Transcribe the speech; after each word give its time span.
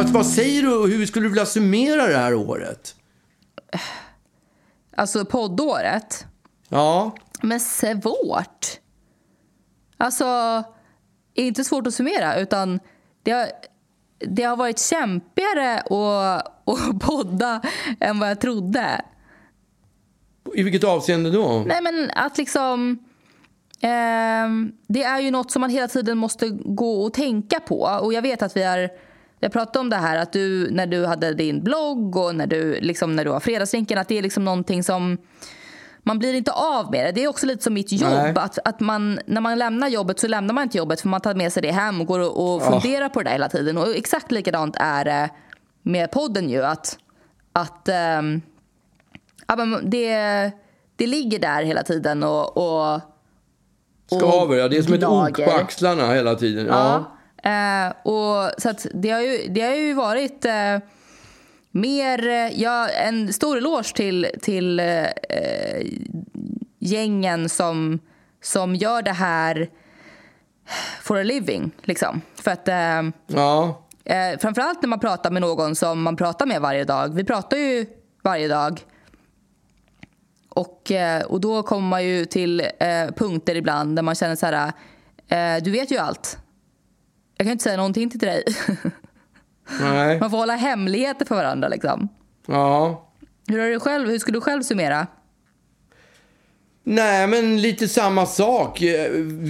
Fast 0.00 0.14
vad 0.14 0.26
säger 0.26 0.62
du 0.62 0.76
och 0.76 0.88
hur 0.88 1.06
skulle 1.06 1.24
du 1.24 1.28
vilja 1.28 1.46
summera 1.46 2.06
det 2.06 2.16
här 2.16 2.34
året? 2.34 2.94
Alltså 4.96 5.24
poddåret. 5.24 6.26
Ja, 6.68 7.14
Men 7.42 7.60
svårt. 7.60 8.66
Alltså, 9.96 10.62
inte 11.34 11.64
svårt 11.64 11.86
att 11.86 11.94
summera, 11.94 12.40
utan 12.40 12.80
det 13.22 13.30
har, 13.30 13.46
det 14.18 14.42
har 14.42 14.56
varit 14.56 14.78
kämpigare 14.78 15.78
att, 15.78 16.46
att 16.64 17.00
podda 17.00 17.62
än 18.00 18.18
vad 18.18 18.30
jag 18.30 18.40
trodde. 18.40 19.04
i 20.54 20.62
vilket 20.62 20.84
avseende 20.84 21.30
då? 21.30 21.64
Nej, 21.66 21.82
men 21.82 22.10
att 22.14 22.38
liksom... 22.38 22.98
ehm, 23.80 24.72
det 24.86 25.02
är 25.02 25.20
ju 25.20 25.30
något 25.30 25.50
som 25.50 25.60
man 25.60 25.70
hela 25.70 25.88
tiden 25.88 26.18
måste 26.18 26.48
gå 26.50 27.02
och 27.02 27.14
tänka 27.14 27.60
på. 27.60 27.98
Och 28.02 28.12
jag 28.12 28.22
vet 28.22 28.42
att 28.42 28.56
vi 28.56 28.62
har, 28.62 28.90
har 29.46 29.50
pratat 29.50 29.76
om 29.76 29.90
det 29.90 29.96
här 29.96 30.18
att 30.18 30.32
du, 30.32 30.70
när 30.70 30.86
du 30.86 31.06
hade 31.06 31.34
din 31.34 31.64
blogg 31.64 32.16
och 32.16 32.34
när 32.34 32.46
du, 32.46 32.80
liksom, 32.80 33.16
när 33.16 33.24
du 33.24 33.30
har 33.30 33.40
fredagsvinkeln, 33.40 34.00
att 34.00 34.08
det 34.08 34.18
är 34.18 34.22
liksom 34.22 34.44
någonting 34.44 34.84
som 34.84 35.18
man 36.02 36.18
blir 36.18 36.34
inte 36.34 36.52
av 36.52 36.90
med 36.90 37.06
det. 37.06 37.12
Det 37.12 37.24
är 37.24 37.28
också 37.28 37.46
lite 37.46 37.62
som 37.62 37.74
mitt 37.74 37.92
jobb. 37.92 38.12
Nej. 38.12 38.32
Att, 38.36 38.58
att 38.64 38.80
man, 38.80 39.20
när 39.26 39.40
man 39.40 39.58
lämnar 39.58 39.88
jobbet 39.88 40.20
så 40.20 40.28
lämnar 40.28 40.54
man 40.54 40.64
inte 40.64 40.78
jobbet 40.78 41.00
för 41.00 41.08
man 41.08 41.20
tar 41.20 41.34
med 41.34 41.52
sig 41.52 41.62
det 41.62 41.70
hem 41.72 42.00
och 42.00 42.06
går 42.06 42.20
och, 42.20 42.54
och 42.54 42.62
funderar 42.62 43.08
på 43.08 43.22
det 43.22 43.24
där 43.24 43.32
hela 43.32 43.48
tiden. 43.48 43.78
Och 43.78 43.96
exakt 43.96 44.32
likadant 44.32 44.76
är 44.78 45.04
det 45.04 45.30
med 45.82 46.10
podden 46.10 46.50
ju. 46.50 46.62
Att, 46.62 46.98
att 47.52 47.88
ja, 49.46 49.56
men 49.56 49.90
det, 49.90 50.10
det 50.96 51.06
ligger 51.06 51.38
där 51.38 51.62
hela 51.62 51.82
tiden 51.82 52.22
och, 52.22 52.56
och, 52.56 53.00
Skaver, 54.06 54.56
ja. 54.56 54.68
Det 54.68 54.76
är 54.76 54.82
som 54.82 54.94
ett 54.94 55.04
ok 55.04 55.44
på 55.44 55.50
axlarna 55.50 56.12
hela 56.12 56.34
tiden. 56.34 56.66
Ja. 56.66 56.72
Ja. 56.72 57.16
Eh, 57.42 57.92
och, 58.02 58.50
så 58.58 58.72
det, 58.94 59.10
har 59.10 59.20
ju, 59.20 59.48
det 59.48 59.60
har 59.60 59.74
ju 59.74 59.94
varit 59.94 60.44
eh, 60.44 60.78
mer... 61.70 62.26
eh, 62.28 62.60
Ja, 62.60 62.88
en 62.88 63.32
stor 63.32 63.58
eloge 63.58 63.92
till, 63.94 64.26
till 64.42 64.80
eh, 64.80 65.06
gängen 66.78 67.48
som, 67.48 67.98
som 68.42 68.74
gör 68.74 69.02
det 69.02 69.12
här 69.12 69.70
for 71.02 71.18
a 71.18 71.22
living. 71.22 71.70
Liksom. 71.82 72.20
För 72.34 72.50
att... 72.50 72.68
Eh, 72.68 73.02
ja. 73.26 73.82
Eh, 74.04 74.38
framförallt 74.38 74.82
när 74.82 74.88
man 74.88 75.00
pratar 75.00 75.30
med 75.30 75.42
någon 75.42 75.76
som 75.76 76.02
man 76.02 76.16
pratar 76.16 76.46
med 76.46 76.60
varje 76.60 76.84
dag. 76.84 77.14
Vi 77.14 77.24
pratar 77.24 77.56
ju 77.56 77.86
varje 78.22 78.48
dag. 78.48 78.80
Och, 80.48 80.90
eh, 80.90 81.22
och 81.22 81.40
då 81.40 81.62
kommer 81.62 81.88
man 81.88 82.04
ju 82.04 82.24
till 82.24 82.60
eh, 82.60 83.06
punkter 83.16 83.54
ibland 83.54 83.96
där 83.96 84.02
man 84.02 84.14
känner 84.14 84.36
så 84.36 84.46
här... 84.46 84.72
Eh, 85.28 85.62
du 85.62 85.70
vet 85.70 85.90
ju 85.90 85.98
allt. 85.98 86.38
Jag 87.40 87.46
kan 87.46 87.52
inte 87.52 87.64
säga 87.64 87.76
någonting 87.76 88.10
till 88.10 88.18
dig. 88.18 88.44
Nej. 89.80 90.20
man 90.20 90.30
får 90.30 90.38
hålla 90.38 90.56
hemligheter 90.56 91.26
för 91.26 91.34
varandra. 91.34 91.68
Liksom. 91.68 92.08
Ja. 92.46 93.08
Hur, 93.46 93.58
har 93.58 93.66
du 93.66 93.80
själv, 93.80 94.08
hur 94.08 94.18
skulle 94.18 94.36
du 94.36 94.40
själv 94.40 94.62
summera? 94.62 95.06
Nej, 96.84 97.26
men 97.26 97.60
lite 97.60 97.88
samma 97.88 98.26
sak. 98.26 98.82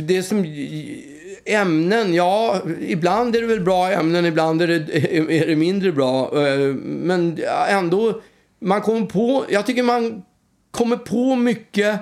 Det 0.07 0.23
som... 0.23 0.45
Ämnen, 1.45 2.15
ja, 2.15 2.61
ibland 2.81 3.37
är 3.37 3.41
det 3.41 3.47
väl 3.47 3.61
bra 3.61 3.93
ämnen, 3.93 4.27
ibland 4.27 4.63
är 4.63 4.67
det, 4.67 5.15
är 5.43 5.47
det 5.47 5.57
mindre 5.57 5.93
bra. 5.93 6.31
Men 6.83 7.39
ändå, 7.69 8.21
man 8.59 8.81
kommer 8.81 9.07
på... 9.07 9.45
Jag 9.49 9.67
tycker 9.67 9.83
man 9.83 10.23
kommer 10.71 10.97
på 10.97 11.37
mycket, 11.37 12.01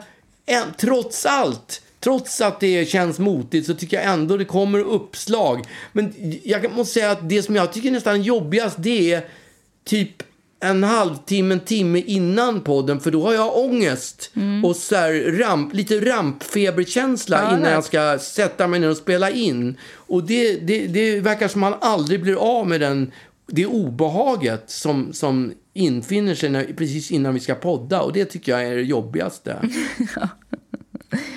trots 0.78 1.26
allt. 1.26 1.82
Trots 2.00 2.40
att 2.40 2.60
det 2.60 2.88
känns 2.88 3.18
motigt 3.18 3.66
så 3.66 3.74
tycker 3.74 3.96
jag 3.96 4.06
ändå 4.06 4.36
det 4.36 4.44
kommer 4.44 4.78
uppslag. 4.78 5.64
Men 5.92 6.14
jag 6.42 6.72
måste 6.72 6.94
säga 6.94 7.10
att 7.10 7.28
det 7.28 7.42
som 7.42 7.56
jag 7.56 7.72
tycker 7.72 7.88
är 7.88 7.92
nästan 7.92 8.22
jobbigast 8.22 8.76
det 8.78 9.12
är 9.12 9.24
typ 9.84 10.22
en 10.60 10.84
halvtimme, 10.84 11.54
en 11.54 11.60
timme 11.60 11.98
innan 12.06 12.60
podden 12.60 13.00
för 13.00 13.10
då 13.10 13.22
har 13.22 13.32
jag 13.32 13.58
ångest 13.58 14.30
och 14.64 14.76
så 14.76 14.96
här 14.96 15.38
ramp, 15.38 15.74
lite 15.74 16.00
rampfeberkänsla 16.00 17.42
Ja, 17.42 17.48
innan 17.48 17.62
nej. 17.62 17.72
jag 17.72 17.84
ska 17.84 18.18
sätta 18.18 18.66
mig 18.66 18.80
ner 18.80 18.90
och 18.90 18.96
spela 18.96 19.30
in. 19.30 19.76
Och 19.94 20.24
det, 20.24 20.56
det, 20.56 20.86
det 20.86 21.20
verkar 21.20 21.48
som 21.48 21.60
man 21.60 21.74
aldrig 21.80 22.22
blir 22.22 22.34
av 22.34 22.68
med 22.68 22.80
den, 22.80 23.12
det 23.46 23.66
obehaget 23.66 24.64
som, 24.66 25.12
som 25.12 25.52
infinner 25.74 26.34
sig 26.34 26.50
när, 26.50 26.64
precis 26.64 27.10
innan 27.10 27.34
vi 27.34 27.40
ska 27.40 27.54
podda 27.54 28.02
och 28.02 28.12
det 28.12 28.24
tycker 28.24 28.52
jag 28.52 28.66
är 28.66 28.76
det 28.76 28.82
jobbigaste. 28.82 29.56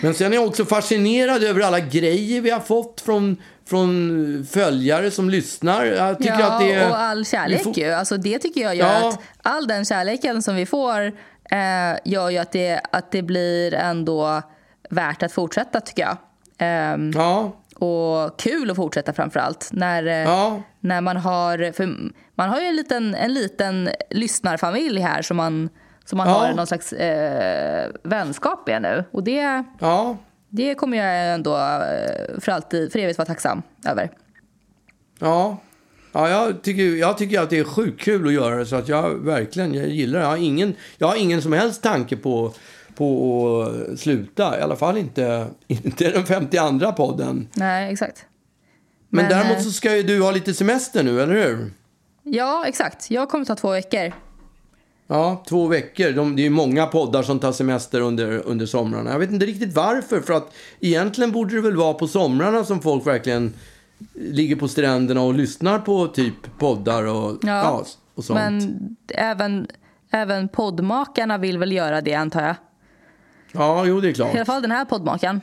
Men 0.01 0.13
sen 0.13 0.31
är 0.31 0.35
jag 0.35 0.47
också 0.47 0.65
fascinerad 0.65 1.43
över 1.43 1.61
alla 1.61 1.79
grejer 1.79 2.41
vi 2.41 2.49
har 2.49 2.59
fått 2.59 3.01
från, 3.01 3.37
från 3.65 4.45
följare 4.51 5.11
som 5.11 5.29
lyssnar. 5.29 5.85
Jag 5.85 6.17
tycker 6.17 6.39
ja, 6.39 6.51
att 6.53 6.59
det 6.59 6.73
är... 6.73 6.89
och 6.89 6.99
all 6.99 7.25
kärlek 7.25 7.63
får- 7.63 7.79
ju. 7.79 7.91
Alltså, 7.91 8.17
det 8.17 8.39
tycker 8.39 8.61
jag 8.61 8.75
gör 8.75 8.87
Ja. 9.01 9.09
att 9.09 9.19
all 9.41 9.67
den 9.67 9.85
kärleken 9.85 10.41
som 10.41 10.55
vi 10.55 10.65
får 10.65 11.01
eh, 11.51 11.97
gör 12.05 12.29
ju 12.29 12.37
att 12.37 12.51
det, 12.51 12.81
att 12.91 13.11
det 13.11 13.21
blir 13.21 13.73
ändå 13.73 14.41
värt 14.89 15.23
att 15.23 15.31
fortsätta 15.31 15.81
tycker 15.81 16.01
jag. 16.01 16.17
Ehm, 16.57 17.11
Ja, 17.15 17.57
Och 17.75 18.39
kul 18.39 18.71
att 18.71 18.75
fortsätta 18.75 19.13
framför 19.13 19.39
allt. 19.39 19.69
När, 19.71 20.05
eh, 20.07 20.13
ja, 20.13 20.61
när 20.79 21.01
man 21.01 21.17
har, 21.17 21.71
för 21.71 21.89
man 22.35 22.49
har 22.49 22.59
ju 22.59 22.65
en 22.65 22.75
liten, 22.75 23.15
en 23.15 23.33
liten 23.33 23.89
lyssnarfamilj 24.09 24.99
här 24.99 25.21
som 25.21 25.37
man, 25.37 25.69
som 26.11 26.17
man 26.17 26.27
Ja. 26.27 26.33
har 26.33 26.53
någon 26.53 26.67
slags 26.67 26.93
eh, 26.93 27.91
vänskap 28.03 28.67
med 28.67 28.81
nu. 28.81 29.03
Och 29.11 29.23
det, 29.23 29.63
ja. 29.79 30.17
det 30.49 30.75
kommer 30.75 30.97
jag 30.97 31.33
ändå 31.33 31.57
eh, 31.57 32.39
för 32.39 32.51
alltid, 32.51 32.91
för 32.91 32.99
evigt 32.99 33.17
vara 33.17 33.25
tacksam 33.25 33.61
över. 33.85 34.11
Ja, 35.19 35.57
ja 36.11 36.29
jag, 36.29 36.61
tycker, 36.61 36.83
jag 36.83 37.17
tycker 37.17 37.41
att 37.41 37.49
det 37.49 37.59
är 37.59 37.63
sjukt 37.63 38.01
kul 38.01 38.27
att 38.27 38.33
göra 38.33 38.55
det. 38.55 38.65
Så 38.65 38.75
att 38.75 38.87
jag 38.87 39.25
verkligen 39.25 39.73
jag 39.73 39.87
gillar 39.87 40.19
det. 40.19 40.25
Jag 40.25 40.29
har 40.29 40.37
ingen, 40.37 40.73
jag 40.97 41.07
har 41.07 41.15
ingen 41.15 41.41
som 41.41 41.53
helst 41.53 41.83
tanke 41.83 42.17
på, 42.17 42.53
på 42.95 43.61
att 43.91 43.99
sluta. 43.99 44.59
I 44.59 44.61
alla 44.61 44.75
fall 44.75 44.97
inte, 44.97 45.47
inte 45.67 46.11
den 46.11 46.25
52 46.25 46.91
podden. 46.91 47.47
Nej, 47.53 47.91
exakt. 47.93 48.25
Men, 49.09 49.23
Men, 49.25 49.31
däremot 49.31 49.57
eh, 49.57 49.63
så 49.63 49.71
ska 49.71 49.97
ju 49.97 50.03
du 50.03 50.21
ha 50.21 50.31
lite 50.31 50.53
semester 50.53 51.03
nu, 51.03 51.21
eller 51.21 51.33
hur? 51.33 51.71
Ja, 52.23 52.63
exakt. 52.67 53.11
Jag 53.11 53.29
kommer 53.29 53.45
ta 53.45 53.55
två 53.55 53.71
veckor. 53.71 54.13
Ja, 55.11 55.43
två 55.47 55.67
veckor. 55.67 56.11
De, 56.11 56.35
det 56.35 56.41
är 56.41 56.43
ju 56.43 56.49
många 56.49 56.85
poddar 56.85 57.23
som 57.23 57.39
tar 57.39 57.51
semester 57.51 58.01
under, 58.01 58.47
under 58.47 58.65
somrarna. 58.65 59.11
Jag 59.11 59.19
vet 59.19 59.31
inte 59.31 59.45
riktigt 59.45 59.75
varför. 59.75 60.21
För 60.21 60.33
att 60.33 60.53
egentligen 60.79 61.31
borde 61.31 61.55
det 61.55 61.61
väl 61.61 61.75
vara 61.75 61.93
på 61.93 62.07
somrarna 62.07 62.63
som 62.63 62.81
folk 62.81 63.07
verkligen 63.07 63.53
ligger 64.13 64.55
på 64.55 64.67
stränderna 64.67 65.21
och 65.21 65.33
lyssnar 65.33 65.79
på 65.79 66.07
typ 66.07 66.33
poddar 66.59 67.03
och, 67.03 67.37
ja. 67.41 67.47
Ja, 67.47 67.85
och 68.15 68.23
sånt. 68.23 68.39
Men 68.39 68.95
även, 69.07 69.67
även 70.11 70.47
poddmakarna 70.47 71.37
vill 71.37 71.57
väl 71.57 71.71
göra 71.71 72.01
det, 72.01 72.13
antar 72.13 72.41
jag. 72.41 72.55
Ja, 73.51 73.85
jo 73.85 74.01
det 74.01 74.07
är 74.07 74.19
I 74.19 74.21
alla 74.23 74.31
klart. 74.31 74.47
fall 74.47 74.61
den 74.61 74.71
här 74.71 74.85
poddmakaren. 74.85 75.41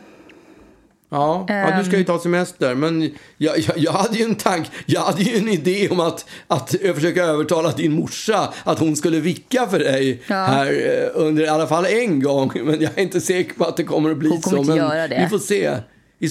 Ja, 1.10 1.44
ja, 1.48 1.74
du 1.78 1.84
ska 1.84 1.96
ju 1.98 2.04
ta 2.04 2.18
semester. 2.18 2.74
Men 2.74 3.10
jag, 3.36 3.58
jag, 3.58 3.78
jag 3.78 3.92
hade 3.92 4.18
ju 4.18 4.24
en 4.24 4.34
tank, 4.34 4.66
jag 4.86 5.00
hade 5.00 5.22
ju 5.22 5.36
en 5.38 5.48
idé 5.48 5.88
om 5.88 6.00
att, 6.00 6.26
att 6.48 6.74
försöka 6.94 7.24
övertala 7.24 7.70
din 7.72 7.92
morsa 7.92 8.52
att 8.64 8.78
hon 8.78 8.96
skulle 8.96 9.20
vicka 9.20 9.66
för 9.66 9.78
dig 9.78 10.22
Ja. 10.26 10.34
här 10.36 10.66
eh, 10.66 11.08
under 11.14 11.44
i 11.44 11.48
alla 11.48 11.66
fall 11.66 11.86
en 11.86 12.22
gång. 12.22 12.50
Men 12.64 12.80
jag 12.80 12.90
är 12.98 13.02
inte 13.02 13.20
säker 13.20 13.54
på 13.54 13.64
att 13.64 13.76
det 13.76 13.84
kommer 13.84 14.10
att 14.10 14.16
bli 14.16 14.28
Hon 14.28 14.40
kommer 14.40 14.56
så. 14.56 14.60
inte 14.62 14.74
men 14.74 14.90
göra 14.96 15.08
det. 15.08 15.20
Vi 15.20 15.28
får 15.28 15.38
se. 15.38 15.76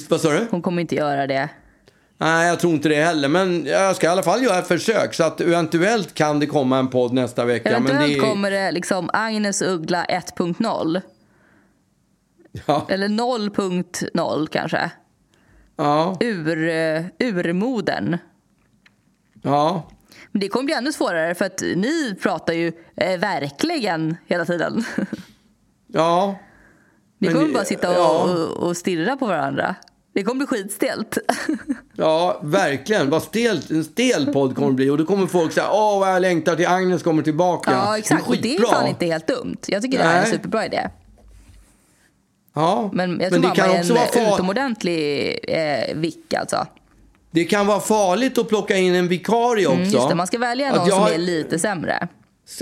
Vad 0.09 0.21
sa 0.21 0.31
du? 0.31 0.47
Hon 0.51 0.61
kommer 0.61 0.81
inte 0.81 0.95
göra 0.95 1.27
det. 1.27 1.49
Nej, 2.19 2.47
jag 2.47 2.59
tror 2.59 2.73
inte 2.73 2.89
det 2.89 3.03
heller. 3.03 3.27
Men 3.27 3.65
jag 3.65 3.95
ska 3.95 4.07
i 4.07 4.09
alla 4.09 4.23
fall 4.23 4.43
göra 4.43 4.59
ett 4.59 4.67
försök. 4.67 5.13
Så 5.13 5.23
att 5.23 5.41
eventuellt 5.41 6.13
kan 6.13 6.39
det 6.39 6.45
komma 6.45 6.79
en 6.79 6.87
podd 6.87 7.13
nästa 7.13 7.45
vecka. 7.45 7.69
Eventuellt 7.69 7.99
men 7.99 8.09
det, 8.09 8.19
kommer 8.19 8.51
det 8.51 8.71
liksom 8.71 9.09
Agnes 9.13 9.61
Uggla 9.61 10.05
1.0. 10.05 11.01
Ja, 12.65 12.85
Eller 12.89 13.07
0.0 13.07 14.47
kanske. 14.47 14.91
ja, 15.75 16.17
Ur, 16.19 16.69
eh, 16.69 17.03
urmodern. 17.19 18.17
ja. 19.41 19.87
Men 20.31 20.39
det 20.39 20.47
kommer 20.47 20.65
bli 20.65 20.73
ännu 20.73 20.93
svårare 20.93 21.35
för 21.35 21.45
att 21.45 21.61
ni 21.61 22.15
pratar 22.21 22.53
ju 22.53 22.71
eh, 22.95 23.19
verkligen 23.19 24.17
hela 24.25 24.45
tiden. 24.45 24.83
ja. 25.87 26.39
Ni 27.19 27.27
Men 27.27 27.35
kommer 27.35 27.47
det- 27.47 27.53
bara 27.53 27.65
sitta 27.65 27.89
och, 27.89 27.95
ja. 27.95 28.23
och, 28.33 28.67
och 28.67 28.77
stirra 28.77 29.17
på 29.17 29.25
varandra. 29.25 29.75
Det 30.13 30.23
kommer 30.23 30.37
bli 30.47 30.57
skitstelt. 30.57 31.17
Ja, 31.99 32.39
verkligen. 32.43 33.09
Vad 33.09 33.23
stelt, 33.23 33.69
en 33.71 33.83
stel 33.83 34.33
podd 34.33 34.55
kommer 34.55 34.67
det 34.67 34.73
bli. 34.75 34.89
Och 34.89 34.97
då 34.97 35.05
kommer 35.05 35.27
folk 35.27 35.51
säga 35.53 35.67
åh 35.71 35.99
vad 35.99 36.09
jag 36.13 36.21
längtar 36.21 36.55
till 36.55 36.67
Agnes 36.67 37.03
kommer 37.03 37.23
tillbaka. 37.23 37.71
Ja, 37.71 37.97
exakt. 37.97 38.27
Och 38.27 38.35
det 38.41 38.55
är 38.55 38.61
fan 38.61 38.87
inte 38.87 39.05
helt 39.05 39.27
dumt. 39.27 39.57
Jag 39.67 39.81
tycker 39.81 39.97
det 39.97 40.03
här 40.03 40.13
är 40.13 40.17
en 40.17 40.23
Nej. 40.23 40.31
superbra 40.31 40.65
idé. 40.65 40.89
Ja, 42.57 42.89
Men 42.93 43.19
jag 43.19 43.29
tror 43.31 43.41
det 43.41 43.47
mamma 43.47 43.55
kan 43.55 43.69
också 43.79 43.93
en 43.93 43.95
vara 43.99 44.07
far- 44.07 44.33
utomordentlig 44.35 45.39
eh, 45.47 45.95
vick 45.95 46.33
alltså. 46.33 46.67
Det 47.31 47.43
kan 47.45 47.67
vara 47.67 47.79
farligt 47.79 48.37
att 48.37 48.49
plocka 48.49 48.77
in 48.77 48.95
en 48.95 49.07
vikarie 49.07 49.67
också. 49.67 49.77
Mm, 49.79 49.89
just 49.89 50.09
det, 50.09 50.15
man 50.15 50.27
ska 50.27 50.37
välja 50.37 50.75
någon 50.75 50.87
jag 50.87 50.97
som 51.07 51.13
är 51.13 51.17
lite 51.17 51.59
sämre. 51.59 52.07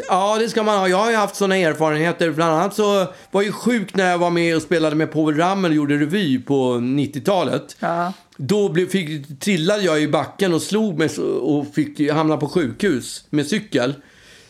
Ja, 0.10 0.38
det 0.40 0.50
ska 0.50 0.64
man 0.64 0.80
ha. 0.80 0.88
Jag 0.88 0.98
har 0.98 1.10
ju 1.12 1.16
haft 1.16 1.36
såna 1.36 1.58
erfarenheter. 1.58 2.32
Bland 2.32 2.54
annat 2.54 2.76
så 2.76 3.06
var 3.32 3.42
jag 3.42 3.54
sjuk 3.54 3.96
när 3.96 4.12
jag 4.12 4.18
var 4.18 4.30
med 4.30 4.56
och 4.56 4.62
spelade 4.62 4.96
med 4.96 5.12
Povel 5.12 5.38
Ramel 5.38 5.72
och 5.72 5.76
gjorde 5.76 5.98
revy 5.98 6.40
på 6.42 6.74
90-talet. 6.74 7.76
Ja. 7.80 8.14
Då 8.38 8.70
blev, 8.70 8.90
fick, 8.90 9.40
trillade 9.40 9.84
jag 9.84 10.02
i 10.02 10.08
backen 10.08 10.54
och 10.54 10.62
slog 10.62 10.98
mig 10.98 11.10
och 11.42 11.66
fick 11.76 12.12
hamna 12.12 12.38
på 12.38 12.48
sjukhus 12.50 13.26
med 13.30 13.48
cykel. 13.48 13.94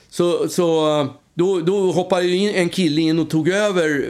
Så, 0.09 0.49
så 0.49 1.07
då, 1.37 1.59
då 1.59 1.91
hoppade 1.91 2.27
in 2.27 2.55
en 2.55 2.69
kille 2.69 3.01
in 3.01 3.19
och 3.19 3.29
tog 3.29 3.49
över 3.49 4.07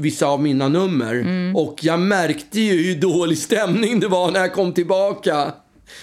vissa 0.00 0.26
av 0.26 0.42
mina 0.42 0.68
nummer. 0.68 1.14
Mm. 1.14 1.56
Och 1.56 1.78
jag 1.80 1.98
märkte 2.00 2.60
ju 2.60 2.82
hur 2.82 3.00
dålig 3.00 3.38
stämning 3.38 4.00
det 4.00 4.08
var 4.08 4.30
när 4.30 4.40
jag 4.40 4.52
kom 4.52 4.72
tillbaka. 4.72 5.52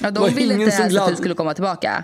Ja, 0.02 0.12
de 0.12 0.30
ville 0.30 0.54
inte 0.54 0.64
ens 0.66 0.80
att 0.80 0.90
glad- 0.90 1.12
du 1.12 1.16
skulle 1.16 1.34
komma 1.36 1.54
tillbaka. 1.54 2.04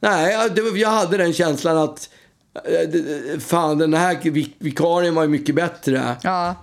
Nej, 0.00 0.32
jag- 0.56 0.78
jag 0.78 0.88
hade 0.90 1.16
den 1.16 1.32
känslan 1.32 1.76
att 1.78 2.10
eh, 2.54 3.38
fan, 3.38 3.78
den 3.78 3.94
här 3.94 4.14
vik- 4.30 4.56
vikarien 4.58 5.14
var 5.14 5.22
ju 5.22 5.28
mycket 5.28 5.54
bättre. 5.54 6.16
Ja. 6.22 6.54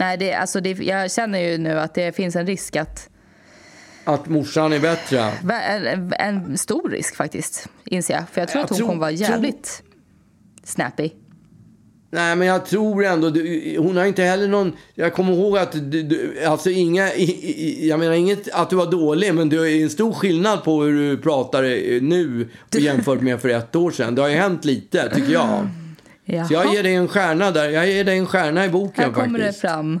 Nej, 0.00 0.16
det, 0.16 0.34
alltså 0.34 0.60
det, 0.60 0.70
jag 0.70 1.10
känner 1.12 1.38
ju 1.38 1.58
nu 1.58 1.78
att 1.80 1.94
det 1.94 2.16
finns 2.16 2.36
en 2.36 2.46
risk 2.46 2.76
att... 2.76 3.08
Att 4.04 4.28
morsan 4.28 4.72
är 4.72 4.78
bättre. 4.80 5.32
En, 5.68 6.12
en 6.18 6.58
stor 6.58 6.90
risk 6.90 7.16
faktiskt, 7.16 7.66
inser 7.84 8.14
jag. 8.14 8.24
För 8.32 8.40
jag 8.40 8.48
tror 8.48 8.58
Jag 8.58 8.64
att 8.64 8.70
hon 8.70 8.78
tror- 8.78 8.88
kommer 8.88 9.00
vara 9.00 9.10
jävligt 9.10 9.82
snappy. 10.64 11.10
Nej, 12.14 12.36
men 12.36 12.48
jag 12.48 12.66
tror 12.66 13.04
ändå... 13.04 13.28
Hon 13.78 13.96
har 13.96 14.04
inte 14.04 14.22
heller 14.22 14.48
någon... 14.48 14.72
Jag 14.94 15.14
kommer 15.14 15.32
ihåg 15.32 15.58
att... 15.58 15.72
Du, 15.72 16.02
du, 16.02 16.44
alltså 16.44 16.70
inga... 16.70 17.14
Jag 17.80 17.98
menar 17.98 18.12
inget 18.12 18.48
att 18.52 18.70
du 18.70 18.76
var 18.76 18.90
dålig, 18.90 19.34
men 19.34 19.48
det 19.48 19.56
är 19.56 19.82
en 19.82 19.90
stor 19.90 20.12
skillnad 20.12 20.64
på 20.64 20.82
hur 20.82 21.10
du 21.10 21.22
pratar 21.22 21.62
nu 22.00 22.48
jämfört 22.74 23.20
med 23.20 23.40
för 23.40 23.48
ett 23.48 23.76
år 23.76 23.90
sedan. 23.90 24.14
Det 24.14 24.22
har 24.22 24.28
ju 24.28 24.36
hänt 24.36 24.64
lite, 24.64 25.10
tycker 25.14 25.32
jag. 25.32 25.68
Jaha. 26.24 26.44
Så 26.44 26.54
jag 26.54 26.74
ger 26.74 26.82
dig 26.82 26.94
en 26.94 27.08
stjärna 27.08 27.50
där. 27.50 27.68
Jag 27.68 27.88
ger 27.88 28.04
dig 28.04 28.18
en 28.18 28.26
stjärna 28.26 28.64
i 28.64 28.68
boken 28.68 29.04
Här 29.04 29.12
kommer 29.12 29.38
det 29.38 29.44
faktiskt. 29.44 29.60
fram. 29.60 30.00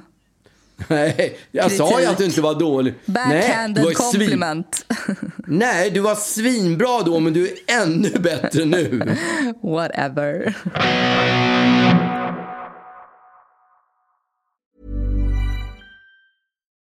Nej, 0.88 1.38
jag 1.50 1.72
sa 1.72 1.88
ju 1.88 1.94
Kritik. 1.96 2.08
att 2.08 2.18
du 2.18 2.24
inte 2.24 2.40
var 2.40 2.54
dålig. 2.54 2.94
Nej, 3.04 3.24
du 3.24 3.40
Backhanded 3.40 3.84
svin... 3.84 3.94
compliment. 3.94 4.86
Nej, 5.46 5.90
du 5.90 6.00
var 6.00 6.14
svinbra 6.14 7.02
då, 7.02 7.20
men 7.20 7.32
du 7.32 7.48
är 7.48 7.54
ännu 7.82 8.10
bättre 8.10 8.64
nu. 8.64 9.16
Whatever. 9.62 10.54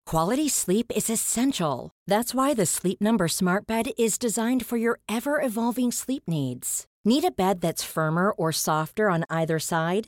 Quality 0.06 0.50
sleep 0.50 0.92
is 0.96 1.10
essential. 1.10 1.92
That's 2.08 2.34
why 2.34 2.54
the 2.54 2.66
Sleep 2.66 3.02
Number 3.02 3.28
Smart 3.28 3.66
Bed 3.66 3.88
is 3.98 4.20
designed 4.20 4.66
for 4.66 4.78
your 4.78 5.00
ever 5.10 5.42
evolving 5.42 5.92
sleep 5.92 6.24
needs. 6.28 6.86
Need 7.04 7.26
a 7.26 7.32
bed 7.32 7.62
that's 7.62 7.84
firmer 7.84 8.32
or 8.32 8.52
softer 8.52 9.10
on 9.10 9.26
either 9.30 9.60
side? 9.60 10.08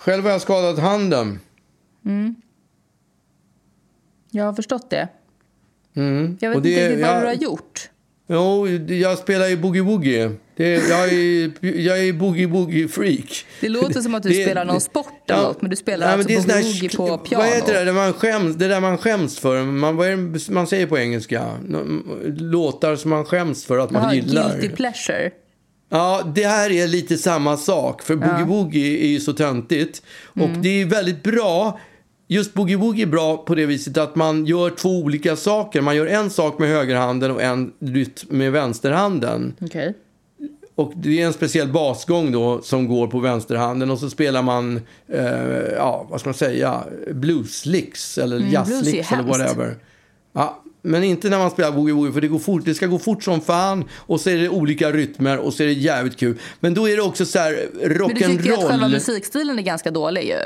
Själv 0.00 0.24
har 0.24 0.30
jag 0.30 0.40
skadat 0.40 0.78
handen. 0.78 1.40
Jag 4.30 4.44
har 4.44 4.52
förstått 4.52 4.90
det. 4.90 5.08
Mm. 5.96 6.38
Jag 6.40 6.50
vet 6.50 6.56
Och 6.56 6.62
det- 6.62 6.70
inte 6.70 6.88
riktigt 6.88 7.06
vad 7.06 7.14
jag- 7.16 7.22
du 7.22 7.26
har 7.26 7.34
gjort. 7.34 7.90
Jo, 8.32 8.68
jag 8.94 9.18
spelar 9.18 9.46
ju 9.46 9.56
boogie-woogie. 9.56 10.36
Det, 10.56 10.88
jag 10.88 11.08
är, 11.12 11.52
jag 11.80 11.98
är 11.98 12.12
boogie-woogie-freak. 12.12 13.44
Det 13.60 13.68
låter 13.68 14.00
som 14.00 14.14
att 14.14 14.22
du 14.22 14.34
spelar 14.34 14.64
någon 14.64 14.80
sport 14.80 15.30
eller 15.30 15.42
något, 15.42 15.62
men 15.62 15.70
du 15.70 15.76
spelar 15.76 16.06
Nej, 16.06 16.14
alltså 16.14 16.28
det 16.28 16.34
boogie-woogie 16.62 16.96
på 16.96 17.18
piano. 17.18 17.44
Vad 17.44 17.54
heter 17.54 17.74
det, 17.74 17.84
där 17.84 17.92
man 17.92 18.12
skäms, 18.12 18.56
det 18.56 18.68
där 18.68 18.80
man 18.80 18.98
skäms 18.98 19.38
för? 19.38 19.62
Man, 19.64 19.96
vad 19.96 20.08
är 20.08 20.16
det 20.16 20.50
man 20.54 20.66
säger 20.66 20.86
på 20.86 20.98
engelska? 20.98 21.50
Låtar 22.24 22.96
som 22.96 23.10
man 23.10 23.24
skäms 23.24 23.64
för 23.64 23.78
att 23.78 23.90
man 23.90 24.02
Jaha, 24.02 24.14
gillar. 24.14 24.50
guilty 24.50 24.68
pleasure. 24.76 25.30
Ja, 25.92 26.22
det 26.34 26.44
här 26.46 26.70
är 26.70 26.88
lite 26.88 27.18
samma 27.18 27.56
sak. 27.56 28.02
För 28.02 28.16
boogie-woogie 28.16 29.02
är 29.02 29.06
ju 29.08 29.20
så 29.20 29.32
töntigt. 29.32 30.02
Och 30.24 30.36
Mm. 30.48 30.62
det 30.62 30.68
är 30.80 30.84
väldigt 30.86 31.22
bra. 31.22 31.80
Just 32.28 32.54
boogie-woogie 32.54 33.02
är 33.02 33.06
bra 33.06 33.36
på 33.36 33.54
det 33.54 33.66
viset 33.66 33.96
att 33.98 34.16
man 34.16 34.46
gör 34.46 34.70
två 34.70 34.88
olika 34.98 35.36
saker. 35.36 35.80
Man 35.80 35.96
gör 35.96 36.06
en 36.06 36.30
sak 36.30 36.58
med 36.58 36.68
högerhanden 36.68 37.30
och 37.30 37.42
en 37.42 37.72
rytm 37.80 38.26
med 38.28 38.52
vänsterhanden. 38.52 39.54
Okej. 39.60 39.94
Och 40.74 40.92
det 40.96 41.22
är 41.22 41.26
en 41.26 41.32
speciell 41.32 41.68
basgång 41.68 42.32
då 42.32 42.62
som 42.62 42.88
går 42.88 43.06
på 43.06 43.18
vänsterhanden 43.20 43.90
och 43.90 43.98
så 43.98 44.10
spelar 44.10 44.42
man, 44.42 44.80
eh, 45.08 45.24
ja 45.76 46.06
vad 46.10 46.20
ska 46.20 46.28
man 46.28 46.34
säga, 46.34 46.80
blueslicks 47.12 48.18
eller 48.18 48.36
Mm, 48.36 48.50
jazzlicks 48.50 49.12
eller 49.12 49.22
whatever. 49.22 49.76
Ja, 50.32 50.62
men 50.82 51.04
inte 51.04 51.28
när 51.28 51.38
man 51.38 51.50
spelar 51.50 51.70
boogie-woogie 51.70 52.12
för 52.12 52.20
det, 52.20 52.28
går 52.28 52.38
fort, 52.38 52.62
det 52.64 52.74
ska 52.74 52.86
gå 52.86 52.98
fort 52.98 53.24
som 53.24 53.40
fan 53.40 53.84
och 53.96 54.20
så 54.20 54.30
är 54.30 54.36
det 54.36 54.48
olika 54.48 54.92
rytmer 54.92 55.38
och 55.38 55.54
så 55.54 55.62
är 55.62 55.66
det 55.66 55.72
jävligt 55.72 56.16
kul. 56.16 56.38
Men 56.60 56.74
då 56.74 56.88
är 56.88 56.96
det 56.96 57.02
också 57.02 57.26
så 57.26 57.38
här 57.38 57.68
Men 57.82 57.88
du 58.08 58.14
tycker 58.14 58.52
att 58.52 58.58
själva 58.58 58.86
rock'n'roll. 58.86 58.92
musikstilen 58.92 59.58
är 59.58 59.62
ganska 59.62 59.90
dålig 59.90 60.24
ju. 60.24 60.38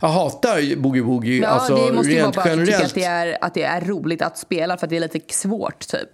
Jag 0.00 0.08
hatar 0.08 0.58
boogie-woogie, 0.58 1.42
Ja, 1.42 1.48
alltså 1.48 1.86
det 1.86 1.92
måste 1.92 2.12
ju 2.12 2.20
vara 2.22 2.32
bara 2.32 2.42
att 2.42 2.58
du 2.58 2.66
tycker 2.66 2.72
generellt. 2.72 2.84
att 2.84 2.94
det, 2.94 3.04
är, 3.04 3.38
att 3.40 3.54
det 3.54 3.62
är 3.62 3.80
roligt 3.80 4.22
att 4.22 4.38
spela 4.38 4.76
för 4.76 4.86
att 4.86 4.90
det 4.90 4.96
är 4.96 5.00
lite 5.00 5.20
svårt 5.34 5.88
typ. 5.88 6.08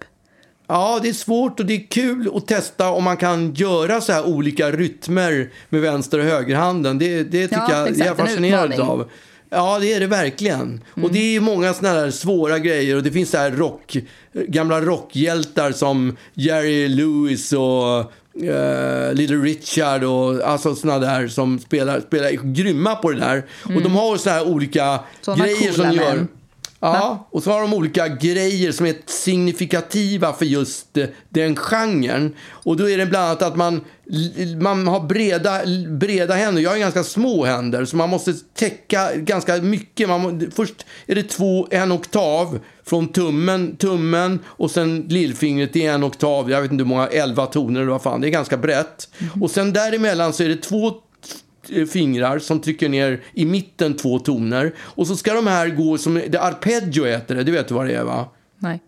Ja, 0.67 0.99
det 1.03 1.09
är 1.09 1.13
svårt 1.13 1.59
och 1.59 1.65
det 1.65 1.73
är 1.73 1.87
kul 1.89 2.31
att 2.35 2.47
testa 2.47 2.89
om 2.89 3.03
man 3.03 3.17
kan 3.17 3.53
göra 3.53 4.01
så 4.01 4.11
här 4.13 4.25
olika 4.27 4.71
rytmer 4.71 5.49
med 5.69 5.81
vänster 5.81 6.19
och 6.19 6.25
högerhanden. 6.25 6.99
Det, 6.99 7.23
det 7.23 7.47
tycker 7.47 7.61
Ja, 7.69 7.87
jag 7.87 7.97
jag 7.97 8.07
är 8.07 8.15
fascinerad 8.15 8.79
av. 8.79 9.09
Ja, 9.53 9.79
det 9.79 9.93
är 9.93 9.99
det 9.99 10.07
verkligen. 10.07 10.83
Och 11.03 11.11
det 11.11 11.35
är 11.35 11.39
många 11.39 11.73
sådana 11.73 12.01
där 12.01 12.11
svåra 12.11 12.59
grejer 12.59 12.95
och 12.95 13.03
det 13.03 13.11
finns 13.11 13.29
så 13.29 13.37
här 13.37 13.51
rock, 13.51 13.97
gamla 14.33 14.81
rockhjältar 14.81 15.71
som 15.71 16.17
Jerry 16.33 16.87
Lewis 16.87 17.53
och 17.53 17.99
eh, 18.43 19.13
Little 19.13 19.35
Richard 19.35 20.03
och 20.03 20.41
alltså 20.41 20.75
sådana 20.75 20.99
där 20.99 21.27
som 21.27 21.59
spelar, 21.59 21.99
spelar 21.99 22.31
grymma 22.53 22.95
på 22.95 23.11
det 23.11 23.19
där. 23.19 23.45
Och 23.75 23.81
de 23.81 23.95
har 23.95 24.17
så 24.17 24.29
här 24.29 24.47
olika 24.47 24.99
Såna 25.21 25.43
grejer 25.45 25.71
som 25.71 25.89
coola 25.89 26.03
gör... 26.03 26.15
män. 26.15 26.27
Ja, 26.81 27.27
och 27.31 27.43
så 27.43 27.51
har 27.51 27.61
de 27.61 27.73
olika 27.73 28.07
grejer 28.07 28.71
som 28.71 28.85
är 28.85 28.95
signifikativa 29.05 30.33
för 30.33 30.45
just 30.45 30.97
eh, 30.97 31.05
den 31.29 31.55
genren. 31.55 32.35
Och 32.49 32.77
då 32.77 32.89
är 32.89 32.97
det 32.97 33.05
bland 33.05 33.25
annat 33.25 33.41
att 33.41 33.55
man, 33.55 33.81
man 34.61 34.87
har 34.87 34.99
breda, 34.99 35.61
breda 35.87 36.33
händer. 36.33 36.61
Jag 36.61 36.69
har 36.69 36.77
ganska 36.77 37.03
små 37.03 37.45
händer, 37.45 37.85
så 37.85 37.95
man 37.97 38.09
måste 38.09 38.33
täcka 38.53 39.15
ganska 39.15 39.57
mycket. 39.57 40.09
Man, 40.09 40.51
först 40.55 40.85
är 41.05 41.15
det 41.15 41.23
två, 41.23 41.67
en 41.71 41.91
oktav 41.91 42.59
från 42.85 43.07
tummen, 43.07 43.75
tummen 43.75 44.39
och 44.45 44.71
sen 44.71 45.05
lillfingret 45.09 45.75
i 45.75 45.85
en 45.85 46.03
oktav. 46.03 46.51
Jag 46.51 46.61
vet 46.61 46.71
inte 46.71 46.83
hur 46.83 46.89
många, 46.89 47.07
elva 47.07 47.45
toner 47.45 47.81
eller 47.81 47.91
vad 47.91 48.01
fan. 48.01 48.21
Det 48.21 48.27
är 48.27 48.31
ganska 48.31 48.57
brett. 48.57 49.09
Och 49.41 49.51
sen 49.51 49.73
däremellan 49.73 50.33
så 50.33 50.43
är 50.43 50.49
det 50.49 50.57
två 50.57 50.93
fingrar 51.91 52.39
som 52.39 52.59
trycker 52.59 52.89
ner 52.89 53.21
i 53.33 53.45
mitten 53.45 53.97
två 53.97 54.19
toner. 54.19 54.73
Och 54.79 55.07
så 55.07 55.15
ska 55.15 55.33
de 55.33 55.47
här 55.47 55.69
gå 55.69 55.97
som, 55.97 56.21
det 56.29 56.41
arpeggio 56.41 57.05
heter 57.05 57.35
det, 57.35 57.43
det 57.43 57.51
vet 57.51 57.67
du 57.67 57.73
vad 57.73 57.87
det 57.87 57.93
är 57.93 58.03
va? 58.03 58.27
Nej. 58.57 58.79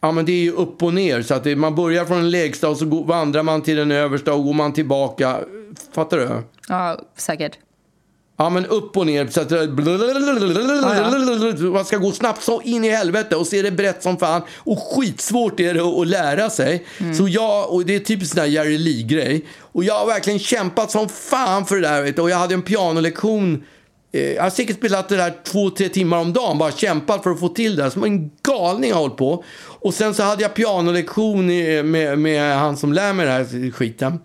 Ja 0.00 0.12
men 0.12 0.26
det 0.26 0.32
är 0.32 0.42
ju 0.42 0.52
upp 0.52 0.82
och 0.82 0.94
ner 0.94 1.22
så 1.22 1.34
att 1.34 1.44
det, 1.44 1.56
man 1.56 1.74
börjar 1.74 2.04
från 2.04 2.16
den 2.16 2.30
lägsta 2.30 2.68
och 2.68 2.76
så 2.76 2.86
går, 2.86 3.04
vandrar 3.04 3.42
man 3.42 3.62
till 3.62 3.76
den 3.76 3.92
översta 3.92 4.34
och 4.34 4.44
går 4.44 4.54
man 4.54 4.72
tillbaka. 4.72 5.40
Fattar 5.92 6.18
du? 6.18 6.42
Ja, 6.68 7.00
säkert. 7.16 7.58
Ja, 8.36 8.50
men 8.50 8.66
upp 8.66 8.96
och 8.96 9.06
ner. 9.06 9.26
Så 9.26 9.40
att 9.40 9.50
man 11.72 11.84
ska 11.84 11.96
gå 11.96 12.12
snabbt 12.12 12.42
så 12.42 12.62
in 12.62 12.84
i 12.84 12.88
helvete 12.88 13.36
och 13.36 13.46
se 13.46 13.62
det 13.62 13.70
brett 13.70 14.02
som 14.02 14.16
fan. 14.16 14.42
Och 14.56 14.78
skitsvårt 14.78 15.60
är 15.60 15.74
det 15.74 15.82
att 15.82 16.06
lära 16.06 16.50
sig. 16.50 16.86
Så 17.18 17.28
jag, 17.28 17.70
och 17.70 17.86
det 17.86 17.94
är 17.94 18.00
typiskt 18.00 18.36
sån 18.36 18.50
Jerry 18.50 18.78
Lee-grej. 18.78 19.44
Och 19.60 19.84
jag 19.84 19.94
har 19.94 20.06
verkligen 20.06 20.38
kämpat 20.38 20.90
som 20.90 21.08
fan 21.08 21.66
för 21.66 21.76
det 21.76 21.80
där. 21.80 22.20
Och 22.20 22.30
jag 22.30 22.36
hade 22.36 22.54
en 22.54 22.62
pianolektion. 22.62 23.64
Eh, 24.14 24.32
Jag 24.32 24.42
har 24.42 24.50
säkert 24.50 24.76
spelat 24.76 25.08
det 25.08 25.16
där 25.16 25.32
två, 25.44 25.70
tre 25.70 25.88
timmar 25.88 26.18
om 26.18 26.32
dagen. 26.32 26.58
Bara 26.58 26.72
kämpat 26.72 27.22
för 27.22 27.30
att 27.30 27.40
få 27.40 27.48
till 27.48 27.76
det. 27.76 27.90
Som 27.90 28.04
en 28.04 28.30
galning 28.42 28.92
har 28.92 29.00
hållit 29.00 29.16
på. 29.16 29.44
Och 29.80 29.94
sen 29.94 30.14
så 30.14 30.22
hade 30.22 30.42
jag 30.42 30.54
pianolektion 30.54 31.50
i- 31.50 31.82
med, 31.82 32.18
med 32.18 32.56
han 32.58 32.76
som 32.76 32.92
lär 32.92 33.12
mig 33.12 33.26
den 33.26 33.34
här 33.34 33.70
skiten. 33.70 34.18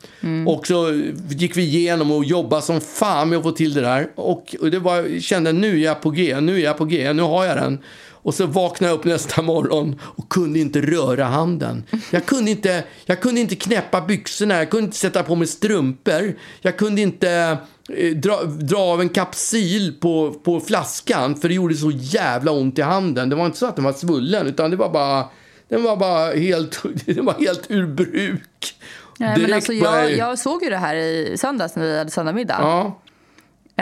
Och 0.48 0.68
så 0.68 1.02
gick 1.30 1.58
vi 1.58 1.62
igenom 1.64 2.12
och 2.12 2.26
jobbade 2.26 2.62
som 2.62 2.82
fan 2.82 3.30
med 3.30 3.38
att 3.38 3.44
få 3.44 3.52
till 3.52 3.74
det 3.74 3.82
där. 3.82 4.08
Och, 4.16 4.56
och 4.62 4.72
det 4.72 4.80
var, 4.80 4.96
jag 4.96 5.22
kände 5.22 5.52
nu 5.52 5.80
är 5.82 5.86
jag 5.86 6.02
på 6.02 6.10
G, 6.10 6.40
nu 6.42 6.56
är 6.60 6.64
jag 6.64 6.78
på 6.78 6.86
G, 6.86 7.14
nu 7.14 7.24
har 7.24 7.46
jag 7.46 7.58
den. 7.58 7.80
Och 8.22 8.34
så 8.34 8.46
vaknade 8.46 8.92
jag 8.94 9.00
upp 9.00 9.06
nästa 9.06 9.42
morgon 9.42 10.00
och 10.04 10.30
kunde 10.30 10.60
inte 10.60 10.82
röra 10.82 11.26
handen. 11.26 11.84
Jag 12.12 12.26
kunde 12.26 12.52
inte, 12.52 12.84
jag 13.06 13.22
kunde 13.22 13.42
inte 13.42 13.56
knäppa 13.56 14.02
byxorna, 14.02 14.58
jag 14.58 14.70
kunde 14.70 14.86
inte 14.86 14.98
sätta 14.98 15.24
på 15.24 15.36
mig 15.36 15.48
strumpor. 15.48 16.36
Jag 16.62 16.78
kunde 16.78 17.02
inte 17.02 17.58
eh, 17.90 18.16
dra, 18.16 18.44
dra 18.44 18.80
av 18.80 19.02
en 19.02 19.10
kapsyl 19.10 19.94
på, 20.02 20.34
på 20.44 20.60
flaskan 20.60 21.36
för 21.36 21.48
det 21.48 21.54
gjorde 21.54 21.76
så 21.76 21.92
jävla 21.92 22.52
ont 22.52 22.80
i 22.80 22.82
handen. 22.82 23.30
Det 23.30 23.36
var 23.36 23.46
inte 23.46 23.58
så 23.58 23.66
att 23.66 23.76
den 23.76 23.86
var 23.86 23.94
svullen 23.94 24.48
utan 24.48 24.72
det 24.72 24.78
var 24.78 24.90
bara, 24.90 25.26
den 25.70 25.84
var 25.84 25.98
bara 25.98 26.34
helt, 26.34 26.84
den 27.06 27.26
var 27.26 27.34
helt 27.34 27.72
ur 27.72 27.88
bruk. 27.88 28.76
Nej, 29.20 29.42
men 29.42 29.54
alltså, 29.54 29.74
jag, 29.74 30.12
jag 30.12 30.40
såg 30.40 30.64
ju 30.64 30.70
det 30.70 30.78
här 30.78 30.96
i 30.96 31.38
söndags 31.38 31.76
när 31.76 31.84
vi 31.84 31.98
hade 31.98 32.12
söndagmiddag. 32.12 32.58
Ja. 32.62 33.02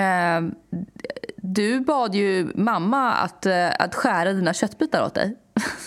Eh, 0.01 0.41
du 1.53 1.79
bad 1.79 2.15
ju 2.15 2.51
mamma 2.55 3.11
att, 3.11 3.45
eh, 3.45 3.69
att 3.79 3.95
skära 3.95 4.33
dina 4.33 4.53
köttbitar 4.53 5.05
åt 5.05 5.13
dig. 5.13 5.37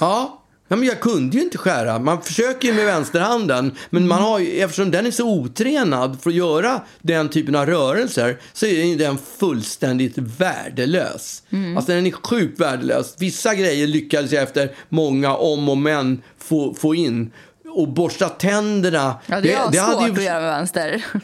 Ja. 0.01 0.37
Ja, 0.73 0.77
men 0.77 0.89
jag 0.89 1.01
kunde 1.01 1.37
ju 1.37 1.43
inte 1.43 1.59
skära. 1.59 1.99
Man 1.99 2.23
försöker 2.23 2.69
ju 2.69 2.75
med 2.75 2.87
vänsterhanden. 2.87 3.75
Men 3.91 4.09
man 4.09 4.23
har 4.23 4.39
ju, 4.39 4.61
eftersom 4.61 4.91
den 4.91 5.07
är 5.07 5.11
så 5.11 5.29
otränad 5.29 6.21
för 6.23 6.31
att 6.31 6.37
göra 6.37 6.83
den 7.03 7.29
typen 7.29 7.55
av 7.55 7.67
rörelser 7.67 8.39
så 8.53 8.67
är 8.67 8.99
den 8.99 9.19
fullständigt 9.39 10.19
värdelös. 10.19 11.43
Alltså 11.77 11.93
den 11.93 12.07
är 12.07 12.11
sjukt 12.11 12.61
värdelös. 12.61 13.17
Vissa 13.19 13.55
grejer 13.55 13.87
lyckades 13.87 14.33
jag 14.33 14.43
efter 14.43 14.75
många 14.89 15.37
om 15.37 15.69
och 15.69 15.79
men 15.79 16.23
få, 16.39 16.75
få 16.75 16.95
in. 16.95 17.33
Och 17.75 17.89
borsta 17.89 18.29
tänderna. 18.29 19.15
Ja, 19.27 19.41
det, 19.41 19.53
är 19.53 19.57
hade 19.59 19.77
svårt 19.79 20.09
ju- 20.09 20.13
att 20.13 20.23
göra 20.23 20.41
med 20.41 20.51
vänster. 20.51 21.05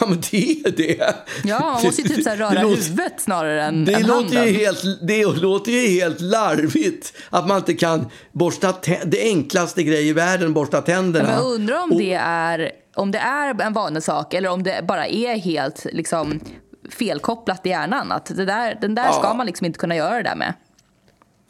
Ja, 0.00 0.06
men 0.06 0.20
det 0.30 0.50
är 0.66 0.70
det. 0.76 1.14
Ja, 1.44 1.58
man 1.60 1.82
måste 1.84 2.02
ju 2.02 2.08
typ 2.08 2.22
så 2.24 2.30
här 2.30 2.36
Det 2.36 2.42
röra 2.44 2.62
låter- 2.62 2.68
huvudet 2.82 3.20
snarare 3.20 3.62
än, 3.64 3.84
Det 3.84 3.92
än 3.92 4.02
låter, 4.02 4.14
handen. 4.36 4.44
ju 4.46 4.52
helt, 4.52 4.82
det 5.06 5.24
låter 5.24 5.72
ju 5.72 5.88
helt 5.88 6.20
larvigt 6.20 7.12
att 7.30 7.48
man 7.48 7.56
inte 7.56 7.74
kan 7.74 8.06
borsta 8.32 8.72
tä- 8.72 9.04
det 9.04 9.22
enklaste 9.22 9.82
grej 9.82 10.08
i 10.08 10.12
världen, 10.12 10.52
borsta 10.54 10.80
tänderna. 10.82 11.24
Men 11.28 11.34
jag 11.34 11.44
undrar 11.44 11.82
om 11.82 11.92
Och- 11.92 11.98
det, 11.98 12.14
är, 12.14 12.70
om 12.94 13.10
det 13.10 13.18
är 13.18 13.60
en 13.62 13.72
vanlig 13.72 14.02
sak 14.02 14.34
eller 14.34 14.48
om 14.48 14.62
det 14.62 14.84
bara 14.88 15.06
är 15.06 15.36
helt 15.38 15.86
liksom, 15.92 16.40
felkopplat 16.98 17.66
i 17.66 17.68
hjärnan. 17.68 18.12
Att 18.12 18.26
det 18.36 18.44
där, 18.44 18.78
den 18.80 18.94
där 18.94 19.12
ska 19.12 19.34
man 19.34 19.46
liksom 19.46 19.66
inte 19.66 19.78
kunna 19.78 19.96
göra 19.96 20.14
det 20.16 20.22
där 20.22 20.36
med. 20.36 20.54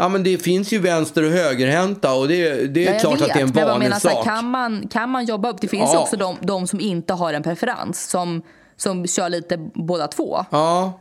Ja, 0.03 0.09
men 0.09 0.23
det 0.23 0.39
finns 0.39 0.73
ju 0.73 0.79
vänster 0.79 1.23
och 1.25 1.31
högerhänta 1.31 2.15
och 2.15 2.29
det, 2.29 2.67
det 2.67 2.87
är 2.87 2.93
Ja, 2.93 2.99
klart 3.01 3.15
vet, 3.15 3.23
att 3.23 3.29
det 3.35 3.41
är 3.41 3.43
en 3.43 3.49
men 3.49 3.59
jag 3.59 3.67
vanlig 3.69 3.87
menar, 3.89 4.01
så 4.01 4.09
här, 4.09 4.15
sak. 4.15 4.25
kan, 4.25 4.51
man, 4.51 4.89
kan 4.89 5.11
man 5.11 5.25
jobba 5.25 5.51
upp? 5.51 5.61
Det 5.61 5.69
finns 5.69 5.91
ju 5.91 5.95
Ja. 5.95 6.01
också 6.01 6.17
de, 6.17 6.37
de 6.41 6.67
som 6.67 6.81
inte 6.81 7.13
har 7.13 7.33
en 7.33 7.43
preferens, 7.43 8.11
som, 8.11 8.43
som 8.77 9.07
kör 9.07 9.29
lite 9.29 9.57
båda 9.75 10.07
två. 10.09 10.45
Ja. 10.51 10.93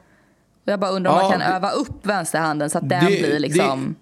Och 0.65 0.71
jag 0.71 0.79
bara 0.79 0.91
undrar 0.91 1.11
om 1.11 1.17
Ja, 1.17 1.23
man 1.23 1.31
kan 1.31 1.39
det- 1.39 1.45
öva 1.55 1.71
upp 1.71 2.05
vänsterhanden 2.05 2.69
så 2.69 2.77
att 2.77 2.89
den 2.89 2.99
Det- 3.05 3.21
blir 3.21 3.39
liksom... 3.39 3.95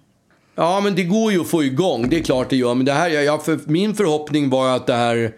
ja, 0.54 0.80
men 0.80 0.94
det 0.94 1.04
går 1.04 1.32
ju 1.32 1.40
att 1.40 1.48
få 1.48 1.64
igång. 1.64 2.08
Det 2.08 2.18
är 2.18 2.22
klart 2.22 2.50
det 2.50 2.56
gör. 2.56 2.74
Men 2.74 2.86
det 2.86 2.92
här, 2.92 3.08
jag, 3.10 3.44
för, 3.44 3.58
min 3.66 3.94
förhoppning 3.94 4.50
var 4.50 4.76
att 4.76 4.86
det 4.86 4.94
här, 4.94 5.16
det 5.16 5.32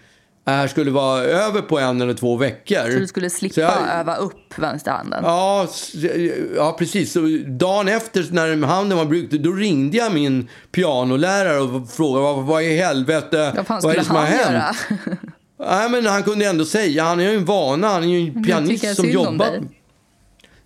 här 0.46 0.68
skulle 0.68 0.90
vara 0.90 1.22
över 1.22 1.61
på 1.62 1.78
en 1.78 2.00
eller 2.00 2.14
två 2.14 2.37
veckor. 2.37 2.90
Så 2.92 2.99
du 2.99 3.06
skulle 3.06 3.30
slippa 3.30 3.61
jag- 3.61 4.00
öva 4.00 4.16
upp 4.16 4.58
vänsterhanden. 4.58 5.25
Ja, 5.25 5.66
ja, 6.56 6.76
precis. 6.78 7.12
Så 7.12 7.20
dagen 7.46 7.88
efter 7.88 8.26
när 8.30 8.66
handen 8.66 8.99
var 8.99 9.04
bruten, 9.04 9.42
då 9.42 9.52
ringde 9.52 9.96
jag 9.96 10.12
min 10.14 10.49
pianolärare 10.72 11.58
och 11.61 11.90
frågade 11.90 12.22
vad, 12.25 12.44
vad 12.44 12.62
i 12.62 12.76
helvete, 12.76 13.52
Vad 13.56 13.66
fan 13.66 13.80
vad 13.82 13.94
är 13.94 13.99
det 13.99 14.04
som 14.04 14.16
har 14.16 14.22
han 14.22 14.32
hänt? 14.54 14.76
Nej, 15.70 15.88
men 15.90 16.06
han 16.06 16.22
kunde 16.22 16.44
ändå 16.46 16.64
säga, 16.64 17.04
han 17.04 17.20
är 17.20 17.30
ju 17.30 17.37
en 17.37 17.44
vana, 17.44 17.88
han 17.88 18.02
är 18.04 18.08
ju 18.08 18.28
en 18.37 18.44
pianist 18.44 18.96
som 18.96 19.11
jobbar. 19.11 19.46
dig. 19.46 19.62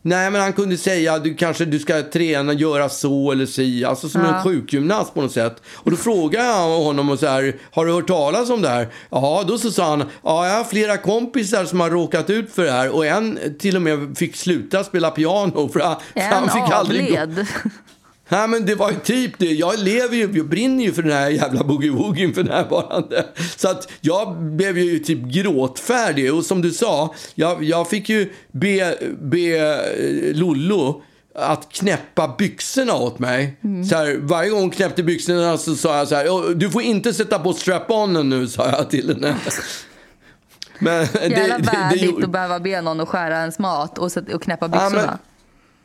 Nej, 0.06 0.30
men 0.30 0.40
han 0.40 0.52
kunde 0.52 0.76
säga 0.76 1.18
du 1.18 1.34
kanske 1.34 1.64
du 1.64 1.78
ska 1.78 2.02
träna, 2.02 2.52
göra 2.52 2.88
så 2.88 3.32
eller 3.32 3.46
si, 3.46 3.84
alltså 3.84 4.08
som 4.08 4.20
Ja. 4.20 4.36
en 4.36 4.42
sjukgymnast 4.42 5.14
på 5.14 5.20
något 5.22 5.32
sätt. 5.32 5.62
Och 5.74 5.90
då 5.90 5.96
frågade 5.96 6.44
jag 6.44 6.78
honom 6.78 7.10
och 7.10 7.18
så 7.18 7.26
här, 7.26 7.56
har 7.72 7.86
du 7.86 7.92
hört 7.92 8.06
talas 8.06 8.50
om 8.50 8.62
det 8.62 8.68
här? 8.68 8.88
Ja, 9.10 9.44
då 9.48 9.58
så 9.58 9.70
sa 9.70 9.88
han, 9.88 10.04
ja, 10.24 10.48
jag 10.48 10.56
har 10.56 10.64
flera 10.64 10.96
kompisar 10.96 11.64
som 11.64 11.80
har 11.80 11.90
råkat 11.90 12.30
ut 12.30 12.52
för 12.52 12.64
det 12.64 12.72
här 12.72 12.90
och 12.94 13.06
en 13.06 13.38
till 13.58 13.76
och 13.76 13.82
med 13.82 14.18
fick 14.18 14.36
sluta 14.36 14.84
spela 14.84 15.10
piano 15.10 15.68
för 15.68 15.80
för 16.14 16.20
han 16.34 16.48
fick 16.50 16.74
aldrig 16.74 17.10
gå. 17.10 17.44
Nej, 18.28 18.48
men 18.48 18.66
det 18.66 18.74
var 18.74 18.90
ju 18.90 18.96
typ 18.96 19.38
det. 19.38 19.46
Jag 19.52 19.78
lever 19.78 20.16
ju, 20.16 20.30
jag 20.34 20.48
brinner 20.48 20.84
ju 20.84 20.92
för 20.92 21.02
den 21.02 21.12
här 21.12 21.28
jävla 21.30 21.60
boogie-woogien 21.62 22.34
för 22.34 22.44
närvarande. 22.44 23.26
Så 23.56 23.68
att 23.70 23.88
jag 24.00 24.36
blev 24.42 24.78
ju 24.78 24.98
typ 24.98 25.18
gråtfärdig. 25.22 26.34
Och 26.34 26.44
som 26.44 26.62
du 26.62 26.72
sa, 26.72 27.14
jag, 27.34 27.62
jag 27.64 27.90
fick 27.90 28.08
ju 28.08 28.32
be, 28.52 28.96
be 29.20 29.38
eh, 29.38 30.34
Lollo 30.36 31.02
att 31.34 31.72
knäppa 31.72 32.34
byxorna 32.38 32.94
åt 32.94 33.18
mig. 33.18 33.56
Så 33.90 33.96
här, 33.96 34.16
varje 34.20 34.50
gång 34.50 34.60
hon 34.60 34.70
knäppte 34.70 35.02
byxorna 35.02 35.58
så 35.58 35.74
sa 35.76 35.98
jag 35.98 36.08
så 36.08 36.14
här, 36.14 36.28
"Åh, 36.30 36.48
du 36.50 36.70
får 36.70 36.82
inte 36.82 37.12
sätta 37.14 37.38
på 37.38 37.52
strap-onen 37.52 38.28
nu, 38.28 38.48
sa 38.48 38.70
jag 38.70 38.90
till 38.90 39.08
henne. 39.08 39.36
Men 40.78 41.06
Jävla 41.30 41.58
värdigt 41.58 42.02
gjorde- 42.02 42.24
att 42.26 42.32
behöva 42.32 42.60
be 42.60 42.80
någon 42.80 43.00
att 43.00 43.08
skära 43.08 43.38
ens 43.40 43.58
mat 43.58 43.98
och, 43.98 44.10
och 44.34 44.42
knäppa 44.42 44.66
Ja, 44.66 44.68
byxorna. 44.68 45.06
men, 45.06 45.18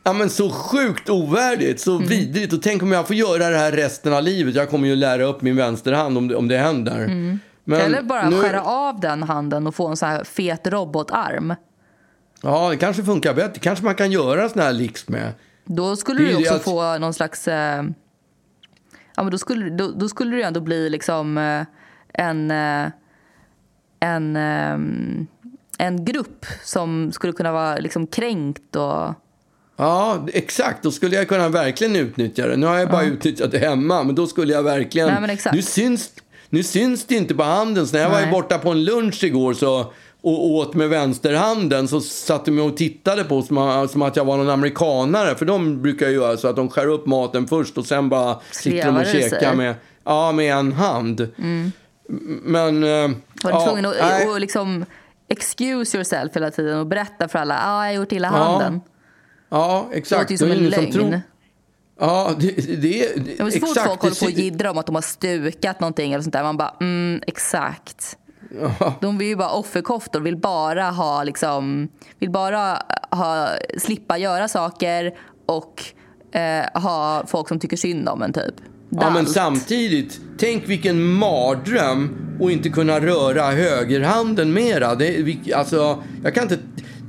ja, 0.04 0.12
men 0.12 0.30
så 0.30 0.50
sjukt 0.50 1.08
ovärdigt, 1.10 1.80
så 1.80 1.96
Mm. 1.96 2.08
vidrigt. 2.08 2.52
Och 2.52 2.62
tänk 2.62 2.82
om 2.82 2.92
jag 2.92 3.06
får 3.06 3.16
göra 3.16 3.48
det 3.50 3.58
här 3.58 3.72
resten 3.72 4.12
av 4.12 4.22
livet. 4.22 4.54
Jag 4.54 4.70
kommer 4.70 4.88
ju 4.88 4.96
lära 4.96 5.24
upp 5.24 5.42
min 5.42 5.56
vänsterhand 5.56 6.18
om 6.18 6.28
det, 6.28 6.36
om 6.36 6.48
det 6.48 6.58
händer. 6.58 6.96
Men 7.06 7.40
Mm. 7.80 7.86
Eller 7.86 8.02
bara 8.02 8.28
nu- 8.30 8.40
skära 8.40 8.62
av 8.62 9.00
den 9.00 9.22
handen 9.22 9.66
och 9.66 9.74
få 9.74 9.86
en 9.88 9.96
så 9.96 10.06
här 10.06 10.24
fet 10.24 10.66
robotarm. 10.66 11.54
Ja, 12.42 12.70
det 12.70 12.76
kanske 12.76 13.02
funkar 13.04 13.34
bättre. 13.34 13.60
Kanske 13.60 13.84
man 13.84 13.94
kan 13.94 14.12
göra 14.12 14.48
såna 14.48 14.62
här 14.62 14.72
licks 14.72 15.08
med. 15.08 15.32
Då 15.64 15.96
skulle 15.96 16.24
du 16.24 16.36
också 16.36 16.54
att- 16.54 16.62
få 16.64 16.98
någon 16.98 17.14
slags... 17.14 17.48
Eh, 17.48 17.84
ja, 19.16 19.22
men 19.22 19.30
då, 19.30 19.38
skulle, 19.38 19.70
då, 19.70 19.88
då 19.90 20.08
skulle 20.08 20.36
det 20.36 20.42
ändå 20.42 20.60
bli 20.60 20.90
liksom 20.90 21.38
eh, 21.38 21.62
en, 22.14 22.50
eh, 22.50 22.88
en, 24.00 24.36
eh, 24.36 24.78
en 25.78 26.04
grupp 26.04 26.46
som 26.64 27.12
skulle 27.12 27.32
kunna 27.32 27.52
vara 27.52 27.76
liksom 27.76 28.06
kränkt 28.06 28.76
och... 28.76 29.14
Ja, 29.76 30.26
exakt. 30.32 30.82
Då 30.82 30.90
skulle 30.90 31.16
jag 31.16 31.28
kunna 31.28 31.48
verkligen 31.48 31.96
utnyttja 31.96 32.46
det. 32.46 32.56
Nu 32.56 32.66
har 32.66 32.78
jag 32.78 32.90
bara 32.90 33.02
utnyttjat 33.04 33.50
det 33.50 33.58
hemma, 33.58 34.02
men 34.02 34.14
då 34.14 34.26
skulle 34.26 34.52
jag 34.52 34.62
verkligen... 34.62 35.22
Nej. 35.26 35.38
Nu, 35.52 35.62
syns, 35.62 36.10
nu 36.50 36.62
syns 36.62 37.04
det 37.06 37.14
inte 37.14 37.34
på 37.34 37.42
handen. 37.42 37.86
Så 37.86 37.96
när 37.96 38.02
jag 38.02 38.10
var 38.10 38.20
Nej. 38.20 38.30
borta 38.30 38.58
på 38.58 38.70
en 38.70 38.84
lunch 38.84 39.24
igår 39.24 39.54
så, 39.54 39.92
och 40.22 40.46
åt 40.50 40.74
med 40.74 40.88
vänsterhanden 40.88 41.88
så 41.88 42.00
satt 42.00 42.44
de 42.44 42.58
och 42.60 42.76
tittade 42.76 43.24
på 43.24 43.42
som, 43.42 43.88
som 43.90 44.02
att 44.02 44.16
jag 44.16 44.24
var 44.24 44.36
någon 44.36 44.50
amerikanare. 44.50 45.34
För 45.34 45.44
de 45.46 45.82
brukar 45.82 46.08
ju 46.08 46.14
göra 46.14 46.36
så 46.36 46.48
att 46.48 46.56
de 46.56 46.68
skär 46.68 46.86
upp 46.86 47.06
maten 47.06 47.46
först 47.48 47.78
och 47.78 47.86
sen 47.86 48.08
bara 48.08 48.40
sitter 48.50 48.86
de 48.86 48.96
och 48.96 49.06
käkar 49.06 49.54
med, 49.54 49.74
ja, 50.04 50.32
med 50.32 50.52
en 50.54 50.72
hand. 50.72 51.20
M- 51.38 51.72
Men... 52.42 52.84
eh, 52.84 52.90
Var 53.42 53.52
du 53.52 53.58
ja, 53.58 53.66
tvungen 53.66 53.86
att 53.86 54.26
och 54.28 54.40
liksom 54.40 54.84
excuse 55.28 55.96
yourself 55.96 56.36
hela 56.36 56.50
tiden 56.50 56.78
och 56.78 56.86
berätta 56.86 57.28
för 57.28 57.38
alla 57.38 57.54
att 57.54 57.66
ah, 57.66 57.84
jag 57.86 57.92
har 57.92 58.00
gjort 58.00 58.12
illa 58.12 58.28
handen? 58.28 58.80
Ja, 58.84 58.91
Det 59.90 59.96
exakt. 59.96 60.20
låter 60.20 60.32
ju 60.32 60.38
som 60.38 60.48
Det 60.48 60.54
en 60.54 60.60
ingen 60.60 60.92
som 60.92 61.00
lögn. 61.10 61.20
Ja, 62.00 62.34
det, 62.38 62.50
det, 62.66 62.76
det, 62.76 63.34
Ja, 63.38 63.50
så 63.50 63.60
fort 63.60 63.68
exakt, 63.70 63.86
folk 63.88 64.00
håller 64.00 64.20
på 64.20 64.26
och 64.26 64.32
det- 64.32 64.42
jiddrar 64.42 64.70
om 64.70 64.78
att 64.78 64.86
de 64.86 64.94
har 64.94 65.02
stukat 65.02 65.80
någonting 65.80 66.12
eller 66.12 66.22
sånt 66.22 66.32
där, 66.32 66.42
man 66.42 66.56
bara 66.56 66.74
mm, 66.80 67.20
exakt. 67.26 68.16
De 69.00 69.18
vill 69.18 69.28
ju 69.28 69.36
bara 69.36 69.50
offerkoftor, 69.50 70.20
vill 70.20 70.36
bara 70.36 70.90
ha 70.90 71.22
liksom, 71.24 71.88
vill 72.18 72.30
bara 72.30 72.78
ha, 73.10 73.48
slippa 73.78 74.18
göra 74.18 74.48
saker 74.48 75.12
och 75.46 75.84
eh, 76.38 76.80
ha 76.82 77.24
folk 77.26 77.48
som 77.48 77.58
tycker 77.60 77.76
synd 77.76 78.08
om 78.08 78.22
en 78.22 78.32
typ. 78.32 78.54
Ja, 78.90 79.10
men 79.10 79.26
samtidigt, 79.26 80.20
tänk 80.38 80.68
vilken 80.68 81.02
mardröm 81.04 82.16
att 82.42 82.50
inte 82.50 82.68
kunna 82.68 83.00
röra 83.00 83.50
högerhanden 83.50 84.52
mera. 84.52 84.94
Det, 84.94 85.52
alltså, 85.54 86.02
jag 86.24 86.34
kan 86.34 86.42
inte, 86.42 86.58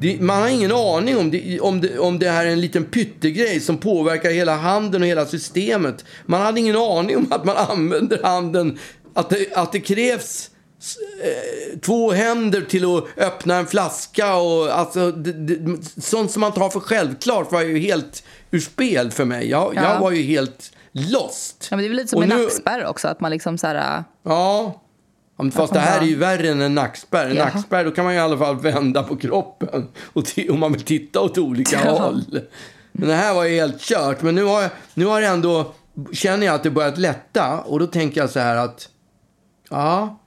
det, 0.03 0.21
man 0.21 0.41
har 0.41 0.49
ingen 0.49 0.71
aning 0.71 1.17
om 1.17 1.31
det, 1.31 1.59
om, 1.59 1.81
det, 1.81 1.99
om 1.99 2.19
det 2.19 2.29
här 2.29 2.45
är 2.45 2.49
en 2.49 2.61
liten 2.61 2.85
pyttegrej 2.85 3.59
som 3.59 3.77
påverkar 3.77 4.29
hela 4.31 4.55
handen 4.55 5.01
och 5.01 5.07
hela 5.07 5.25
systemet. 5.25 6.05
Man 6.25 6.41
hade 6.41 6.59
ingen 6.59 6.75
aning 6.75 7.17
om 7.17 7.27
att 7.31 7.45
man 7.45 7.57
använder 7.57 8.23
handen, 8.23 8.79
att 9.13 9.29
det, 9.29 9.53
att 9.53 9.71
det 9.71 9.79
krävs 9.79 10.49
eh, 11.23 11.79
två 11.79 12.11
händer 12.11 12.61
till 12.61 12.85
att 12.97 13.03
öppna 13.17 13.55
en 13.55 13.67
flaska 13.67 14.35
och 14.35 14.77
alltså, 14.79 15.11
det, 15.11 15.31
det, 15.31 15.77
sånt 16.01 16.31
som 16.31 16.39
man 16.41 16.51
tar 16.51 16.69
för 16.69 16.79
självklart 16.79 17.51
var 17.51 17.61
ju 17.61 17.79
helt 17.79 18.23
ur 18.51 18.59
spel 18.59 19.11
för 19.11 19.25
mig. 19.25 19.49
Jag, 19.49 19.75
jag 19.75 19.83
Ja. 19.83 19.99
var 19.99 20.11
ju 20.11 20.21
helt 20.23 20.71
lost. 20.91 21.67
Ja, 21.71 21.75
men 21.77 21.79
det 21.83 21.87
är 21.87 21.89
väl 21.89 21.97
lite 21.97 22.09
som 22.09 22.17
Och 22.17 22.23
en 22.23 22.29
nu- 22.29 22.43
nackspärr 22.43 22.85
också, 22.85 23.07
att 23.07 23.19
man 23.19 23.31
liksom 23.31 23.57
så 23.57 23.67
här... 23.67 24.03
Ja. 24.25 24.79
Ja, 25.37 25.51
Fast 25.51 25.73
det 25.73 25.79
här 25.79 26.01
är 26.01 26.05
ju 26.05 26.15
värre 26.15 26.49
än 26.49 26.61
en 26.61 26.75
nackspärr. 26.75 27.29
En 27.29 27.35
Jaha. 27.35 27.45
nackspärr, 27.53 27.85
då 27.85 27.91
kan 27.91 28.03
man 28.05 28.13
ju 28.13 28.19
i 28.19 28.23
alla 28.23 28.37
fall 28.37 28.59
vända 28.59 29.03
på 29.03 29.15
kroppen. 29.17 29.87
Och 30.13 30.23
om 30.49 30.59
man 30.59 30.71
vill 30.73 30.81
titta 30.81 31.21
åt 31.21 31.37
olika 31.37 31.79
Ja. 31.85 31.91
håll. 31.91 32.39
Men 32.91 33.07
det 33.07 33.15
här 33.15 33.33
var 33.33 33.43
ju 33.43 33.55
helt 33.55 33.81
kört. 33.81 34.21
Men 34.21 34.35
nu 34.35 34.43
har, 34.43 34.61
jag, 34.61 34.71
nu 34.93 35.05
har 35.05 35.21
jag 35.21 35.33
ändå, 35.33 35.73
känner 36.11 36.45
jag 36.45 36.55
att 36.55 36.63
det 36.63 36.69
börjat 36.71 36.97
lätta. 36.97 37.59
Och 37.59 37.79
då 37.79 37.87
tänker 37.87 38.21
jag 38.21 38.29
så 38.29 38.39
här 38.39 38.55
att, 38.55 38.89
ja, 39.69 40.19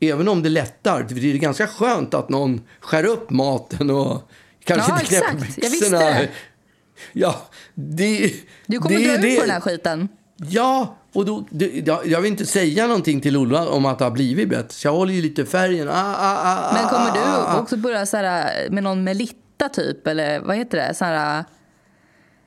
även 0.00 0.28
om 0.28 0.42
det 0.42 0.48
lättar, 0.48 1.06
det 1.08 1.32
är 1.32 1.36
ganska 1.38 1.66
skönt 1.66 2.14
att 2.14 2.28
någon 2.28 2.60
skär 2.80 3.04
upp 3.04 3.30
maten 3.30 3.90
och 3.90 4.30
kanske 4.64 4.92
Ja, 4.92 5.00
inte 5.00 5.06
knäpper 5.06 5.28
exakt. 5.44 5.58
Jag 5.62 5.70
visste 5.70 5.84
byxorna. 5.90 6.10
det. 6.10 6.28
Ja, 7.12 7.36
det... 7.74 8.32
Du 8.66 8.78
kommer 8.78 8.98
det, 8.98 9.16
dra 9.16 9.28
ut 9.28 9.36
på 9.36 9.42
den 9.42 9.50
här 9.50 9.60
skiten. 9.60 10.08
Ja, 10.36 10.97
och 11.12 11.24
då, 11.24 11.44
det, 11.50 11.86
jag, 11.86 12.20
vill 12.20 12.30
inte 12.30 12.46
säga 12.46 12.86
någonting 12.86 13.20
till 13.20 13.36
Ola 13.36 13.68
om 13.68 13.86
att 13.86 13.98
det 13.98 14.04
har 14.04 14.10
blivit 14.10 14.48
bättre. 14.48 14.72
Så 14.72 14.86
jag 14.86 14.92
håller 14.92 15.12
ju 15.12 15.22
lite 15.22 15.46
färgen. 15.46 15.88
Ah, 15.88 16.14
ah, 16.18 16.38
ah, 16.44 16.72
Men 16.74 16.88
kommer 16.88 17.06
ah, 17.06 17.10
ah, 17.10 17.46
du 17.46 17.56
ah. 17.56 17.60
också 17.60 17.76
börja 17.76 18.06
så 18.06 18.16
här, 18.16 18.70
med 18.70 18.82
någon 18.82 19.04
Melitta 19.04 19.68
typ? 19.68 20.06
Eller 20.06 20.40
vad 20.40 20.56
heter 20.56 20.78
det? 20.78 20.94
Så 20.94 21.04
här, 21.04 21.44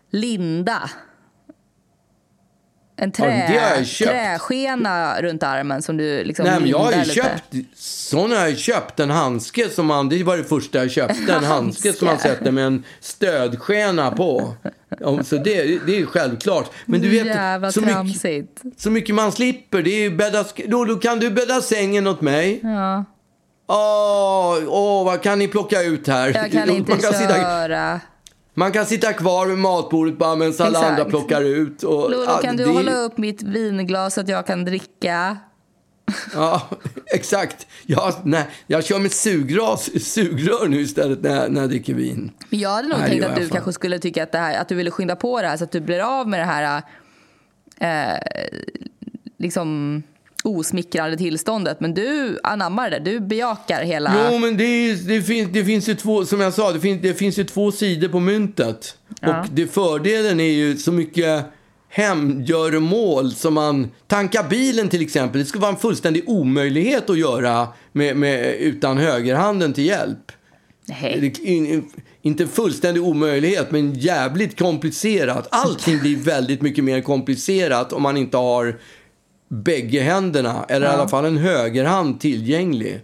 linda. 0.09 0.89
En 3.01 3.11
Ja, 3.17 3.23
trä, 3.25 3.85
köpt. 3.85 4.11
träskena 4.11 5.21
runt 5.21 5.43
armen 5.43 5.81
som 5.81 5.97
du 5.97 6.23
liksom 6.23 6.45
Nej, 6.45 6.59
men 6.59 6.69
jag 6.69 6.79
har 6.79 6.91
ju 6.91 6.97
lite. 6.99 7.11
köpt, 7.13 7.55
sån 7.75 8.31
har 8.31 8.37
jag 8.47 8.57
köpt. 8.57 8.99
En 8.99 9.09
handske 9.09 9.69
som 9.69 9.85
man, 9.85 10.09
det 10.09 10.23
var 10.23 10.37
det 10.37 10.43
första 10.43 10.77
jag 10.77 10.91
köpte. 10.91 11.33
En 11.33 11.43
handske 11.53 11.93
som 11.93 12.07
man 12.07 12.19
sätter 12.19 12.51
med 12.51 12.65
en 12.65 12.83
stödskena 12.99 14.11
på. 14.11 14.53
Ja, 14.99 15.23
så 15.23 15.35
det, 15.35 15.63
det 15.85 15.93
är 15.93 15.97
ju 15.99 16.05
självklart. 16.05 16.71
Men 16.85 17.01
du 17.01 17.09
vet, 17.09 17.25
Jävla 17.25 17.71
så 17.71 17.81
mycket, 17.81 18.47
så 18.77 18.89
mycket 18.91 19.15
man 19.15 19.31
slipper. 19.31 19.81
Det 19.81 20.05
är 20.05 20.09
bädda, 20.09 20.45
då, 20.67 20.85
då 20.85 20.95
kan 20.95 21.19
du 21.19 21.29
bädda 21.31 21.61
sängen 21.61 22.07
åt 22.07 22.21
mig. 22.21 22.59
Ja. 22.63 23.05
Åh, 23.67 24.57
åh, 24.67 25.05
vad 25.05 25.21
kan 25.21 25.39
ni 25.39 25.47
plocka 25.47 25.81
ut 25.81 26.07
här? 26.07 26.27
Jag 26.33 26.51
kan 26.51 26.69
inte 26.75 26.91
man 26.91 26.99
kan 26.99 27.13
Sitta, 27.13 27.33
köra. 27.35 27.99
Man 28.61 28.71
kan 28.71 28.85
sitta 28.85 29.13
kvar 29.13 29.47
vid 29.47 29.57
matbordet 29.57 30.17
bara 30.17 30.35
medan 30.35 30.53
alla 30.59 30.67
Exakt. 30.69 30.85
andra 30.89 31.05
plockar 31.05 31.41
ut. 31.41 31.83
Och, 31.83 32.11
Lolo, 32.11 32.25
kan 32.41 32.57
du 32.57 32.63
det- 32.65 32.69
hålla 32.71 32.93
upp 32.95 33.17
mitt 33.17 33.43
vinglas 33.43 34.13
så 34.13 34.21
att 34.21 34.27
jag 34.29 34.45
kan 34.47 34.65
dricka? 34.65 35.37
Ja, 36.35 36.61
exakt. 37.13 37.67
Jag, 37.85 38.13
nej, 38.23 38.47
jag 38.67 38.83
kör 38.85 38.99
med 38.99 39.11
sugras, 39.11 40.03
sugrör 40.13 40.67
nu 40.67 40.81
istället 40.81 41.21
när 41.21 41.49
när 41.49 41.61
jag 41.61 41.69
dricker 41.69 41.93
vin. 41.93 42.31
Men 42.49 42.59
jag 42.59 42.69
hade 42.69 42.87
nog 42.87 42.97
Nej, 42.99 43.09
tänkt 43.09 43.25
att 43.25 43.35
du 43.35 43.41
fan. 43.41 43.49
kanske 43.49 43.73
skulle 43.73 43.99
tycka 43.99 44.23
att, 44.23 44.31
det 44.31 44.37
här, 44.37 44.61
att 44.61 44.67
du 44.69 44.75
ville 44.75 44.91
skynda 44.91 45.15
på 45.15 45.41
det 45.41 45.47
här 45.47 45.57
så 45.57 45.63
att 45.63 45.71
du 45.71 45.79
blir 45.81 46.19
av 46.19 46.27
med 46.27 46.39
det 46.39 46.45
här 46.45 46.81
eh, 47.79 48.19
liksom 49.37 50.03
osmickrande 50.43 51.17
tillståndet. 51.17 51.79
Men 51.79 51.93
du 51.93 52.39
anammar 52.43 52.89
det, 52.89 52.99
du 52.99 53.19
bejakar 53.19 53.83
hela... 53.83 54.29
Jo, 54.31 54.37
men 54.37 54.57
det, 54.57 54.63
är, 54.63 54.95
det, 54.95 55.21
finns, 55.21 55.51
det 55.53 55.65
finns 55.65 55.89
ju 55.89 55.95
två, 55.95 56.25
som 56.25 56.41
jag 56.41 56.53
sa, 56.53 56.71
det 56.71 56.79
finns, 56.79 57.01
det 57.01 57.13
finns 57.13 57.39
ju 57.39 57.43
två 57.43 57.71
sidor 57.71 58.07
på 58.07 58.19
myntet. 58.19 58.97
Ja. 59.21 59.39
Och 59.39 59.47
det, 59.51 59.67
fördelen 59.67 60.39
är 60.39 60.51
ju 60.51 60.77
så 60.77 60.91
mycket 60.91 61.45
hemgöromål 61.89 63.31
som 63.31 63.53
man... 63.53 63.91
Tanka 64.07 64.43
bilen 64.43 64.89
till 64.89 65.01
exempel, 65.01 65.41
det 65.41 65.45
skulle 65.45 65.61
vara 65.61 65.71
en 65.71 65.79
fullständig 65.79 66.29
omöjlighet 66.29 67.09
att 67.09 67.19
göra 67.19 67.67
med, 67.91 68.15
med, 68.15 68.55
utan 68.55 68.97
högerhanden 68.97 69.73
till 69.73 69.85
hjälp. 69.85 70.31
Nej. 70.85 71.33
In, 71.41 71.89
inte 72.21 72.47
fullständig 72.47 73.03
omöjlighet, 73.03 73.71
men 73.71 73.93
jävligt 73.93 74.59
komplicerat. 74.59 75.47
Allting 75.51 75.99
blir 75.99 76.15
väldigt 76.15 76.61
mycket 76.61 76.83
mer 76.83 77.01
komplicerat 77.01 77.93
om 77.93 78.01
man 78.01 78.17
inte 78.17 78.37
har 78.37 78.79
bägge 79.51 80.01
händerna, 80.01 80.65
eller 80.69 80.87
i 80.87 80.89
alla 80.89 81.07
fall 81.07 81.25
en 81.25 81.37
högerhand 81.37 82.19
tillgänglig. 82.19 83.01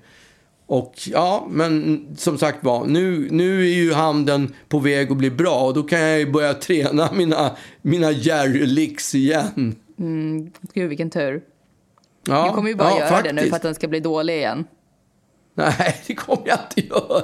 Och 0.66 0.94
ja, 1.06 1.48
men 1.50 2.06
som 2.18 2.38
sagt 2.38 2.64
var, 2.64 2.86
nu, 2.86 3.28
nu 3.32 3.62
är 3.62 3.74
ju 3.74 3.94
handen 3.94 4.54
på 4.70 4.80
väg 4.80 5.12
att 5.12 5.18
bli 5.18 5.32
bra 5.32 5.60
och 5.62 5.74
då 5.74 5.84
kan 5.84 6.00
jag 6.00 6.20
ju 6.20 6.32
börja 6.32 6.54
träna 6.54 7.10
mina, 7.14 7.56
mina 7.82 8.12
jerry-licks 8.12 9.16
igen. 9.16 9.76
Gud, 10.74 10.90
vilken 10.90 11.10
tur. 11.10 11.42
Ja, 12.28 12.48
Du 12.50 12.56
kommer 12.56 12.70
ju 12.70 12.76
bara 12.76 12.90
ja, 12.90 13.00
göra 13.00 13.22
det 13.22 13.34
nu 13.34 13.42
faktiskt. 13.42 13.50
för 13.50 13.56
att 13.56 13.62
den 13.62 13.76
ska 13.76 13.88
bli 13.88 14.00
dålig 14.00 14.36
igen. 14.38 14.66
Nej, 15.54 15.96
det 16.08 16.16
kommer 16.16 16.44
jag 16.48 16.58
inte 16.78 16.96
göra. 16.96 17.24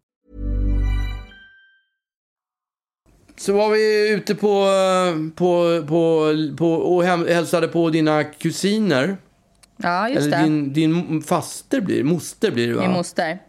Så 3.37 3.53
var 3.53 3.69
vi 3.69 4.09
ute 4.09 4.35
på, 4.35 4.65
på, 5.35 5.83
på, 5.87 6.33
på 6.57 6.73
och 6.73 7.03
hälsade 7.03 7.67
på 7.67 7.89
dina 7.89 8.23
kusiner. 8.23 9.17
Ja, 9.77 10.09
just 10.09 10.27
Eller 10.27 10.37
det. 10.37 10.43
din, 10.43 10.73
din 10.73 11.21
faster 11.21 11.81
blir 11.81 12.03
moster 12.03 12.51
blir 12.51 12.67
det 12.67 12.73
va? 12.73 12.81
Min 12.81 12.91
moster. 12.91 13.39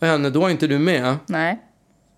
och 0.00 0.06
henne, 0.06 0.30
då 0.30 0.46
är 0.46 0.50
inte 0.50 0.66
du 0.66 0.78
med. 0.78 1.16
Nej. 1.26 1.58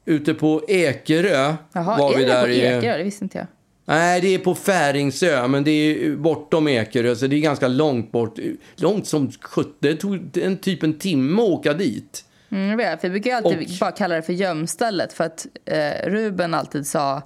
Ute 0.05 0.35
på 0.35 0.63
Ekerö 0.69 1.55
Jaha, 1.73 1.99
var 1.99 2.13
är 2.13 2.17
vi 2.19 2.25
det 2.25 2.29
där 2.33 2.43
på. 2.43 2.49
Ekerö? 2.51 2.99
Det 2.99 3.05
visste 3.05 3.25
inte 3.25 3.39
jag. 3.39 3.47
Nej, 3.85 4.21
det 4.21 4.35
är 4.35 4.39
på 4.39 4.55
Färingsö, 4.55 5.49
men 5.49 5.65
det 5.65 5.71
är 5.71 6.17
bortom 6.17 6.69
Ekerö, 6.69 7.17
så 7.17 7.27
det 7.27 7.37
är 7.37 7.41
ganska 7.41 7.69
långt 7.69 8.13
bort. 8.13 8.39
Långt 8.77 9.07
som 9.07 9.33
sjutton. 9.43 9.75
Det 9.79 9.95
tog 9.95 10.37
en 10.37 10.57
typ 10.57 10.83
en 10.83 10.99
timme 10.99 11.43
att 11.43 11.49
åka 11.49 11.75
dit. 11.75 12.25
Mm, 12.51 12.77
vet, 12.77 13.01
för 13.01 13.09
vi 13.09 13.21
brukar 13.21 13.37
alltid 13.37 13.59
Och- 13.59 13.79
bara 13.81 13.93
kalla 13.93 14.15
det 14.15 14.23
för 14.23 14.33
gömstället 14.33 15.13
för 15.13 15.25
att 15.25 15.47
eh, 15.65 16.11
Ruben 16.11 16.55
alltid 16.55 16.87
sa 16.87 17.23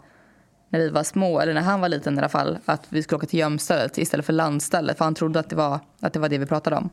när 0.68 0.80
vi 0.80 0.88
var 0.88 1.02
små, 1.02 1.40
eller 1.40 1.54
när 1.54 1.60
han 1.60 1.80
var 1.80 1.88
liten 1.88 2.14
i 2.14 2.18
alla 2.18 2.28
fall, 2.28 2.58
att 2.64 2.87
vi 2.88 3.02
skulle 3.02 3.16
åka 3.16 3.26
till 3.26 3.38
gömstället 3.38 3.98
istället 3.98 4.26
för 4.26 4.32
landstället 4.32 4.98
för 4.98 5.04
han 5.04 5.14
trodde 5.14 5.40
att 5.40 5.50
det 5.50 5.56
var, 5.56 5.80
att 6.00 6.12
det, 6.12 6.18
var 6.18 6.28
det 6.28 6.38
vi 6.38 6.46
pratade 6.46 6.76
om. 6.76 6.90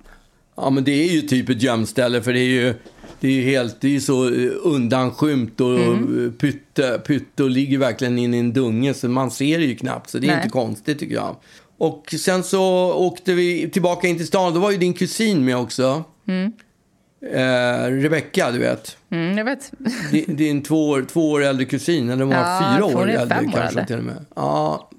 Ja, 0.55 0.69
men 0.69 0.83
det 0.83 0.91
är 0.91 1.13
ju 1.13 1.21
typ 1.21 1.49
ett 1.49 1.61
gömställe, 1.61 2.21
för 2.21 2.33
det 2.33 2.39
är 2.39 2.49
ju, 2.49 2.73
det 3.19 3.27
är 3.27 3.31
ju 3.31 3.41
helt, 3.41 3.81
det 3.81 3.87
är 3.87 3.91
ju 3.91 4.01
så 4.01 4.27
eh, 4.29 4.51
undanskymt 4.63 5.61
och 5.61 5.79
mm. 5.79 6.33
pytte, 6.39 7.01
pytte 7.07 7.43
och 7.43 7.49
ligger 7.49 7.77
verkligen 7.77 8.17
in 8.17 8.33
i 8.33 8.37
en 8.37 8.53
dunge, 8.53 8.93
så 8.93 9.09
man 9.09 9.31
ser 9.31 9.57
det 9.59 9.65
ju 9.65 9.75
knappt, 9.75 10.09
så 10.09 10.17
det 10.17 10.27
är 10.27 10.31
Nej. 10.31 10.37
inte 10.37 10.49
konstigt 10.49 10.99
tycker 10.99 11.15
jag. 11.15 11.35
Och 11.77 12.15
sen 12.19 12.43
så 12.43 12.93
åkte 12.93 13.33
vi 13.33 13.69
tillbaka 13.69 14.07
in 14.07 14.17
till 14.17 14.27
stan, 14.27 14.53
då 14.53 14.59
var 14.59 14.71
ju 14.71 14.77
din 14.77 14.93
kusin 14.93 15.45
med 15.45 15.57
också. 15.57 16.03
Eh, 17.33 17.83
Rebecka, 17.91 18.51
du 18.51 18.59
vet. 18.59 18.97
Mm, 19.09 19.37
jag 19.37 19.45
vet. 19.45 19.71
Din, 20.11 20.35
din 20.35 20.63
två, 20.63 20.89
år, 20.89 21.05
två 21.11 21.31
år 21.31 21.43
äldre 21.43 21.65
kusin, 21.65 22.09
eller 22.09 22.23
hon 22.25 22.33
var 22.35 22.41
Ja, 22.41 22.73
fyra 22.75 22.85
år 22.85 23.09
äldre 23.09 23.37
år 23.37 23.41
kanske 23.41 23.59
äldre. 23.61 23.85
till 23.87 23.97
och 23.97 24.03
med. 24.03 24.25
Ja. 24.35 24.89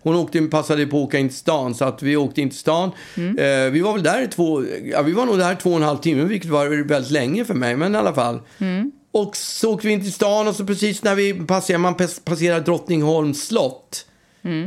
Hon 0.00 0.16
åkte, 0.16 0.42
passade 0.42 0.86
på 0.86 0.96
att 0.96 1.02
åka 1.08 1.18
in 1.18 1.28
till 1.28 1.36
stan, 1.38 1.74
så 1.74 1.84
att 1.84 2.02
vi 2.02 2.16
åkte 2.16 2.40
in 2.40 2.50
till 2.50 2.58
stan. 2.58 2.90
Mm. 3.16 3.38
Eh, 3.38 3.72
vi 3.72 3.80
var 3.80 3.92
väl 3.92 4.02
där 4.02 4.22
i 4.22 4.26
två, 4.26 4.64
ja, 4.84 5.02
vi 5.02 5.12
var 5.12 5.26
nog 5.26 5.38
där 5.38 5.54
två 5.54 5.70
och 5.70 5.76
en 5.76 5.82
halv 5.82 5.98
timme, 5.98 6.24
vilket 6.24 6.50
var 6.50 6.84
väldigt 6.88 7.10
länge 7.10 7.44
för 7.44 7.54
mig, 7.54 7.76
men 7.76 7.94
i 7.94 7.98
alla 7.98 8.14
fall. 8.14 8.40
Mm. 8.58 8.92
Och 9.12 9.36
så 9.36 9.72
åkte 9.74 9.86
vi 9.86 9.92
in 9.92 10.00
till 10.00 10.12
stan 10.12 10.48
och 10.48 10.56
så 10.56 10.66
precis 10.66 11.02
när 11.02 11.14
vi 11.14 11.34
passerade, 11.34 11.82
man 11.82 11.94
pass- 11.94 12.20
passerar 12.24 12.60
Drottningholms 12.60 13.46
slott, 13.46 14.06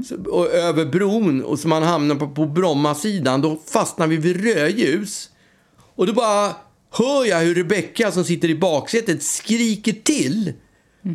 så, 0.08 0.32
och 0.32 0.52
över 0.52 0.86
bron 0.86 1.44
och 1.44 1.60
så 1.60 1.68
man 1.68 1.84
hamnar 1.84 2.16
på, 2.16 2.28
på 2.28 2.46
Bromma-sidan, 2.46 3.42
då 3.42 3.60
fastnar 3.74 4.08
vi 4.08 4.18
vid 4.18 4.44
rödljus. 4.44 5.30
Och 5.96 6.08
då 6.08 6.14
bara 6.14 6.52
hör 6.98 7.26
jag 7.26 7.40
hur 7.40 7.56
Rebecka 7.56 8.12
som 8.12 8.24
sitter 8.24 8.50
i 8.50 8.56
baksätet 8.56 9.24
skriker 9.24 9.94
till. 9.94 10.54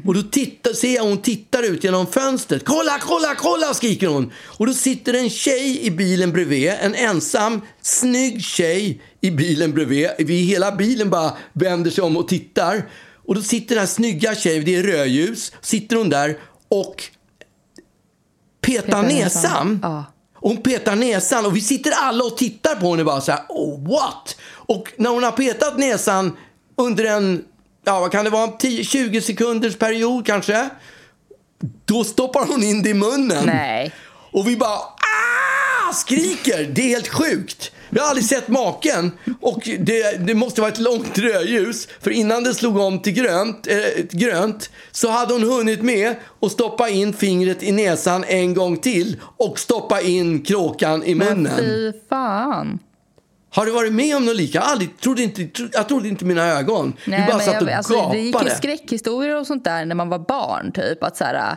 Och 0.07 0.15
då 0.15 0.23
tittar, 0.23 0.73
ser 0.73 0.95
jag 0.95 1.03
hon 1.03 1.19
tittar 1.19 1.63
ut 1.63 1.85
genom 1.85 2.07
fönstret. 2.07 2.65
Kolla, 2.65 2.99
kolla, 3.01 3.35
kolla, 3.35 3.75
skriker 3.75 4.07
hon. 4.07 4.33
Och 4.45 4.67
då 4.67 4.75
sitter 4.75 5.15
en 5.15 5.31
tjej 5.31 5.87
i 5.87 5.91
bilen 5.91 6.33
bredvid. 6.33 6.73
En 6.81 6.95
ensam, 6.95 7.61
snygg 7.83 8.43
tjej 8.43 9.03
i 9.21 9.31
bilen 9.31 9.73
bredvid. 9.73 10.09
Vi 10.19 10.43
hela 10.43 10.73
bilen 10.73 11.11
bara 11.11 11.37
vänder 11.53 11.91
sig 11.91 12.05
om 12.05 12.17
och 12.17 12.29
tittar. 12.29 12.89
Och 13.27 13.35
då 13.35 13.43
sitter 13.43 13.75
den 13.75 13.79
här 13.79 13.87
snygga 13.87 14.35
tjejen, 14.35 14.65
det 14.65 14.75
är 14.75 14.83
rödljus, 14.83 15.53
sitter 15.61 15.97
hon 15.97 16.09
där 16.09 16.39
och 16.69 17.03
petar, 18.61 18.87
Petar 18.87 19.03
näsan. 19.03 19.79
Ja. 19.83 20.05
Och 20.35 20.51
hon 20.51 20.63
petar 20.63 20.97
näsan 20.97 21.47
och 21.47 21.57
vi 21.57 21.61
sitter 21.61 21.93
alla 21.93 22.25
och 22.25 22.37
tittar 22.37 22.75
på 22.75 22.91
henne 22.91 23.05
bara 23.05 23.21
så 23.21 23.33
här, 23.33 23.45
oh 23.49 23.91
what? 23.91 24.37
Och 24.73 24.93
när 24.97 25.11
hon 25.11 25.23
har 25.23 25.33
petat 25.33 25.79
näsan 25.79 26.37
under 26.77 27.05
en, 27.05 27.45
ja 27.85 28.01
vad 28.01 28.13
kan 28.13 28.25
det 28.25 28.31
vara, 28.31 28.47
10-20 28.47 29.21
sekunders 29.21 29.77
period 29.77 30.27
kanske? 30.27 30.69
Då 31.85 32.05
stoppar 32.05 32.47
hon 32.47 32.63
in 32.63 32.83
det 32.83 32.91
i 32.91 32.95
munnen. 32.95 33.47
Nej. 33.47 33.93
Och 34.33 34.49
vi 34.49 34.57
bara 34.57 34.79
ah! 34.79 35.93
skriker. 35.93 36.65
Det 36.65 36.83
är 36.83 36.89
helt 36.89 37.09
sjukt. 37.09 37.73
Vi 37.91 38.01
har 38.01 38.09
aldrig 38.09 38.27
sett 38.27 38.49
maken. 38.49 39.13
Och 39.41 39.69
det, 39.79 40.27
det 40.27 40.35
måste 40.35 40.61
vara 40.61 40.73
ett 40.73 40.79
långt 40.79 41.19
rödljus. 41.19 41.89
För 42.01 42.11
innan 42.11 42.43
det 42.43 42.55
slog 42.55 42.77
om 42.77 42.99
till 42.99 43.13
grönt, 43.13 43.67
eh, 43.67 44.05
grönt 44.11 44.71
så 44.91 45.11
hade 45.11 45.33
hon 45.33 45.43
hunnit 45.43 45.83
med 45.83 46.15
att 46.41 46.53
stoppa 46.53 46.89
in 46.89 47.13
fingret 47.13 47.63
i 47.63 47.73
näsan 47.73 48.25
en 48.25 48.55
gång 48.55 48.77
till 48.77 49.21
och 49.37 49.59
stoppa 49.59 50.01
in 50.01 50.43
kråkan 50.43 51.05
i 51.05 51.15
Men 51.15 51.29
munnen. 51.43 51.57
fy 51.57 51.93
fan. 52.09 52.79
Har 53.55 53.67
du 53.67 53.73
varit 53.73 53.93
med 53.93 54.17
om 54.17 54.25
något 54.25 54.37
lika? 54.37 54.61
Aldrig, 54.61 55.01
trodde 55.01 55.23
inte, 55.23 55.45
tro, 55.47 55.69
jag 55.73 55.89
trodde 55.89 56.09
inte 56.09 56.25
mina 56.25 56.47
ögon. 56.47 56.97
vi 57.05 57.11
bara 57.11 57.27
men 57.27 57.41
satt 57.41 57.55
jag, 57.55 57.63
och 57.63 57.71
alltså, 57.71 58.09
det 58.13 58.19
gick 58.19 58.43
ju 58.43 58.51
skräckhistorier 58.51 59.41
och 59.41 59.47
sånt 59.47 59.65
där 59.65 59.85
när 59.85 59.95
man 59.95 60.09
var 60.09 60.19
barn. 60.19 60.73
Typ 60.73 61.05
att 61.05 61.17
så 61.17 61.25
här, 61.25 61.57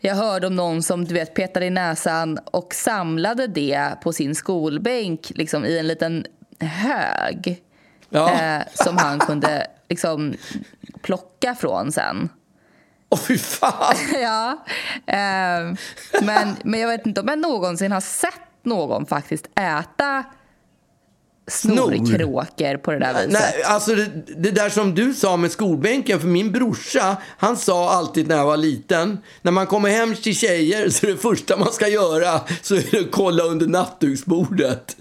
jag 0.00 0.14
hörde 0.14 0.46
om 0.46 0.56
någon 0.56 0.82
som 0.82 1.04
du 1.04 1.14
vet, 1.14 1.34
petade 1.34 1.66
i 1.66 1.70
näsan 1.70 2.38
och 2.44 2.74
samlade 2.74 3.46
det 3.46 3.94
på 4.02 4.12
sin 4.12 4.34
skolbänk 4.34 5.32
liksom, 5.34 5.64
i 5.64 5.78
en 5.78 5.86
liten 5.86 6.26
hög 6.60 7.62
Ja. 8.08 8.32
eh, 8.32 8.62
som 8.74 8.96
han 8.96 9.18
kunde 9.18 9.66
liksom, 9.88 10.34
plocka 11.02 11.54
från 11.54 11.92
sen. 11.92 12.28
Åh 13.08 13.18
fy 13.18 13.38
fan! 13.38 13.94
ja. 14.22 14.64
Eh, 15.06 15.74
men, 16.22 16.56
men 16.64 16.80
jag 16.80 16.88
vet 16.88 17.06
inte 17.06 17.20
om 17.20 17.28
jag 17.28 17.38
någonsin 17.38 17.92
har 17.92 18.00
sett 18.00 18.40
någon 18.62 19.06
faktiskt 19.06 19.46
äta 19.54 20.24
snorkråkor 21.46 22.76
på 22.76 22.92
det 22.92 22.98
där 22.98 23.14
viset. 23.14 23.32
Nej, 23.32 23.62
alltså 23.62 23.94
det, 23.94 24.10
det 24.36 24.50
där 24.50 24.68
som 24.68 24.94
du 24.94 25.14
sa 25.14 25.36
med 25.36 25.52
skolbänken, 25.52 26.20
för 26.20 26.28
min 26.28 26.52
brorsa, 26.52 27.16
han 27.38 27.56
sa 27.56 27.90
alltid 27.90 28.28
när 28.28 28.36
jag 28.36 28.46
var 28.46 28.56
liten, 28.56 29.18
när 29.42 29.52
man 29.52 29.66
kommer 29.66 29.90
hem 29.90 30.14
till 30.14 30.36
tjejer 30.36 30.90
så 30.90 31.06
är 31.06 31.10
det 31.10 31.16
första 31.16 31.56
man 31.56 31.72
ska 31.72 31.88
göra 31.88 32.40
så 32.62 32.74
är 32.74 32.84
det 32.90 33.00
att 33.00 33.10
kolla 33.10 33.44
under 33.44 33.66
nattduksbordet. 33.66 34.96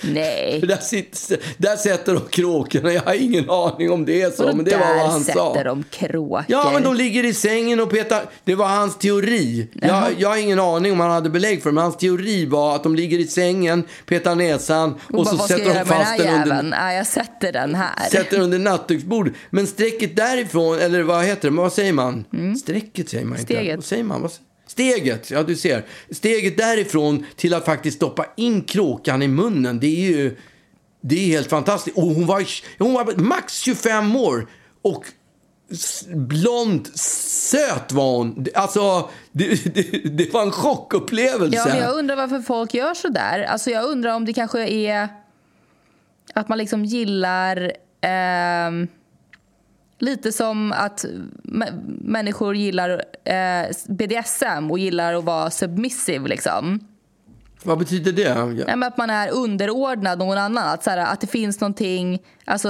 Nej. 0.00 0.60
För 0.60 0.66
där, 0.66 0.76
sitter, 0.76 1.38
där 1.56 1.76
sätter 1.76 2.14
de 2.14 2.20
kråkorna, 2.30 2.92
jag 2.92 3.02
har 3.02 3.14
ingen 3.14 3.50
aning 3.50 3.90
om 3.90 4.04
det 4.04 4.22
är 4.22 4.30
så, 4.30 4.46
men 4.46 4.64
det 4.64 4.76
var 4.76 4.86
där 4.86 4.94
vad 4.96 5.10
han 5.10 5.20
sätter 5.24 5.38
sa. 5.38 5.62
de 5.62 5.84
kråkor? 5.90 6.44
Ja, 6.48 6.70
men 6.72 6.82
de 6.82 6.94
ligger 6.94 7.24
i 7.24 7.34
sängen 7.34 7.80
och 7.80 7.90
petar. 7.90 8.22
Det 8.44 8.54
var 8.54 8.66
hans 8.68 8.98
teori. 8.98 9.68
Jag, 9.72 10.04
jag 10.18 10.28
har 10.28 10.36
ingen 10.36 10.60
aning 10.60 10.92
om 10.92 11.00
han 11.00 11.10
hade 11.10 11.30
belägg 11.30 11.62
för 11.62 11.70
det, 11.70 11.74
men 11.74 11.82
hans 11.84 11.96
teori 11.96 12.46
var 12.46 12.76
att 12.76 12.82
de 12.82 12.94
ligger 12.96 13.18
i 13.18 13.26
sängen, 13.26 13.84
petar 14.06 14.34
näsan 14.34 14.94
och, 15.08 15.24
bara, 15.24 15.24
så 15.24 15.38
sätter 15.38 15.74
de 15.74 15.84
fast 15.84 16.18
den 16.18 16.42
under? 16.42 16.62
Nej, 16.62 16.96
jag 16.96 17.06
sätter 17.06 17.52
den 17.52 17.74
här. 17.74 18.10
sätter 18.10 18.40
under 18.40 18.58
nattduksbordet. 18.58 19.32
Men 19.50 19.66
strecket 19.66 20.16
därifrån, 20.16 20.78
eller 20.78 21.02
vad 21.02 21.24
heter 21.24 21.50
det, 21.50 21.56
vad 21.56 21.72
säger 21.72 21.92
man? 21.92 22.24
Strecket 22.62 23.08
säger 23.08 23.24
man 23.24 23.38
inte. 23.38 23.52
Mm. 23.54 23.62
Steget. 23.64 23.76
Vad 23.76 23.84
säger 23.84 24.04
man? 24.04 24.22
Vad 24.22 24.30
säger- 24.32 24.44
Steget, 24.66 25.30
ja 25.30 25.42
du 25.42 25.56
ser. 25.56 25.84
Steget 26.10 26.56
därifrån 26.56 27.26
till 27.36 27.54
att 27.54 27.64
faktiskt 27.64 27.96
stoppa 27.96 28.26
in 28.36 28.62
kråkan 28.62 29.22
i 29.22 29.28
munnen, 29.28 29.80
det 29.80 29.86
är 29.86 30.10
ju 30.10 30.36
det 31.00 31.16
är 31.16 31.26
helt 31.26 31.50
fantastiskt. 31.50 31.96
Och 31.96 32.02
hon 32.02 32.26
var, 32.26 32.44
hon 32.78 32.94
var 32.94 33.16
max 33.16 33.58
25 33.58 34.16
år 34.16 34.46
och 34.82 35.04
blond, 36.14 36.86
söt 36.96 37.92
var 37.92 38.16
hon. 38.16 38.46
Alltså, 38.54 39.10
det, 39.32 39.74
det, 39.74 39.82
det 40.08 40.32
var 40.32 40.42
en 40.42 40.50
chockupplevelse. 40.50 41.56
Ja, 41.56 41.66
men 41.68 41.78
jag 41.78 41.98
undrar 41.98 42.16
varför 42.16 42.40
folk 42.40 42.74
gör 42.74 42.94
så 42.94 43.08
där. 43.08 43.42
Alltså, 43.42 43.70
jag 43.70 43.84
undrar 43.84 44.14
om 44.14 44.24
det 44.24 44.32
kanske 44.32 44.68
är 44.68 45.08
att 46.34 46.48
man 46.48 46.58
liksom 46.58 46.84
gillar... 46.84 47.72
Eh 48.00 48.88
lite 50.04 50.32
som 50.32 50.72
att 50.72 51.04
mä- 51.42 51.98
människor 52.04 52.56
gillar 52.56 53.04
eh, 53.24 53.66
BDSM 53.88 54.70
och 54.70 54.78
gillar 54.78 55.14
att 55.14 55.24
vara 55.24 55.50
submissive. 55.50 56.28
Liksom. 56.28 56.80
Vad 57.62 57.78
betyder 57.78 58.12
det? 58.12 58.62
Ja. 58.66 58.86
Att 58.86 58.96
man 58.96 59.10
är 59.10 59.30
underordnad 59.30 60.18
någon 60.18 60.38
annan. 60.38 60.68
Att, 60.68 60.84
så 60.84 60.90
här, 60.90 60.98
att 60.98 61.20
det 61.20 61.26
finns 61.26 61.60
någonting... 61.60 62.18
Alltså, 62.44 62.68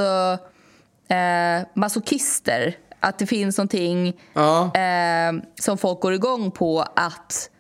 eh, 1.09 1.67
masochister. 1.75 2.77
Att 3.01 3.19
det 3.19 3.27
finns 3.27 3.59
någonting 3.59 4.21
Ja. 4.35 4.75
eh, 4.75 5.33
som 5.61 5.79
folk 5.79 6.01
går 6.01 6.13
igång 6.15 6.51
på 6.51 6.81
att 6.97 7.51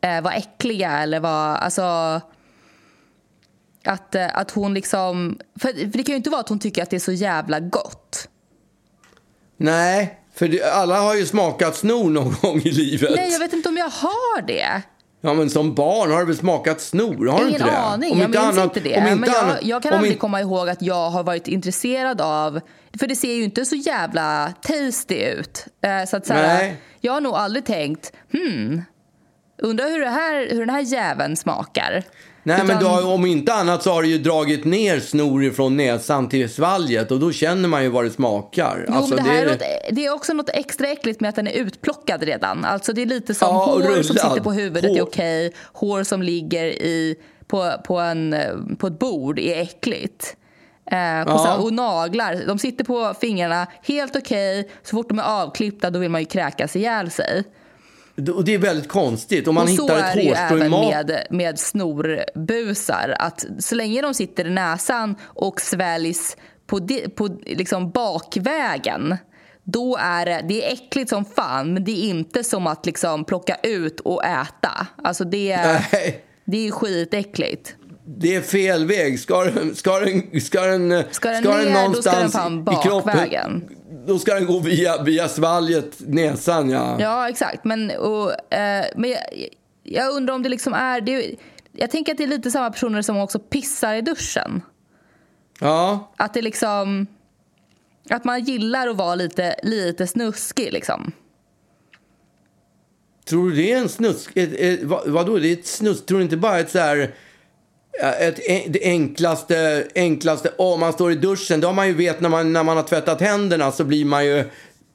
eh, 0.00 0.20
vara 0.20 0.34
äckliga 0.34 0.90
eller 1.02 1.20
vara... 1.20 1.56
Alltså, 1.56 2.20
att, 3.84 4.14
eh, 4.14 4.36
att 4.36 4.50
hon 4.50 4.74
liksom... 4.74 5.38
För, 5.60 5.68
för 5.68 5.98
det 5.98 6.02
kan 6.02 6.12
ju 6.12 6.16
inte 6.16 6.30
vara 6.30 6.40
att 6.40 6.48
hon 6.48 6.58
tycker 6.58 6.82
att 6.82 6.90
det 6.90 6.96
är 6.96 7.00
så 7.00 7.12
jävla 7.12 7.60
gott. 7.60 8.28
Nej, 9.56 10.20
för 10.34 10.60
alla 10.72 11.00
har 11.00 11.14
ju 11.14 11.26
smakat 11.26 11.76
snor 11.76 12.10
någon 12.10 12.34
gång 12.42 12.58
i 12.64 12.70
livet. 12.70 13.10
Nej, 13.16 13.32
jag 13.32 13.38
vet 13.38 13.52
inte 13.52 13.68
om 13.68 13.76
jag 13.76 13.88
har 13.90 14.42
det. 14.42 14.82
Ja, 15.20 15.34
men 15.34 15.50
som 15.50 15.74
barn 15.74 16.10
har 16.12 16.18
du 16.20 16.24
väl 16.26 16.36
smakat 16.36 16.80
snor? 16.80 17.26
Har 17.26 17.38
Ingen 17.40 17.52
inte 17.52 17.64
det? 17.64 17.76
aning, 17.76 18.12
Om 18.12 18.20
jag 18.20 18.30
minns 18.30 18.42
annat- 18.42 18.64
inte 18.76 18.80
det. 18.80 18.96
om 18.96 19.02
men 19.04 19.12
inte 19.18 19.30
jag, 19.30 19.42
annat- 19.44 19.58
jag 19.62 19.82
kan 19.82 19.92
aldrig 19.94 20.12
in- 20.12 20.18
komma 20.18 20.40
ihåg 20.40 20.68
att 20.68 20.82
jag 20.82 21.10
har 21.10 21.22
varit 21.22 21.48
intresserad 21.48 22.20
av... 22.20 22.60
För 22.98 23.06
det 23.06 23.16
ser 23.16 23.34
ju 23.34 23.44
inte 23.44 23.64
så 23.64 23.76
jävla 23.76 24.52
tasty 24.62 25.14
ut. 25.24 25.66
Eh, 25.84 26.08
så 26.08 26.16
att, 26.16 26.26
så 26.26 26.32
här, 26.32 26.76
jag 27.00 27.12
har 27.12 27.20
nog 27.20 27.34
aldrig 27.34 27.64
tänkt, 27.64 28.12
hmm, 28.32 28.82
undrar 29.62 29.88
hur, 29.88 30.00
det 30.00 30.08
här, 30.10 30.48
hur 30.50 30.60
den 30.60 30.70
här 30.70 30.80
jäveln 30.80 31.36
smakar. 31.36 32.02
Nej, 32.46 32.58
men 32.58 32.66
Utan- 32.66 32.78
du 32.78 32.86
har, 32.86 33.14
om 33.14 33.26
inte 33.26 33.52
annat 33.54 33.82
så 33.82 33.92
har 33.92 34.02
du 34.02 34.08
ju 34.08 34.18
dragit 34.18 34.64
ner 34.64 35.00
snor 35.00 35.44
ifrån 35.44 35.76
näsan 35.76 36.28
till 36.28 36.48
svalget 36.50 37.10
och 37.10 37.20
då 37.20 37.32
känner 37.32 37.68
man 37.68 37.82
ju 37.82 37.88
vad 37.88 38.04
det 38.04 38.10
smakar. 38.10 38.84
Jo, 38.88 38.94
Alltså, 38.94 39.14
men 39.14 39.24
det, 39.24 39.30
här 39.30 39.42
är- 39.42 39.46
är 39.46 39.50
något, 39.50 39.62
det 39.96 40.06
är 40.06 40.14
också 40.14 40.32
något 40.32 40.48
extra 40.48 40.88
äckligt 40.88 41.20
med 41.20 41.28
att 41.28 41.36
den 41.36 41.46
är 41.46 41.52
utplockad 41.52 42.22
redan. 42.22 42.64
Alltså 42.64 42.92
det 42.92 43.02
är 43.02 43.06
lite 43.06 43.34
som 43.34 43.48
Ja, 43.48 43.66
och 43.66 43.70
hår 43.72 43.80
som 43.82 43.90
rullad. 43.92 44.04
sitter 44.06 44.40
på 44.40 44.52
huvudet 44.52 44.90
Hår. 44.90 44.98
är 44.98 45.02
okej. 45.02 45.52
Hår 45.72 46.02
som 46.04 46.22
ligger 46.22 46.64
i, 46.66 47.16
på, 47.46 47.72
på, 47.84 47.98
en, 47.98 48.34
eh, 48.34 48.54
på 48.78 48.86
ett 48.86 48.98
bord 48.98 49.38
är 49.38 49.62
äckligt. 49.62 50.36
Eh, 50.90 51.24
på 51.24 51.30
Ja. 51.30 51.56
och 51.56 51.72
naglar, 51.72 52.42
de 52.46 52.58
sitter 52.58 52.84
på 52.84 53.14
fingrarna, 53.20 53.66
helt 53.82 54.16
okej. 54.16 54.70
Så 54.82 54.96
fort 54.96 55.08
de 55.08 55.18
är 55.18 55.42
avklippta 55.42 55.90
då 55.90 55.98
vill 55.98 56.10
man 56.10 56.20
ju 56.20 56.26
kräkas 56.26 56.76
ihjäl 56.76 57.10
sig. 57.10 57.44
Och 58.34 58.44
det 58.44 58.54
är 58.54 58.58
väldigt 58.58 58.88
konstigt. 58.88 59.48
Om 59.48 59.54
man 59.54 59.64
och 59.64 59.70
så 59.70 59.82
hittar 59.82 59.96
är 59.98 60.08
ett 60.08 60.14
det 60.14 60.22
ju 60.22 60.28
hårstrå 60.28 60.56
i 60.56 60.60
även 60.60 60.70
maten. 60.70 61.06
med, 61.06 61.26
med 61.30 61.58
snorbusar. 61.58 63.16
Att 63.18 63.46
så 63.58 63.74
länge 63.74 64.02
de 64.02 64.14
sitter 64.14 64.46
i 64.46 64.50
näsan 64.50 65.16
och 65.24 65.60
sväljs 65.60 66.36
på, 66.66 66.78
di- 66.78 67.08
på 67.08 67.28
liksom 67.46 67.90
bakvägen 67.90 69.16
då 69.64 69.96
är 70.00 70.26
det, 70.26 70.44
det 70.48 70.64
är 70.68 70.72
äckligt 70.72 71.10
som 71.10 71.24
fan, 71.24 71.72
men 71.74 71.84
det 71.84 71.90
är 71.90 72.08
inte 72.08 72.44
som 72.44 72.66
att 72.66 72.86
liksom 72.86 73.24
plocka 73.24 73.56
ut 73.62 74.00
och 74.00 74.24
äta. 74.24 74.86
Alltså 75.04 75.24
det, 75.24 75.56
Nej, 75.92 76.24
det 76.44 76.66
är 76.68 76.70
skitäckligt. 76.70 77.74
det 78.06 78.34
är 78.34 78.40
fel 78.40 78.86
väg. 78.86 79.20
Ska 79.20 79.44
den, 79.44 79.74
ska 79.74 79.98
den, 80.00 80.40
ska 80.40 80.60
den, 80.60 81.04
Ska 81.10 81.28
den 81.30 81.42
ner, 81.42 81.88
då 81.88 82.02
ska 82.02 82.10
den 82.10 82.28
i 82.62 82.82
kroppen, 82.82 83.14
bakvägen. 83.16 83.68
Då 84.06 84.18
ska 84.18 84.34
den 84.34 84.46
gå 84.46 84.58
via, 84.58 85.02
via 85.02 85.28
svalget, 85.28 85.96
näsan 85.98 86.70
ja. 86.70 86.96
Ja, 87.00 87.28
exakt. 87.28 87.64
Men, 87.64 87.90
och, 87.90 88.54
eh, 88.54 88.84
men 88.96 89.10
jag, 89.10 89.20
jag 89.82 90.12
undrar 90.14 90.34
om 90.34 90.42
det 90.42 90.48
liksom 90.48 90.74
är... 90.74 91.00
Det, 91.00 91.34
jag 91.72 91.90
tänker 91.90 92.12
att 92.12 92.18
det 92.18 92.24
är 92.24 92.28
lite 92.28 92.50
samma 92.50 92.70
personer 92.70 93.02
som 93.02 93.16
också 93.16 93.38
pissar 93.38 93.94
i 93.94 94.00
duschen. 94.00 94.62
Ja, 95.60 96.12
Att 96.16 96.34
det 96.34 96.42
liksom... 96.42 97.06
Att 98.10 98.24
man 98.24 98.44
gillar 98.44 98.88
att 98.88 98.96
vara 98.96 99.14
lite, 99.14 99.56
lite 99.62 100.06
snuskig 100.06 100.72
liksom. 100.72 101.12
tror 103.24 103.50
du 103.50 103.56
det 103.56 103.72
är 103.72 103.78
en 103.78 103.88
snusk? 103.88 104.36
Ett, 104.36 104.52
ett, 104.52 104.82
vad, 104.82 105.08
vadå, 105.08 105.38
det 105.38 105.48
är 105.48 105.52
ett 105.52 105.66
snusk? 105.66 106.06
Tror 106.06 106.18
du 106.18 106.24
inte 106.24 106.36
bara 106.36 106.58
ett 106.58 106.70
så 106.70 106.78
här... 106.78 107.14
Ett, 108.00 108.36
det 108.68 108.84
enklaste, 108.84 109.86
enklaste, 109.94 110.52
om 110.58 110.80
man 110.80 110.92
står 110.92 111.12
i 111.12 111.14
duschen, 111.14 111.60
då 111.60 111.68
har 111.68 111.74
man 111.74 111.86
ju 111.86 111.94
vet 111.94 112.20
när 112.20 112.28
man, 112.28 112.52
när 112.52 112.62
man 112.62 112.76
har 112.76 112.84
tvättat 112.84 113.20
händerna 113.20 113.72
så 113.72 113.84
blir 113.84 114.04
man 114.04 114.26
ju 114.26 114.44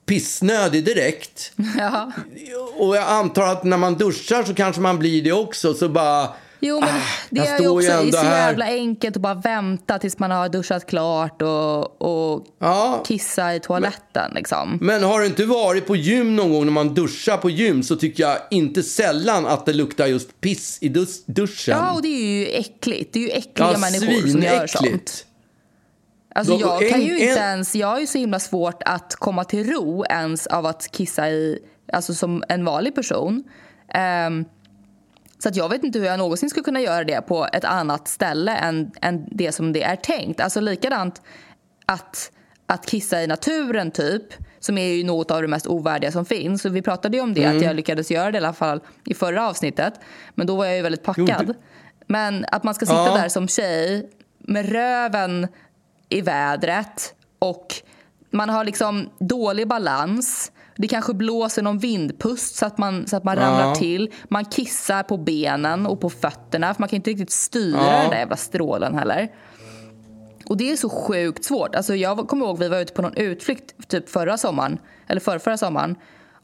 pissnödig 0.06 0.86
direkt. 0.86 1.52
Ja. 1.78 2.12
Och 2.78 2.96
jag 2.96 3.04
antar 3.08 3.48
att 3.48 3.64
när 3.64 3.78
man 3.78 3.96
duschar 3.96 4.44
så 4.44 4.54
kanske 4.54 4.82
man 4.82 5.00
blir 5.00 5.22
det 5.22 5.32
också. 5.32 5.74
Så 5.74 5.90
bara... 5.90 6.30
Jo, 6.64 6.80
men 6.80 6.90
Ah, 6.90 7.02
det 7.30 7.40
jag 7.40 7.48
är 7.48 7.60
ju 7.62 7.68
också 7.68 8.04
ju 8.04 8.12
så 8.12 8.18
här. 8.18 8.48
jävla 8.48 8.66
enkelt 8.66 9.16
att 9.16 9.22
bara 9.22 9.34
vänta 9.34 10.00
tills 10.00 10.20
man 10.20 10.32
har 10.32 10.50
duschat 10.50 10.86
klart 10.86 11.42
och, 11.42 12.02
och 12.02 12.46
Ja. 12.60 13.04
kissa 13.08 13.56
i 13.56 13.60
toaletten. 13.60 14.32
Liksom. 14.36 14.78
Men 14.82 15.04
har 15.04 15.20
du 15.20 15.26
inte 15.26 15.46
varit 15.46 15.88
på 15.88 15.96
gym 15.96 16.36
någon 16.36 16.52
gång 16.52 16.66
när 16.66 16.72
man 16.72 16.94
duschar 16.94 17.38
på 17.38 17.50
gym 17.50 17.84
så 17.84 17.96
tycker 17.96 18.24
jag 18.24 18.38
inte 18.52 18.84
sällan 18.84 19.46
att 19.46 19.66
det 19.66 19.74
luktar 19.74 20.06
just 20.08 20.42
piss 20.42 20.78
i 20.82 20.90
dus- 20.90 21.24
duschen. 21.26 21.78
Ja, 21.78 21.92
och 21.92 22.02
det 22.02 22.08
är 22.08 22.40
ju 22.40 22.48
äckligt. 22.48 23.14
Det 23.14 23.20
är 23.20 23.24
ju 23.24 23.30
äckliga 23.30 23.72
Ja, 23.72 23.78
människor 23.80 24.28
som 24.28 24.42
gör 24.42 24.68
sånt. 24.68 25.26
Alltså 26.36 26.54
Då- 26.58 26.60
jag 26.60 26.90
kan 26.90 27.02
en- 27.02 27.08
ju 27.08 27.20
inte 27.20 27.42
en- 27.42 27.50
ens, 27.50 27.76
jag 27.76 27.88
har 27.88 28.00
ju 28.00 28.08
så 28.08 28.18
himla 28.18 28.40
svårt 28.40 28.84
att 28.86 29.16
komma 29.16 29.44
till 29.44 29.70
ro 29.74 30.06
ens 30.10 30.48
av 30.48 30.66
att 30.66 30.88
kissa 30.92 31.30
i, 31.30 31.60
alltså 31.94 32.14
som 32.14 32.44
en 32.50 32.66
vanlig 32.66 32.96
person. 32.96 33.44
Ehm, 33.94 34.46
så 35.44 35.50
att 35.50 35.56
jag 35.56 35.70
vet 35.70 35.84
inte 35.84 36.00
hur 36.00 36.06
jag 36.06 36.20
någonsin 36.20 36.50
skulle 36.50 36.64
kunna 36.64 36.82
göra 36.82 37.04
det 37.04 37.22
på 37.22 37.48
ett 37.54 37.66
annat 37.66 38.08
ställe 38.08 38.56
än, 38.56 38.92
än 39.02 39.26
det 39.32 39.52
som 39.52 39.74
det 39.74 39.84
är 39.84 39.96
tänkt. 39.96 40.40
Alltså 40.42 40.60
likadant 40.60 41.22
att, 41.86 42.32
att 42.66 42.86
kissa 42.86 43.22
i 43.24 43.28
naturen 43.28 43.92
typ, 43.92 44.24
som 44.60 44.78
är 44.78 44.86
ju 44.86 45.04
något 45.04 45.32
av 45.32 45.42
det 45.42 45.48
mest 45.48 45.68
ovärdiga 45.68 46.12
som 46.12 46.26
finns. 46.26 46.66
Och 46.66 46.76
vi 46.76 46.82
pratade 46.82 47.18
ju 47.18 47.24
om 47.24 47.34
det, 47.34 47.44
Mm. 47.44 47.58
att 47.58 47.64
jag 47.64 47.76
lyckades 47.76 48.12
göra 48.12 48.32
det 48.32 48.36
i 48.36 48.38
alla 48.38 48.54
fall 48.54 48.80
i 49.06 49.14
förra 49.14 49.48
avsnittet. 49.50 49.94
Men 50.36 50.48
då 50.48 50.56
var 50.56 50.66
jag 50.66 50.76
ju 50.76 50.82
väldigt 50.82 51.04
packad. 51.04 51.28
Gjorde- 51.48 51.60
Men 52.08 52.46
att 52.52 52.64
man 52.64 52.74
ska 52.76 52.86
sitta 52.86 53.06
Ja. 53.06 53.18
där 53.18 53.30
som 53.30 53.48
tjej 53.48 54.10
med 54.38 54.70
röven 54.72 55.48
i 56.10 56.22
vädret 56.22 57.14
och 57.40 57.68
man 58.32 58.50
har 58.50 58.64
liksom 58.66 59.10
dålig 59.20 59.68
balans. 59.68 60.52
Det 60.76 60.88
kanske 60.88 61.14
blåser 61.14 61.62
någon 61.62 61.80
vindpust 61.80 62.56
så 62.56 62.66
att 62.66 62.78
man, 62.78 63.08
så 63.08 63.18
att 63.18 63.24
man 63.24 63.38
Ja. 63.38 63.44
ramlar 63.44 63.76
till. 63.76 64.12
Man 64.30 64.46
kissar 64.46 65.04
på 65.04 65.18
benen 65.18 65.86
och 65.86 66.02
på 66.02 66.10
fötterna 66.10 66.74
för 66.74 66.82
man 66.82 66.90
kan 66.90 66.96
inte 66.96 67.10
riktigt 67.10 67.32
styra 67.32 67.78
Ja. 67.80 68.02
den 68.02 68.10
där 68.10 68.18
jävla 68.18 68.36
strålen 68.38 68.96
heller. 68.98 69.32
Och 70.46 70.58
det 70.58 70.72
är 70.72 70.76
så 70.76 70.90
sjukt 70.90 71.46
svårt. 71.46 71.76
Alltså 71.76 71.96
jag 71.96 72.28
kommer 72.28 72.46
ihåg 72.46 72.60
vi 72.60 72.68
var 72.70 72.80
ute 72.80 72.94
på 72.94 73.02
någon 73.02 73.18
utflykt 73.18 73.90
typ 73.90 74.10
förra 74.10 74.38
sommaren, 74.38 74.78
eller 75.08 75.22
förra, 75.22 75.40
förra 75.40 75.58
sommaren. 75.58 75.96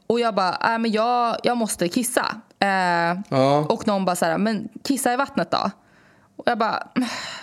Och 0.06 0.20
jag 0.20 0.34
bara, 0.34 0.74
äh, 0.74 0.78
men 0.78 0.92
jag, 0.92 1.36
jag 1.42 1.56
måste 1.56 1.88
kissa. 1.88 2.26
Eh, 2.60 2.68
Ja. 3.28 3.58
Och 3.68 3.86
någon 3.86 4.04
bara 4.04 4.16
så 4.16 4.24
här, 4.24 4.38
men 4.38 4.68
kissa 4.84 5.12
i 5.12 5.16
vattnet 5.16 5.50
då? 5.50 5.70
Och 6.38 6.44
jag 6.46 6.58
bara 6.58 6.88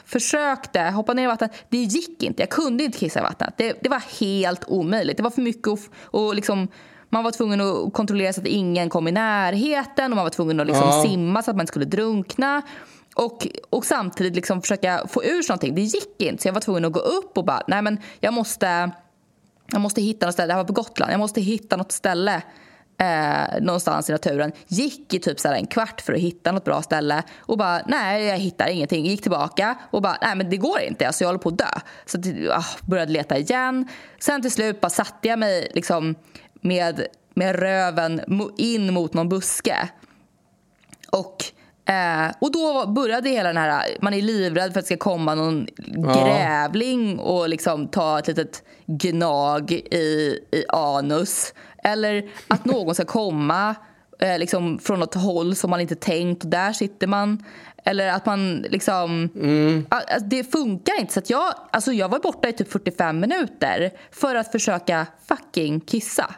försökte 0.05 0.81
hoppa 0.81 1.13
ner 1.13 1.23
i 1.23 1.27
vattnet. 1.27 1.51
Det 1.69 1.77
gick 1.77 2.23
inte. 2.23 2.41
Jag 2.41 2.49
kunde 2.49 2.83
inte 2.83 2.97
kissa 2.97 3.19
i 3.19 3.23
vattnet. 3.23 3.53
Det, 3.57 3.77
det 3.83 3.89
var 3.89 4.03
helt 4.19 4.63
omöjligt. 4.67 5.17
Det 5.17 5.23
var 5.23 5.29
för 5.29 5.41
mycket 5.41 5.67
och, 5.67 5.79
och 6.01 6.35
liksom, 6.35 6.67
man 7.09 7.23
var 7.23 7.31
tvungen 7.31 7.61
att 7.61 7.93
kontrollera 7.93 8.33
så 8.33 8.41
att 8.41 8.47
ingen 8.47 8.89
kom 8.89 9.07
i 9.07 9.11
närheten 9.11 10.11
och 10.11 10.15
man 10.15 10.25
var 10.25 10.29
tvungen 10.29 10.59
att 10.59 10.67
liksom 10.67 10.87
Ja. 10.89 11.03
simma 11.03 11.41
så 11.43 11.51
att 11.51 11.57
man 11.57 11.63
inte 11.63 11.71
skulle 11.71 11.85
drunkna. 11.85 12.61
Och, 13.15 13.47
och 13.69 13.85
samtidigt 13.85 14.35
liksom 14.35 14.61
försöka 14.61 15.07
få 15.07 15.23
ur 15.23 15.41
sig 15.41 15.53
någonting. 15.53 15.75
Det 15.75 15.81
gick 15.81 16.21
inte. 16.21 16.41
Så 16.41 16.47
jag 16.47 16.53
var 16.53 16.61
tvungen 16.61 16.85
att 16.85 16.93
gå 16.93 16.99
upp 16.99 17.37
och 17.37 17.45
bara, 17.45 17.61
nej 17.67 17.81
men 17.81 17.99
jag 18.19 18.33
måste, 18.33 18.91
jag 19.71 19.81
måste 19.81 20.01
hitta 20.01 20.25
något 20.25 20.33
ställe. 20.33 20.47
Det 20.47 20.53
här 20.53 20.59
var 20.59 20.67
på 20.67 20.73
Gotland. 20.73 21.11
Jag 21.11 21.19
måste 21.19 21.41
hitta 21.41 21.77
något 21.77 21.91
ställe 21.91 22.41
eh, 22.97 23.61
någonstans 23.61 24.09
i 24.09 24.11
naturen. 24.11 24.51
Gick 24.67 25.13
i 25.13 25.19
typ 25.19 25.39
så 25.39 25.47
här 25.47 25.55
en 25.55 25.67
kvart 25.67 26.01
för 26.01 26.13
att 26.13 26.19
hitta 26.19 26.51
något 26.51 26.63
bra 26.63 26.81
ställe 26.81 27.23
och 27.39 27.57
bara 27.57 27.81
nej, 27.87 28.25
jag 28.25 28.37
hittar 28.37 28.67
ingenting. 28.67 29.05
Gick 29.05 29.21
tillbaka 29.21 29.75
och 29.91 30.01
bara 30.01 30.17
nej, 30.21 30.35
men 30.35 30.49
det 30.49 30.57
går 30.57 30.79
inte. 30.79 31.07
Alltså, 31.07 31.23
jag 31.23 31.27
håller 31.27 31.39
på 31.39 31.49
att 31.49 31.57
dö. 31.57 31.79
Så 32.05 32.17
ah, 32.51 32.65
började 32.81 33.11
leta 33.11 33.37
igen. 33.37 33.87
Sen 34.19 34.41
till 34.41 34.51
slut 34.51 34.81
bara 34.81 34.89
satte 34.89 35.27
jag 35.27 35.39
mig 35.39 35.71
liksom 35.73 36.15
med, 36.61 37.05
med 37.33 37.55
röven 37.59 38.21
in 38.57 38.93
mot 38.93 39.13
någon 39.13 39.29
buske. 39.29 39.89
Och, 41.11 41.45
eh, 41.93 42.31
och 42.39 42.51
då 42.51 42.87
började 42.87 43.29
hela 43.29 43.49
den 43.49 43.57
här, 43.57 43.97
man 44.01 44.13
är 44.13 44.21
livrädd 44.21 44.73
för 44.73 44.79
att 44.79 44.85
det 44.85 44.95
ska 44.95 44.97
komma 44.97 45.35
någon 45.35 45.67
grävling 46.13 47.19
och 47.19 47.49
liksom 47.49 47.87
ta 47.87 48.19
ett 48.19 48.27
litet 48.27 48.63
gnag 48.85 49.71
i, 49.71 50.39
i 50.51 50.65
anus. 50.69 51.53
Eller 51.85 52.29
att 52.47 52.65
någon 52.65 52.95
ska 52.95 53.05
komma 53.05 53.75
eh, 54.19 54.39
liksom 54.39 54.79
från 54.79 54.99
något 54.99 55.15
håll 55.15 55.55
som 55.55 55.69
man 55.69 55.81
inte 55.81 55.95
tänkt 55.95 56.43
och 56.43 56.49
där 56.49 56.73
sitter 56.73 57.07
man. 57.07 57.43
Eller 57.83 58.07
att 58.07 58.25
man 58.25 58.57
liksom... 58.69 59.29
Ja, 59.89 60.01
alltså, 60.07 60.27
det 60.27 60.51
funkar 60.51 60.99
inte. 60.99 61.13
Så 61.13 61.19
att 61.19 61.29
jag, 61.29 61.53
alltså 61.71 61.93
jag 61.93 62.09
var 62.09 62.19
borta 62.19 62.49
i 62.49 62.53
typ 62.53 62.71
45 62.71 63.19
minuter 63.19 63.91
för 64.11 64.35
att 64.35 64.51
försöka 64.51 65.07
fucking 65.27 65.79
kissa. 65.79 66.35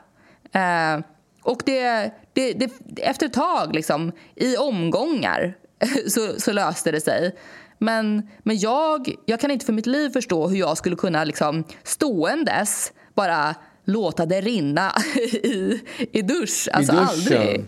Eh, 0.51 0.99
och 1.41 1.61
det, 1.65 2.11
det, 2.33 2.53
det, 2.53 2.71
efter 3.01 3.25
ett 3.25 3.33
tag, 3.33 3.75
liksom, 3.75 4.11
i 4.35 4.57
omgångar, 4.57 5.53
så, 6.07 6.39
så 6.39 6.51
löste 6.51 6.91
det 6.91 7.01
sig. 7.01 7.35
Men, 7.77 8.29
men 8.43 8.57
jag, 8.57 9.15
jag 9.25 9.39
kan 9.39 9.51
inte 9.51 9.65
för 9.65 9.73
mitt 9.73 9.85
liv 9.85 10.09
förstå 10.09 10.47
hur 10.47 10.57
jag 10.57 10.77
skulle 10.77 10.95
kunna 10.95 11.23
liksom, 11.23 11.63
ståendes 11.83 12.91
bara 13.13 13.55
låta 13.87 14.25
det 14.25 14.41
rinna 14.41 14.91
i, 15.43 15.79
i 16.11 16.21
dusch. 16.21 16.67
Alltså 16.73 16.93
I 16.93 16.97
aldrig. 16.97 17.65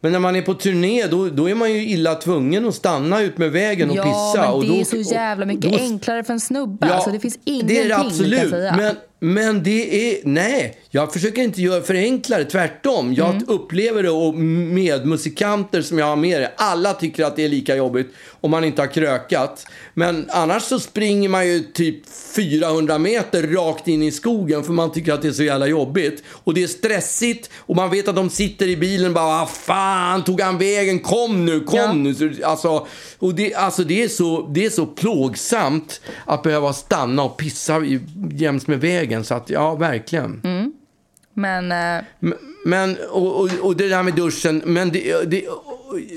Men 0.00 0.12
när 0.12 0.18
man 0.18 0.36
är 0.36 0.42
på 0.42 0.54
turné 0.54 1.06
då, 1.06 1.28
då 1.28 1.50
är 1.50 1.54
man 1.54 1.72
ju 1.72 1.88
illa 1.88 2.14
tvungen 2.14 2.68
att 2.68 2.74
stanna 2.74 3.20
ut 3.22 3.38
med 3.38 3.52
vägen 3.52 3.90
och 3.90 3.96
Ja, 3.96 4.02
pissa. 4.02 4.44
men 4.46 4.52
och 4.54 4.62
det 4.62 4.68
då, 4.68 4.80
är 4.80 4.84
så 4.84 4.96
jävla 4.96 5.46
mycket 5.46 5.72
då- 5.72 5.78
enklare 5.78 6.24
för 6.24 6.32
en 6.32 6.40
snubbe. 6.40 6.94
alltså, 6.94 7.10
det 7.10 7.20
finns 7.20 7.38
ingenting 7.44 7.68
det 7.76 7.80
är 7.80 7.82
det 7.82 7.88
vi 7.88 7.90
kan 7.94 8.06
absolut. 8.06 8.50
säga. 8.50 8.76
Men, 8.76 8.94
men 9.24 9.62
det 9.62 10.10
är... 10.12 10.18
Nej, 10.24 10.78
jag 10.90 11.12
försöker 11.12 11.42
inte 11.42 11.62
göra 11.62 11.82
förenkla 11.82 12.38
det. 12.38 12.44
Tvärtom. 12.44 13.14
Jag 13.14 13.30
Mm. 13.30 13.44
upplever 13.48 14.02
det 14.02 14.10
och 14.10 14.34
medmusikanter 14.34 15.82
som 15.82 15.98
jag 15.98 16.06
har 16.06 16.16
med 16.16 16.40
det. 16.40 16.52
Alla 16.56 16.92
tycker 16.94 17.24
att 17.24 17.36
det 17.36 17.44
är 17.44 17.48
lika 17.48 17.76
jobbigt 17.76 18.12
om 18.40 18.50
man 18.50 18.64
inte 18.64 18.82
har 18.82 18.86
krökat. 18.86 19.66
Men 19.94 20.26
annars 20.30 20.62
så 20.62 20.80
springer 20.80 21.28
man 21.28 21.46
ju 21.48 21.60
typ 21.60 21.96
400 22.36 22.98
meter 22.98 23.42
rakt 23.42 23.88
in 23.88 24.02
i 24.02 24.10
skogen 24.12 24.64
för 24.64 24.72
man 24.72 24.92
tycker 24.92 25.12
att 25.12 25.22
det 25.22 25.28
är 25.28 25.32
så 25.32 25.42
jävla 25.42 25.66
jobbigt. 25.66 26.22
Och 26.28 26.54
det 26.54 26.62
är 26.62 26.66
stressigt 26.66 27.50
och 27.58 27.76
man 27.76 27.90
vet 27.90 28.08
att 28.08 28.16
de 28.16 28.30
sitter 28.30 28.68
i 28.68 28.76
bilen 28.76 29.06
och 29.06 29.14
bara 29.14 29.38
vad 29.38 29.50
fan 29.50 30.24
tog 30.24 30.40
han 30.40 30.58
vägen? 30.58 30.98
Kom 30.98 31.46
nu, 31.46 31.60
kom 31.60 31.78
Ja. 31.78 31.92
nu. 31.92 32.14
Så, 32.14 32.30
alltså, 32.44 32.86
och 33.18 33.34
det, 33.34 33.54
alltså 33.54 33.84
det, 33.84 34.02
är 34.02 34.08
så, 34.08 34.50
det 34.54 34.64
är 34.66 34.70
så 34.70 34.86
plågsamt 34.86 36.00
att 36.26 36.42
behöva 36.42 36.72
stanna 36.72 37.22
och 37.22 37.36
pissa 37.36 37.82
jäms 38.32 38.66
med 38.66 38.80
vägen. 38.80 39.13
Så 39.22 39.34
att, 39.34 39.50
ja, 39.50 39.74
verkligen. 39.74 40.40
Men 41.34 41.72
eh, 41.72 42.04
Men- 42.18 42.34
Men, 42.66 42.96
och, 43.10 43.40
och, 43.40 43.50
och 43.60 43.76
det 43.76 43.88
där 43.88 44.02
med 44.02 44.14
duschen, 44.14 44.62
men 44.64 44.90
det, 44.92 45.24
det, 45.30 45.44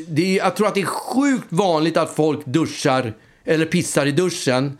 det, 0.07 0.33
jag 0.33 0.55
tror 0.55 0.67
att 0.67 0.73
det 0.75 0.81
är 0.81 0.85
sjukt 0.85 1.47
vanligt 1.49 1.97
att 1.97 2.15
folk 2.15 2.45
duschar 2.45 3.13
eller 3.45 3.65
pissar 3.65 4.05
i 4.05 4.11
duschen. 4.11 4.77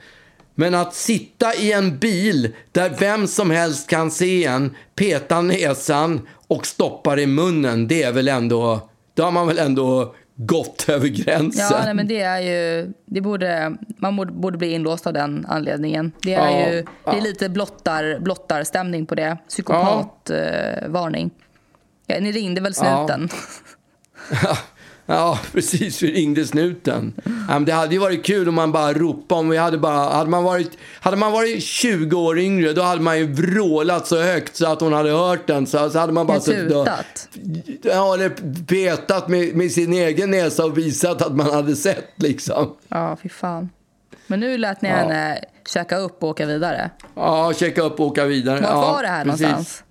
Men 0.55 0.75
att 0.75 0.95
sitta 0.95 1.55
i 1.55 1.71
en 1.71 1.97
bil 1.97 2.53
där 2.71 2.95
vem 2.99 3.27
som 3.27 3.51
helst 3.51 3.89
kan 3.89 4.11
se 4.11 4.45
en, 4.45 4.75
peta 4.95 5.41
näsan 5.41 6.27
och 6.47 6.65
stoppa 6.65 7.15
det 7.15 7.21
i 7.21 7.27
munnen, 7.27 7.87
det 7.87 8.03
är 8.03 8.11
väl 8.11 8.27
ändå, 8.27 8.89
då 9.13 9.23
har 9.23 9.31
man 9.31 9.47
väl 9.47 9.57
ändå 9.59 10.15
gått 10.39 10.89
över 10.89 11.07
gränsen. 11.07 11.65
Ja, 11.71 11.81
nej, 11.85 11.93
men 11.93 12.07
det 12.07 12.21
är 12.21 12.39
ju... 12.41 12.93
Det 13.05 13.21
borde, 13.21 13.77
man 13.97 14.15
borde, 14.15 14.31
borde 14.31 14.57
bli 14.57 14.71
inlåst 14.73 15.07
av 15.07 15.13
den 15.13 15.45
anledningen. 15.49 16.11
Det 16.21 16.33
är 16.33 16.49
Ja, 16.49 16.69
ju 16.69 16.85
det 17.05 17.17
är 17.17 17.21
lite 17.21 17.49
blottar, 17.49 18.19
blottarstämning 18.19 19.05
på 19.05 19.15
det. 19.15 19.37
Psykopatvarning. 19.47 20.11
Eh, 20.83 20.89
varning. 20.89 21.31
ja, 22.05 22.19
ni 22.19 22.31
ringde 22.31 22.61
väl 22.61 22.73
snuten? 22.73 23.29
Ja, 24.43 24.57
precis. 25.53 26.03
Vi 26.03 26.11
ringde 26.11 26.45
snuten. 26.45 27.13
Ja, 27.49 27.59
det 27.59 27.71
hade 27.71 27.93
ju 27.93 27.99
varit 27.99 28.25
kul 28.25 28.49
om 28.49 28.55
man 28.55 28.71
bara 28.71 28.93
ropade. 28.93 29.39
Om 29.39 29.49
vi 29.49 29.57
hade, 29.57 29.77
bara, 29.77 30.09
hade, 30.09 30.29
man 30.29 30.43
varit, 30.43 30.71
hade 30.99 31.17
man 31.17 31.31
varit 31.31 31.63
20 31.63 32.17
år 32.17 32.39
yngre, 32.39 32.73
då 32.73 32.81
hade 32.81 33.01
man 33.01 33.17
ju 33.17 33.33
vrålat 33.33 34.07
så 34.07 34.21
högt 34.21 34.55
så 34.55 34.67
att 34.67 34.81
hon 34.81 34.93
hade 34.93 35.11
hört 35.11 35.47
den. 35.47 35.67
Så, 35.67 35.89
så 35.89 35.99
hade 35.99 36.13
man 36.13 36.27
bara 36.27 36.37
Ja, 36.37 36.41
suttit 36.41 36.75
och-. 36.75 36.87
Ja, 37.81 38.13
eller 38.13 38.29
petat 38.65 39.27
med, 39.27 39.55
med 39.55 39.71
sin 39.71 39.93
egen 39.93 40.31
näsa 40.31 40.65
och 40.65 40.77
visat 40.77 41.21
att 41.21 41.35
man 41.35 41.53
hade 41.53 41.75
sett 41.75 42.13
liksom. 42.15 42.75
Ja, 42.87 43.17
fy 43.23 43.29
fan. 43.29 43.69
Men 44.27 44.39
nu 44.39 44.57
lät 44.57 44.81
ni 44.81 44.89
henne 44.89 45.39
käka 45.73 45.97
upp 45.97 46.23
och 46.23 46.29
åka 46.29 46.45
vidare. 46.45 46.89
Ja, 47.15 47.53
checka 47.53 47.81
upp 47.81 47.99
och 47.99 48.05
åka 48.05 48.25
vidare. 48.25 48.61
Var 48.61 48.69
ja, 48.69 48.99
det 49.01 49.07
här 49.07 49.23
precis. 49.23 49.41
någonstans? 49.41 49.83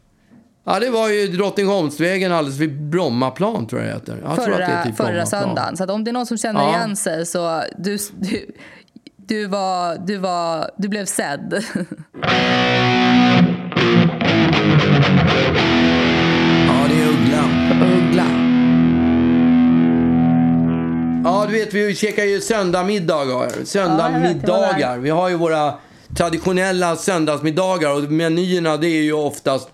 Ja, 0.69 0.81
det 0.81 0.91
var 0.91 1.09
ju 1.09 1.27
Drottningholmsvägen 1.27 2.33
alldeles 2.33 2.59
vid 2.59 2.83
Brommaplan 2.83 3.67
tror 3.67 3.81
jag 3.83 3.91
det 3.91 3.95
heter. 3.95 4.19
Jag 4.25 4.45
tror 4.45 4.53
att 4.53 4.59
det 4.59 4.65
är 4.65 4.69
Förra, 4.69 4.85
typ 4.85 4.97
förra 4.97 5.27
söndagen. 5.27 5.77
Så 5.77 5.85
att 5.85 5.91
om 5.91 6.05
det 6.05 6.11
är 6.11 6.13
någon 6.13 6.27
som 6.27 6.39
känner 6.39 6.61
Ja. 6.61 6.69
igen 6.77 6.97
sig 6.97 7.27
så 7.27 7.63
du, 7.79 7.99
du, 8.19 8.47
du, 9.17 9.47
var, 9.47 9.97
du, 10.07 10.17
var, 10.17 10.71
du 10.77 10.89
blev 10.89 11.05
sedd. 11.05 11.65
Ja, 16.67 16.87
det 16.89 17.03
är 17.03 17.09
Uggla. 17.09 17.45
Uggla. 17.97 18.27
Ja, 21.25 21.47
du 21.49 21.53
vet, 21.53 21.75
vi 21.75 21.95
käkar 21.95 22.25
ju 22.25 22.41
söndagmiddagar. 22.41 23.51
Söndagmiddagar. 23.65 24.99
vi 24.99 25.11
har 25.11 25.29
ju 25.29 25.35
våra 25.37 25.75
traditionella 26.17 26.97
söndagsmiddagar 26.97 27.91
och 27.97 28.03
menyerna 28.03 28.77
det 28.77 28.89
är 28.89 29.03
ju 29.03 29.13
oftast 29.13 29.69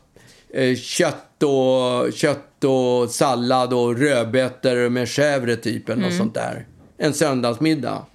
kött, 0.77 1.43
och, 1.43 2.13
kött 2.13 2.65
och 2.65 3.11
sallad 3.11 3.73
och 3.73 3.99
rödbetor 3.99 4.89
med 4.89 5.07
chèvre 5.09 5.57
typ 5.57 5.89
eller 5.89 6.03
något 6.03 6.17
sånt 6.17 6.35
där. 6.35 6.67
En 6.99 7.15
söndagsmiddag. 7.15 8.07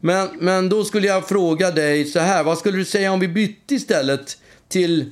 Men, 0.00 0.28
men 0.38 0.68
då 0.68 0.84
skulle 0.84 1.06
jag 1.06 1.28
fråga 1.28 1.70
dig 1.70 2.04
så 2.04 2.18
här, 2.18 2.44
vad 2.44 2.58
skulle 2.58 2.78
du 2.78 2.84
säga 2.84 3.12
om 3.12 3.20
vi 3.20 3.28
bytte 3.28 3.74
istället 3.74 4.38
till 4.68 5.10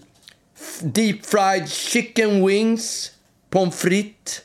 deep 0.80 1.26
fried 1.26 1.68
chicken 1.68 2.46
wings, 2.46 3.12
pommes 3.50 3.76
frites, 3.76 4.42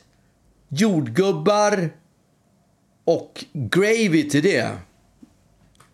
jordgubbar 0.68 1.90
och 3.04 3.44
gravy 3.52 4.30
till 4.30 4.42
det? 4.42 4.70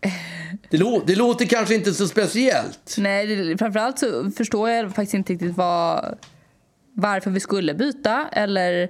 Det, 0.79 0.85
lå- 0.85 1.03
det 1.07 1.15
låter 1.15 1.47
kanske 1.47 1.75
inte 1.75 1.95
så 1.95 2.09
speciellt. 2.09 2.95
Nej, 2.99 3.27
det, 3.27 3.59
framförallt 3.59 3.99
så 3.99 4.31
förstår 4.37 4.71
jag 4.71 4.95
faktiskt 4.95 5.15
inte 5.15 5.33
riktigt 5.33 5.57
vad, 5.57 6.19
varför 6.95 7.31
vi 7.31 7.41
skulle 7.41 7.75
byta 7.75 8.29
eller 8.33 8.89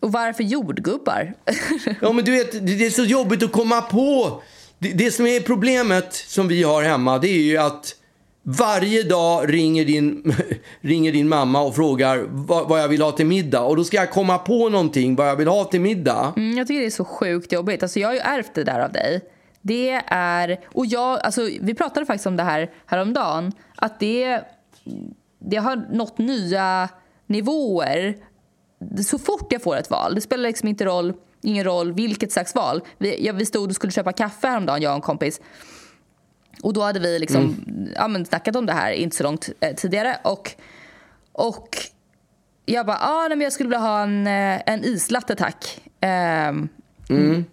och 0.00 0.12
varför 0.12 0.44
jordgubbar. 0.44 1.34
Ja, 2.00 2.12
men 2.12 2.24
du 2.24 2.30
vet, 2.30 2.66
det 2.66 2.86
är 2.86 2.90
så 2.90 3.04
jobbigt 3.04 3.42
att 3.42 3.52
komma 3.52 3.80
på. 3.82 4.42
Det, 4.78 4.88
det 4.92 5.10
som 5.10 5.26
är 5.26 5.40
problemet 5.40 6.12
som 6.12 6.48
vi 6.48 6.62
har 6.62 6.82
hemma, 6.82 7.18
det 7.18 7.28
är 7.28 7.42
ju 7.42 7.56
att 7.58 7.94
varje 8.42 9.02
dag 9.02 9.54
ringer 9.54 9.84
din, 9.84 10.34
ringer 10.80 11.12
din 11.12 11.28
mamma 11.28 11.60
och 11.62 11.74
frågar 11.76 12.24
vad, 12.28 12.68
vad 12.68 12.80
jag 12.80 12.88
vill 12.88 13.02
ha 13.02 13.12
till 13.12 13.26
middag. 13.26 13.60
Och 13.60 13.76
då 13.76 13.84
ska 13.84 13.96
jag 13.96 14.10
komma 14.10 14.38
på 14.38 14.68
någonting 14.68 15.14
vad 15.16 15.28
jag 15.28 15.36
vill 15.36 15.48
ha 15.48 15.64
till 15.64 15.80
middag. 15.80 16.32
Mm, 16.36 16.58
jag 16.58 16.66
tycker 16.66 16.80
det 16.80 16.86
är 16.86 16.90
så 16.90 17.04
sjukt 17.04 17.52
jobbigt. 17.52 17.82
Alltså, 17.82 18.00
jag 18.00 18.08
har 18.08 18.14
ju 18.14 18.20
ärvt 18.20 18.54
det 18.54 18.64
där 18.64 18.80
av 18.80 18.92
dig. 18.92 19.20
Det 19.68 20.02
är... 20.06 20.60
Och 20.66 20.86
jag, 20.86 21.20
alltså, 21.20 21.48
vi 21.60 21.74
pratade 21.74 22.06
faktiskt 22.06 22.26
om 22.26 22.36
det 22.36 22.42
här 22.42 22.70
häromdagen. 22.86 23.52
Att 23.76 24.00
det, 24.00 24.40
det 25.38 25.56
har 25.56 25.76
nått 25.90 26.18
nya 26.18 26.88
nivåer 27.26 28.16
så 29.06 29.18
fort 29.18 29.52
jag 29.52 29.62
får 29.62 29.76
ett 29.76 29.90
val. 29.90 30.14
Det 30.14 30.20
spelar 30.20 30.48
liksom 30.48 30.68
inte 30.68 30.84
roll, 30.84 31.14
ingen 31.42 31.64
roll 31.64 31.92
vilket 31.92 32.32
slags 32.32 32.54
val. 32.54 32.82
Vi, 32.98 33.26
ja, 33.26 33.32
vi 33.32 33.46
stod 33.46 33.68
och 33.68 33.74
skulle 33.74 33.92
köpa 33.92 34.12
kaffe 34.12 34.48
häromdagen, 34.48 34.82
jag 34.82 34.90
och 34.90 34.96
en 34.96 35.00
kompis. 35.02 35.40
Och 36.62 36.72
då 36.72 36.82
hade 36.82 37.00
vi 37.00 37.18
liksom, 37.18 37.56
ja, 37.94 38.08
men 38.08 38.26
snackat 38.26 38.56
om 38.56 38.66
det 38.66 38.72
här 38.72 38.92
inte 38.92 39.16
så 39.16 39.22
långt 39.22 39.48
eh, 39.60 39.74
tidigare. 39.74 40.18
Och, 40.24 40.50
och 41.32 41.68
jag 42.64 42.86
bara, 42.86 42.98
ah, 43.00 43.20
nej, 43.28 43.36
men 43.36 43.40
jag 43.40 43.52
skulle 43.52 43.68
vilja 43.68 43.78
ha 43.78 44.02
en, 44.02 44.26
eh, 44.26 44.60
en 44.66 44.84
islatte 44.84 45.34
tack. 45.34 45.80
ehm, 46.00 46.68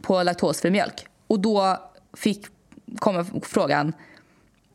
På 0.01 0.23
laktosfri 0.23 0.71
mjölk. 0.71 1.08
Och 1.28 1.39
då 1.39 1.78
fick, 2.15 2.45
kom 2.99 3.25
frågan, 3.43 3.93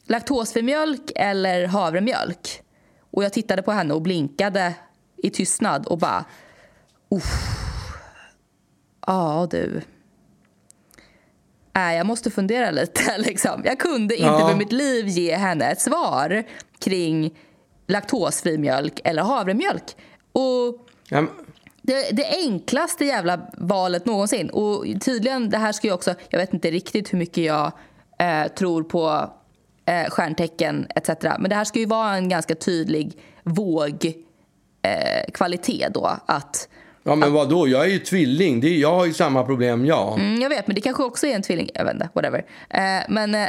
laktosfri 0.04 0.62
mjölk 0.62 1.12
eller 1.16 1.66
havremjölk? 1.66 2.62
Och 3.10 3.24
jag 3.24 3.32
tittade 3.32 3.62
på 3.62 3.72
henne 3.72 3.94
och 3.94 4.02
blinkade 4.02 4.74
i 5.16 5.30
tystnad 5.30 5.86
och 5.86 5.98
bara, 5.98 6.24
uff. 7.10 7.56
Ja 9.06 9.48
du. 9.50 9.82
Nej, 11.72 11.96
jag 11.96 12.06
måste 12.06 12.30
fundera 12.30 12.70
lite. 12.70 13.18
Liksom. 13.18 13.62
Jag 13.64 13.78
kunde 13.80 14.16
inte 14.16 14.26
Ja. 14.30 14.48
för 14.48 14.56
mitt 14.56 14.72
liv 14.72 15.06
ge 15.08 15.36
henne 15.36 15.64
ett 15.64 15.80
svar 15.80 16.44
kring 16.78 17.38
laktosfri 17.86 18.58
mjölk 18.58 19.00
eller 19.04 19.22
havremjölk. 19.22 19.96
Och 20.32 20.88
Ja, 21.08 21.26
det, 21.82 22.16
det 22.16 22.26
enklaste 22.26 23.04
jävla 23.04 23.40
valet 23.56 24.06
någonsin. 24.06 24.50
Och 24.50 24.84
tydligen, 25.00 25.50
det 25.50 25.58
här 25.58 25.72
ska 25.72 25.86
ju 25.86 25.92
också, 25.92 26.14
jag 26.28 26.38
vet 26.38 26.54
inte 26.54 26.70
riktigt 26.70 27.12
hur 27.12 27.18
mycket 27.18 27.44
jag 27.44 27.72
eh, 28.18 28.48
tror 28.48 28.82
på 28.82 29.30
eh, 29.86 30.10
stjärntecken 30.10 30.86
etc. 30.94 31.08
Men 31.22 31.50
det 31.50 31.54
här 31.54 31.64
ska 31.64 31.78
ju 31.78 31.86
vara 31.86 32.16
en 32.16 32.28
ganska 32.28 32.54
tydlig 32.54 33.18
vågkvalitet. 33.44 35.86
eh, 35.86 35.92
då. 35.92 36.16
Att, 36.26 36.68
ja, 37.10 37.16
men 37.16 37.32
vadå? 37.32 37.68
Jag 37.68 37.84
är 37.84 37.88
ju 37.88 37.98
tvilling. 37.98 38.60
Det 38.60 38.68
är, 38.68 38.78
jag 38.78 38.94
har 38.94 39.06
ju 39.06 39.12
samma 39.12 39.44
problem, 39.44 39.84
ja. 39.86 40.14
mm, 40.14 40.42
jag 40.42 40.48
vet, 40.48 40.66
men 40.66 40.74
det 40.74 40.80
kanske 40.80 41.02
också 41.02 41.26
är 41.26 41.34
en 41.34 41.42
tvilling. 41.42 41.70
Jag 41.74 41.84
vet 41.84 41.94
inte, 41.94 42.08
whatever. 42.12 42.44
Eh, 42.68 43.04
men, 43.08 43.34
eh, 43.34 43.48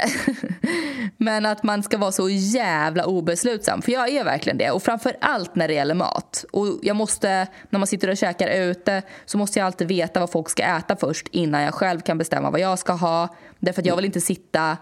men 1.17 1.45
att 1.45 1.63
man 1.63 1.84
ska 1.84 1.97
vara 1.97 2.12
så 2.12 2.30
jävla 2.30 3.06
obeslutsam. 3.06 3.82
För 3.82 3.91
jag 3.91 4.10
är 4.10 4.24
verkligen 4.24 4.58
det. 4.58 4.71
Och 4.71 4.84
framför 4.84 5.17
allt 5.21 5.56
när 5.56 5.67
det 5.67 5.74
gäller 5.74 5.95
mat. 5.95 6.45
Och 6.52 6.80
jag 6.82 6.95
måste, 6.95 7.47
när 7.69 7.80
man 7.80 7.88
sitter 7.88 8.10
och 8.10 8.17
käkar 8.17 8.47
ute 8.47 9.02
så 9.26 9.38
måste 9.38 9.60
jag 9.60 9.65
alltid 9.65 9.88
veta 9.88 10.19
vad 10.19 10.32
folk 10.32 10.50
ska 10.50 10.63
äta 10.63 10.95
först 10.95 11.28
innan 11.32 11.62
jag 11.62 11.74
själv 11.74 12.00
kan 12.00 12.17
bestämma 12.17 12.52
vad 12.52 12.60
jag 12.60 12.80
ska 12.80 12.93
ha. 12.93 13.36
Därför 13.60 13.82
att 13.82 13.86
jag 13.86 13.95
vill 13.95 14.06
inte 14.06 14.21
sitta... 14.21 14.78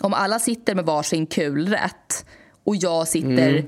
Om 0.00 0.14
alla 0.14 0.38
sitter 0.38 0.74
med 0.74 0.84
varsin 0.84 1.26
kul 1.26 1.68
rätt 1.68 2.26
och 2.64 2.76
jag 2.76 3.08
sitter 3.08 3.64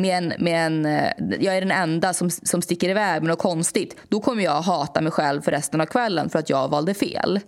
med 0.00 0.18
en, 0.18 0.32
med 0.38 0.66
en, 0.66 0.86
eh, 0.86 1.36
jag 1.40 1.56
är 1.56 1.60
den 1.60 1.70
enda 1.70 2.14
som, 2.14 2.30
som 2.30 2.62
sticker 2.62 2.88
iväg 2.88 3.22
med 3.22 3.28
något 3.28 3.38
konstigt. 3.38 3.96
Då 4.08 4.20
kommer 4.20 4.42
jag 4.42 4.62
hata 4.62 5.00
mig 5.00 5.12
själv 5.12 5.42
för 5.42 5.50
resten 5.50 5.80
av 5.80 5.86
kvällen 5.86 6.30
för 6.30 6.38
att 6.38 6.50
jag 6.50 6.68
valde 6.68 6.94
fel. 6.94 7.40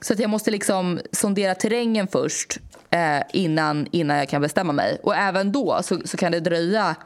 Så 0.00 0.12
att 0.12 0.18
jag 0.18 0.30
måste 0.30 0.50
liksom 0.50 1.00
sondera 1.12 1.54
terrängen 1.54 2.08
först 2.08 2.58
eh, 2.90 3.22
innan, 3.32 3.86
innan 3.90 4.16
jag 4.16 4.28
kan 4.28 4.42
bestämma 4.42 4.72
mig. 4.72 4.98
Och 5.02 5.16
även 5.16 5.52
då 5.52 5.80
så, 5.82 6.00
så 6.04 6.16
kan 6.16 6.32
det 6.32 6.40
dröja 6.40 6.96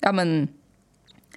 ja, 0.00 0.12
men, 0.12 0.48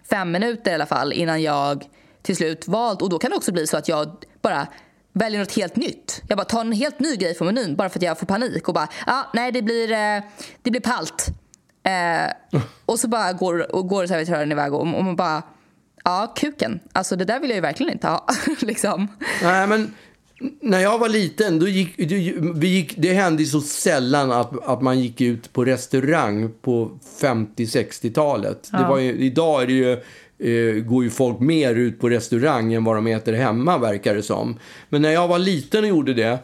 fem 0.10 0.32
minuter 0.32 0.72
i 0.72 0.74
alla 0.74 0.86
fall 0.86 1.14
innan 1.14 1.42
jag 1.42 1.86
till 2.22 2.36
slut 2.36 2.68
valt. 2.68 3.02
Och 3.02 3.10
då 3.10 3.20
kan 3.20 3.32
det 3.32 3.38
också 3.38 3.52
bli 3.52 3.68
så 3.68 3.78
att 3.78 3.88
jag 3.88 4.12
bara 4.42 4.68
väljer 5.14 5.40
något 5.40 5.56
helt 5.56 5.76
nytt. 5.76 6.22
Jag 6.28 6.38
bara 6.38 6.46
tar 6.46 6.62
en 6.62 6.72
helt 6.72 7.00
ny 7.00 7.16
grej 7.16 7.36
från 7.36 7.48
menyn 7.48 7.76
bara 7.76 7.90
för 7.90 8.00
att 8.00 8.04
jag 8.04 8.20
får 8.20 8.26
panik 8.26 8.68
och 8.68 8.74
bara, 8.74 8.88
ja, 9.06 9.28
nej 9.34 9.52
det 9.52 9.62
blir, 9.62 9.92
eh, 9.92 10.22
det 10.62 10.72
blir 10.72 10.82
palt. 10.82 11.28
Eh, 11.88 12.62
och 12.86 13.00
så 13.00 13.08
bara 13.08 13.34
går, 13.34 13.76
och 13.76 13.88
går 13.88 14.08
servitören 14.08 14.52
iväg 14.52 14.74
och, 14.74 14.82
och 14.82 14.88
man 14.88 15.16
bara, 15.16 15.44
ja 16.04 16.34
kuken, 16.36 16.80
alltså 16.94 17.16
det 17.16 17.26
där 17.26 17.40
vill 17.40 17.50
jag 17.50 17.56
ju 17.56 17.62
verkligen 17.62 17.94
inte 17.94 18.08
ha. 18.08 18.28
liksom. 18.60 19.08
Nej, 19.44 19.68
men 19.68 19.94
när 20.62 20.80
jag 20.80 21.00
var 21.00 21.10
liten, 21.10 21.60
då 21.60 21.68
gick, 21.68 21.94
vi 22.56 22.68
gick, 22.68 22.94
det 22.98 23.14
hände 23.14 23.46
så 23.46 23.62
sällan 23.62 24.32
att, 24.32 24.68
att 24.68 24.82
man 24.82 25.00
gick 25.00 25.22
ut 25.22 25.54
på 25.54 25.66
restaurang 25.66 26.52
på 26.62 27.00
50-60-talet. 27.22 28.70
Det 28.72 28.86
var 28.90 28.98
ju, 28.98 29.12
idag 29.12 29.62
är 29.62 29.68
det 29.68 29.74
ju, 29.74 29.92
eh, 30.40 30.84
går 30.84 31.04
ju 31.04 31.10
folk 31.10 31.40
mer 31.40 31.76
ut 31.76 32.00
på 32.00 32.10
restaurang 32.10 32.74
än 32.74 32.84
vad 32.84 32.96
de 32.96 33.08
äter 33.08 33.34
hemma, 33.34 33.78
verkar 33.78 34.16
det 34.16 34.24
som. 34.24 34.60
Men 34.90 35.02
när 35.02 35.12
jag 35.12 35.28
var 35.28 35.40
liten 35.40 35.84
och 35.84 35.90
gjorde 35.90 36.14
det, 36.14 36.40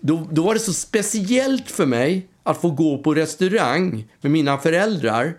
då, 0.00 0.26
då 0.30 0.42
var 0.42 0.54
det 0.54 0.60
så 0.60 0.72
speciellt 0.72 1.70
för 1.70 1.86
mig 1.86 2.28
att 2.42 2.60
få 2.60 2.70
gå 2.70 2.98
på 2.98 3.14
restaurang 3.14 4.04
med 4.20 4.32
mina 4.32 4.58
föräldrar. 4.58 5.34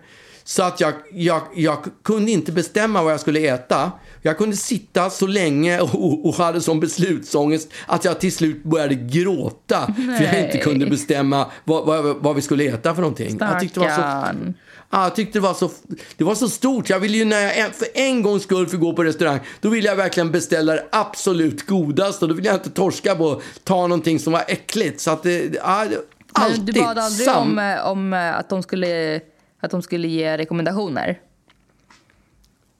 Så 0.46 0.62
att 0.62 0.80
jag, 0.80 0.92
jag, 1.12 1.42
jag 1.54 1.78
kunde 2.04 2.30
inte 2.32 2.52
bestämma 2.52 3.02
vad 3.02 3.12
jag 3.12 3.20
skulle 3.20 3.40
äta. 3.40 3.92
Jag 4.22 4.38
kunde 4.38 4.56
sitta 4.56 5.10
så 5.10 5.26
länge 5.26 5.80
och, 5.80 6.26
och 6.28 6.34
hade 6.34 6.60
som 6.60 6.80
beslutsångest 6.80 7.68
att 7.86 8.04
jag 8.04 8.20
till 8.20 8.32
slut 8.32 8.64
började 8.64 8.94
gråta. 8.94 9.94
För 10.18 10.24
jag 10.24 10.44
inte 10.44 10.58
kunde 10.58 10.86
bestämma 10.86 11.46
vad, 11.64 11.86
vad, 11.86 12.16
vad 12.16 12.34
vi 12.36 12.42
skulle 12.42 12.64
äta 12.64 12.94
för 12.94 13.02
någonting. 13.02 13.36
Jag 13.40 13.60
tyckte 13.60 13.80
det 13.80 13.86
var 13.86 13.96
så. 13.96 14.02
Ja, 14.90 15.02
jag 15.02 15.16
tyckte 15.16 15.38
det 15.38 15.42
var, 15.42 15.54
så, 15.54 15.70
det 16.16 16.24
var 16.24 16.34
så 16.34 16.48
stort. 16.48 16.90
Jag 16.90 17.00
ville 17.00 17.16
ju 17.18 17.24
när 17.24 17.58
jag 17.58 17.74
för 17.74 17.88
en 17.94 18.22
gångs 18.22 18.42
skull 18.42 18.66
fick 18.66 18.80
gå 18.80 18.92
på 18.92 19.04
restaurang, 19.04 19.38
då 19.60 19.68
ville 19.68 19.88
jag 19.88 19.96
verkligen 19.96 20.30
beställa 20.32 20.72
det 20.72 20.84
absolut 20.92 21.66
godaste. 21.66 22.26
Då 22.26 22.34
ville 22.34 22.48
jag 22.48 22.56
inte 22.56 22.70
torska 22.70 23.14
på 23.14 23.32
att 23.32 23.42
ta 23.64 23.86
någonting 23.86 24.18
som 24.18 24.32
var 24.32 24.44
äckligt. 24.48 25.00
Så 25.00 25.10
att 25.10 25.22
det, 25.22 25.48
det- 25.48 25.60
alltid. 26.42 26.64
Men 26.64 26.74
du 26.74 26.80
bad 26.80 26.98
aldrig 26.98 27.26
sam- 27.28 27.48
om, 27.52 27.58
eh, 27.58 27.86
om 27.86 28.12
eh, 28.12 28.36
att, 28.38 28.48
de 28.48 28.62
skulle, 28.62 29.20
att 29.60 29.70
de 29.70 29.82
skulle 29.82 30.08
ge 30.08 30.38
rekommendationer? 30.38 31.18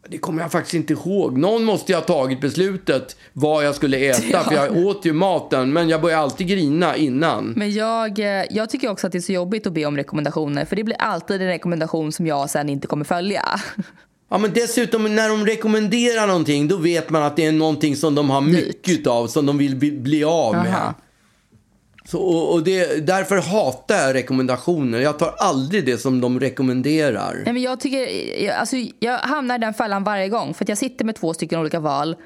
Det 0.09 0.19
kommer 0.19 0.43
jag 0.43 0.53
faktiskt 0.53 0.75
inte 0.75 0.93
ihåg. 0.93 1.39
Någon 1.39 1.65
måste 1.65 1.93
ju 1.93 1.97
ha 1.97 2.03
tagit 2.05 2.41
beslutet 2.41 3.17
vad 3.33 3.65
jag 3.67 3.75
skulle 3.75 3.97
äta. 4.11 4.41
För 4.45 4.55
jag 4.55 4.77
åt 4.77 5.05
ju 5.07 5.13
maten, 5.13 5.73
men 5.73 5.89
jag 5.89 6.01
började 6.01 6.23
alltid 6.23 6.47
grina 6.49 6.97
innan. 6.97 7.53
Men 7.57 7.73
jag, 7.73 8.19
eh, 8.19 8.45
jag 8.51 8.71
tycker 8.71 8.91
också 8.91 9.07
att 9.07 9.13
det 9.13 9.19
är 9.19 9.21
så 9.21 9.33
jobbigt 9.33 9.67
att 9.67 9.73
be 9.73 9.87
om 9.87 9.97
rekommendationer 9.97 10.65
för 10.65 10.77
det 10.77 10.85
blir 10.85 10.97
alltid 10.99 11.41
en 11.43 11.49
rekommendation 11.49 12.13
som 12.13 12.27
jag 12.27 12.51
sen 12.51 12.69
inte 12.69 12.87
kommer 12.87 13.05
följa. 13.05 13.43
Ja, 14.31 14.39
men 14.39 14.53
dessutom 14.55 15.15
när 15.17 15.29
de 15.29 15.47
rekommenderar 15.47 16.27
någonting, 16.27 16.69
då 16.69 16.77
vet 16.77 17.11
man 17.11 17.23
att 17.23 17.37
det 17.37 17.47
är 17.47 17.53
någonting 17.53 17.97
som 17.97 18.15
de 18.15 18.31
har 18.31 18.41
mycket 18.41 19.07
av, 19.07 19.27
som 19.27 19.47
de 19.47 19.59
vill 19.59 19.77
bli, 19.77 19.93
bli 19.93 20.25
av 20.25 20.53
med. 20.57 20.67
Aha. 20.75 20.95
Så, 22.09 22.23
och, 22.23 22.65
det, 22.65 23.07
därför 23.07 23.37
hatar 23.37 23.95
jag 23.95 24.15
rekommendationer. 24.15 25.01
Jag 25.01 25.19
tar 25.19 25.35
aldrig 25.39 25.87
det 25.87 25.99
som 25.99 26.21
de 26.21 26.41
rekommenderar. 26.41 27.35
Nej, 27.45 27.53
men 27.53 27.63
jag, 27.63 27.81
tycker, 27.81 28.09
jag, 28.45 28.57
alltså, 28.57 28.77
jag 28.99 29.19
hamnar 29.19 29.55
i 29.55 29.59
den 29.59 29.75
fällan 29.75 30.05
varje 30.05 30.29
gång 30.29 30.55
för 30.55 30.65
jag 30.69 30.79
sitter 30.79 31.05
med 31.05 31.17
två 31.17 31.35
stycken 31.35 31.61
olika 31.61 31.81
val. 31.81 32.17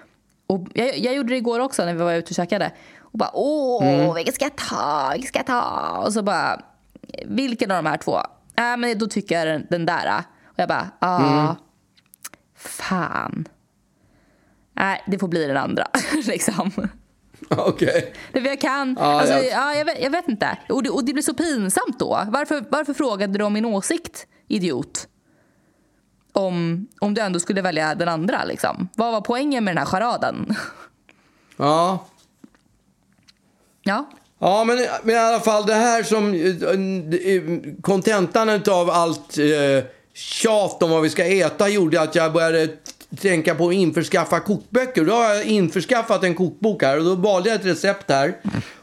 Och 0.47 0.67
jag, 0.75 0.99
jag 0.99 1.15
gjorde 1.15 1.29
det 1.29 1.37
igår 1.37 1.61
också 1.61 1.85
när 1.85 1.95
vi 1.95 2.03
var 2.03 2.13
ute 2.13 2.31
och 2.31 2.35
käkade. 2.35 2.73
Och 3.01 3.19
bara 3.19 3.31
åh, 3.33 4.15
vilket 4.15 4.35
ska 4.35 4.45
jag 4.45 4.57
ta? 4.57 5.11
Vilket 5.13 5.29
ska 5.29 5.39
jag 5.39 5.47
ta? 5.47 6.03
Och 6.07 6.13
så 6.13 6.23
bara, 6.23 6.61
vilken 7.25 7.71
av 7.71 7.85
de 7.85 7.89
här 7.89 7.97
två? 7.97 8.17
Äh, 8.57 8.77
men 8.79 8.99
då 8.99 9.07
tycker 9.07 9.35
jag 9.39 9.47
den, 9.47 9.67
den 9.71 9.87
där. 9.87 10.23
Och 10.45 10.59
jag 10.59 10.69
bara, 10.69 10.91
ah, 10.99 11.55
fan. 12.57 13.49
Nej, 14.73 15.03
det 15.07 15.19
får 15.19 15.29
bli 15.29 15.47
den 15.47 15.57
andra. 15.57 15.87
liksom. 16.27 16.73
Okej. 17.51 18.15
Det 18.33 18.41
för 18.41 18.49
jag 18.49 18.61
kan. 18.61 18.97
Ja, 19.01 19.21
alltså, 19.21 19.35
jag- 19.35 19.47
ja, 19.47 19.75
jag, 19.75 19.85
vet, 19.85 20.03
jag 20.03 20.11
vet 20.11 20.29
inte. 20.29 20.59
Och 20.69 20.83
det, 20.83 20.91
och 20.91 21.05
det 21.05 21.13
blir 21.13 21.23
så 21.23 21.35
pinsamt 21.35 21.99
då. 21.99 22.23
Varför, 22.29 22.65
varför 22.71 22.95
frågade 22.95 23.39
du 23.39 23.45
om 23.45 23.53
min 23.53 23.65
åsikt, 23.65 24.27
idiot? 24.49 25.09
om, 26.33 26.87
om 27.01 27.15
du 27.15 27.21
ändå 27.21 27.41
skulle 27.41 27.63
välja 27.63 27.95
den 27.95 28.09
andra. 28.09 28.45
Liksom. 28.45 28.89
Vad 28.95 29.13
var 29.13 29.21
poängen 29.21 29.65
med 29.65 29.71
den 29.75 29.79
här 29.79 29.87
charaden? 29.87 30.55
Ja. 31.61 32.07
ja. 33.83 34.11
Ja, 34.39 34.65
men, 34.65 34.79
men 35.03 35.15
i 35.15 35.19
alla 35.19 35.41
fall 35.41 35.67
det 35.67 35.75
här 35.75 36.03
som 36.03 36.35
eh, 36.35 37.81
kontentan 37.83 38.49
av 38.69 38.91
allt 38.91 39.39
eh, 39.39 39.85
tjat 40.15 40.83
om 40.83 40.91
vad 40.91 41.03
vi 41.03 41.11
ska 41.11 41.25
äta 41.25 41.69
gjorde 41.69 42.01
att 42.01 42.15
jag 42.15 42.33
började 42.33 42.69
tänka 43.17 43.55
på 43.55 43.69
att 43.69 43.75
införskaffa 43.75 44.41
kokböcker. 44.41 45.05
Då 45.05 45.13
har 45.13 45.35
jag 45.35 45.45
införskaffat 45.45 46.25
en 46.25 46.35
kokbok 46.35 46.83
här 46.83 46.99
och 46.99 47.05
då 47.05 47.15
valde 47.15 47.49
jag 47.49 47.61
ett 47.61 47.67
recept 47.67 48.11
här. 48.11 48.37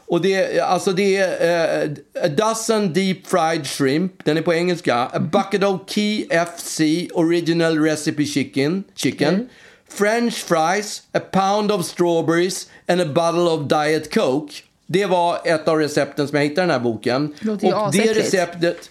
Och 0.08 0.20
det, 0.20 0.60
alltså 0.60 0.92
det 0.92 1.16
är 1.16 1.84
uh, 1.84 1.92
A 2.22 2.28
dozen 2.28 2.92
deep 2.92 3.26
fried 3.26 3.66
shrimp, 3.66 4.12
den 4.24 4.36
är 4.36 4.42
på 4.42 4.54
engelska. 4.54 4.96
A 4.96 5.20
bucket 5.20 5.64
of 5.64 5.80
KFC 5.86 6.80
original 7.14 7.78
recipe 7.78 8.24
chicken. 8.24 8.84
chicken. 8.94 9.34
Mm. 9.34 9.46
French 9.88 10.34
fries, 10.34 11.02
a 11.12 11.20
pound 11.20 11.72
of 11.72 11.86
strawberries 11.86 12.68
and 12.88 13.00
a 13.00 13.06
bottle 13.06 13.50
of 13.50 13.68
diet 13.68 14.14
coke. 14.14 14.54
Det 14.86 15.06
var 15.06 15.38
ett 15.44 15.68
av 15.68 15.78
recepten 15.78 16.28
som 16.28 16.36
jag 16.36 16.44
hittade 16.44 16.62
i 16.62 16.66
den 16.66 16.70
här 16.70 16.80
boken. 16.80 17.34
Låter 17.40 17.86
och 17.86 17.92
det 17.92 18.14
receptet... 18.14 18.90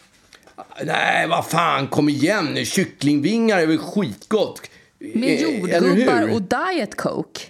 Nej, 0.83 1.27
vad 1.27 1.45
fan, 1.45 1.87
kom 1.87 2.09
igen 2.09 2.45
nu. 2.53 2.65
Kycklingvingar 2.65 3.59
är 3.59 3.67
väl 3.67 3.77
skitgott. 3.77 4.61
Med 4.99 5.41
jordgubbar 5.41 6.33
och 6.33 6.41
diet 6.41 6.95
coke. 6.95 7.41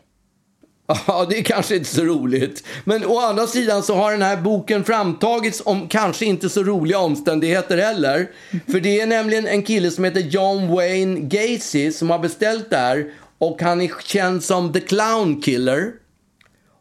Ja, 1.07 1.25
det 1.29 1.39
är 1.39 1.43
kanske 1.43 1.75
inte 1.75 1.89
så 1.89 2.03
roligt. 2.03 2.63
Men 2.83 3.05
å 3.05 3.19
andra 3.19 3.47
sidan 3.47 3.83
så 3.83 3.95
har 3.95 4.11
den 4.11 4.21
här 4.21 4.37
boken 4.37 4.83
framtagits 4.83 5.61
om 5.65 5.87
kanske 5.87 6.25
inte 6.25 6.49
så 6.49 6.63
roliga 6.63 6.99
omständigheter 6.99 7.77
heller. 7.77 8.31
För 8.71 8.79
det 8.79 9.01
är 9.01 9.07
nämligen 9.07 9.47
en 9.47 9.63
kille 9.63 9.91
som 9.91 10.03
heter 10.03 10.21
John 10.21 10.67
Wayne 10.67 11.19
Gacy 11.19 11.91
som 11.91 12.09
har 12.09 12.19
beställt 12.19 12.69
det 12.69 12.77
här. 12.77 13.11
Och 13.37 13.61
han 13.61 13.81
är 13.81 13.91
känd 14.03 14.43
som 14.43 14.73
The 14.73 14.79
Clown 14.79 15.41
Killer. 15.41 15.91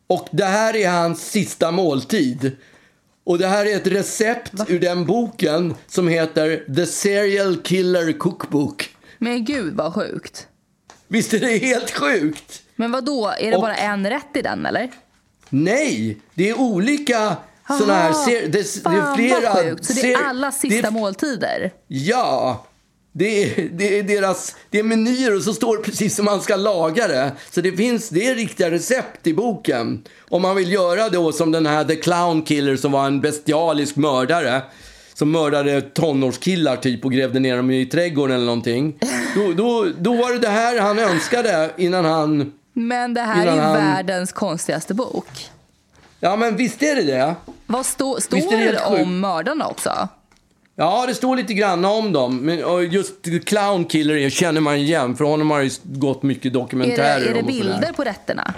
Och 0.06 0.28
det 0.30 0.44
här 0.44 0.76
är 0.76 0.90
hans 0.90 1.30
sista 1.30 1.70
måltid. 1.70 2.52
Och 3.24 3.38
det 3.38 3.46
här 3.46 3.66
är 3.66 3.76
ett 3.76 3.86
recept 3.86 4.54
Va? 4.54 4.66
ur 4.68 4.80
den 4.80 5.06
boken 5.06 5.74
som 5.86 6.08
heter 6.08 6.74
The 6.74 6.86
Serial 6.86 7.56
Killer 7.56 8.12
Cookbook. 8.12 8.90
Men 9.18 9.44
gud 9.44 9.74
vad 9.74 9.94
sjukt. 9.94 10.48
Visst 11.08 11.34
är 11.34 11.40
det 11.40 11.58
helt 11.58 11.90
sjukt? 11.90 12.62
Men 12.76 12.92
vad 12.92 13.04
då? 13.04 13.34
Är 13.38 13.50
det 13.50 13.56
och, 13.56 13.62
bara 13.62 13.76
en 13.76 14.10
rätt 14.10 14.36
i 14.36 14.42
den 14.42 14.66
eller? 14.66 14.90
Nej, 15.48 16.18
det 16.34 16.48
är 16.48 16.60
olika 16.60 17.36
sådana 17.68 17.94
här... 17.94 18.12
Ser, 18.12 18.48
det, 18.48 18.84
det 18.84 18.96
är 18.96 19.14
flera... 19.14 19.54
Sjukt. 19.54 19.84
Så 19.84 19.92
det 19.92 20.12
är 20.12 20.24
alla 20.24 20.52
sista 20.52 20.82
det, 20.82 20.90
måltider? 20.90 21.72
Ja. 21.86 22.66
Det 23.16 23.42
är, 23.42 23.68
det 23.68 23.98
är 23.98 24.02
deras 24.02 24.56
det 24.70 24.78
är 24.78 24.82
menyer 24.82 25.36
och 25.36 25.42
så 25.42 25.54
står 25.54 25.76
det 25.76 25.82
precis 25.82 26.16
som 26.16 26.24
man 26.24 26.40
ska 26.40 26.56
laga 26.56 27.08
det. 27.08 27.32
Så 27.50 27.60
det 27.60 27.72
finns 27.72 28.08
det 28.08 28.26
är 28.26 28.34
riktiga 28.34 28.70
recept 28.70 29.26
i 29.26 29.34
boken. 29.34 30.04
Om 30.28 30.42
man 30.42 30.56
vill 30.56 30.72
göra 30.72 31.08
det 31.08 31.32
som 31.32 31.52
den 31.52 31.66
här 31.66 31.84
The 31.84 31.96
Clown 31.96 32.42
Killer 32.42 32.76
som 32.76 32.92
var 32.92 33.06
en 33.06 33.20
bestialisk 33.20 33.96
mördare 33.96 34.62
som 35.14 35.30
mördade 35.30 35.80
tonårskillar 35.80 36.76
typ 36.76 37.04
och 37.04 37.12
grävde 37.12 37.40
ner 37.40 37.56
dem 37.56 37.70
i 37.70 37.86
trädgården 37.86 38.36
eller 38.36 38.46
någonting. 38.46 38.98
Då, 39.34 39.52
då, 39.52 39.86
då 39.98 40.14
var 40.14 40.32
det 40.32 40.38
det 40.38 40.48
här 40.48 40.80
han 40.80 40.98
önskade 40.98 41.70
innan 41.76 42.04
han... 42.04 42.52
Men 42.72 43.14
det 43.14 43.20
här 43.20 43.46
är 43.46 43.60
han... 43.60 43.74
världens 43.74 44.32
konstigaste 44.32 44.94
bok. 44.94 45.50
Ja, 46.20 46.36
men 46.36 46.56
visst 46.56 46.82
är 46.82 46.96
det 46.96 47.02
det. 47.02 47.34
Vad 47.66 47.86
stå, 47.86 48.20
står 48.20 48.36
det, 48.36 48.72
det 48.72 49.02
om 49.02 49.20
mördarna 49.20 49.68
också? 49.68 50.08
Ja, 50.76 51.04
det 51.06 51.14
står 51.14 51.36
lite 51.36 51.54
grann 51.54 51.84
om 51.84 52.12
dem. 52.12 52.36
Men 52.36 52.90
just 52.90 53.14
Clown 53.44 53.84
Killer 53.84 54.30
känner 54.30 54.60
man 54.60 54.76
igen, 54.76 55.16
för 55.16 55.24
honom 55.24 55.50
har 55.50 55.62
det 55.62 55.78
gått 55.82 56.22
mycket 56.22 56.52
dokumentärer 56.52 57.16
Är 57.16 57.20
det, 57.20 57.30
är 57.30 57.34
det 57.34 57.42
bilder 57.42 57.92
på 57.92 58.04
rätterna? 58.04 58.54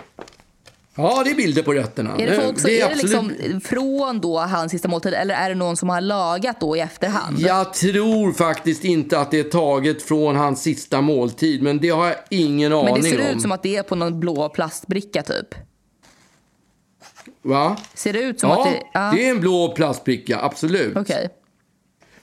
Ja, 0.97 1.23
det 1.25 1.31
är 1.31 1.35
bilder 1.35 1.63
på 1.63 1.73
rätterna. 1.73 2.17
Är 2.17 2.27
det, 2.27 2.43
folk, 2.43 2.63
det 2.63 2.81
är, 2.81 2.87
är 2.87 2.91
det 2.91 3.03
liksom 3.03 3.33
från 3.65 4.21
då 4.21 4.39
hans 4.39 4.73
sista 4.73 4.89
måltid 4.89 5.15
eller 5.15 5.35
är 5.35 5.49
det 5.49 5.55
någon 5.55 5.77
som 5.77 5.89
har 5.89 6.01
lagat 6.01 6.61
då 6.61 6.77
i 6.77 6.81
efterhand? 6.81 7.39
Jag 7.39 7.75
tror 7.75 8.33
faktiskt 8.33 8.85
inte 8.85 9.19
att 9.19 9.31
det 9.31 9.39
är 9.39 9.45
taget 9.45 10.03
från 10.03 10.37
hans 10.37 10.63
sista 10.63 11.01
måltid, 11.01 11.63
men 11.63 11.79
det 11.79 11.89
har 11.89 12.07
jag 12.07 12.17
ingen 12.31 12.73
aning 12.73 12.89
om. 12.89 12.93
Men 12.95 13.03
det 13.03 13.09
ser 13.09 13.35
ut 13.35 13.43
som 13.43 13.53
att 13.53 13.63
det 13.63 13.77
är 13.77 13.83
på 13.83 13.95
någon 13.95 14.21
blå 14.21 14.49
plastbricka 14.49 15.23
typ. 15.23 15.55
Va? 17.43 17.77
Ser 17.95 18.13
det 18.13 18.21
ut 18.21 18.41
som 18.41 18.51
ja, 18.51 18.67
att 18.67 18.73
det... 18.73 18.83
Ja, 18.93 19.13
det 19.15 19.27
är 19.27 19.31
en 19.31 19.41
blå 19.41 19.73
plastbricka, 19.77 20.41
absolut. 20.41 20.97
Okej. 20.97 21.17
Okay. 21.17 21.29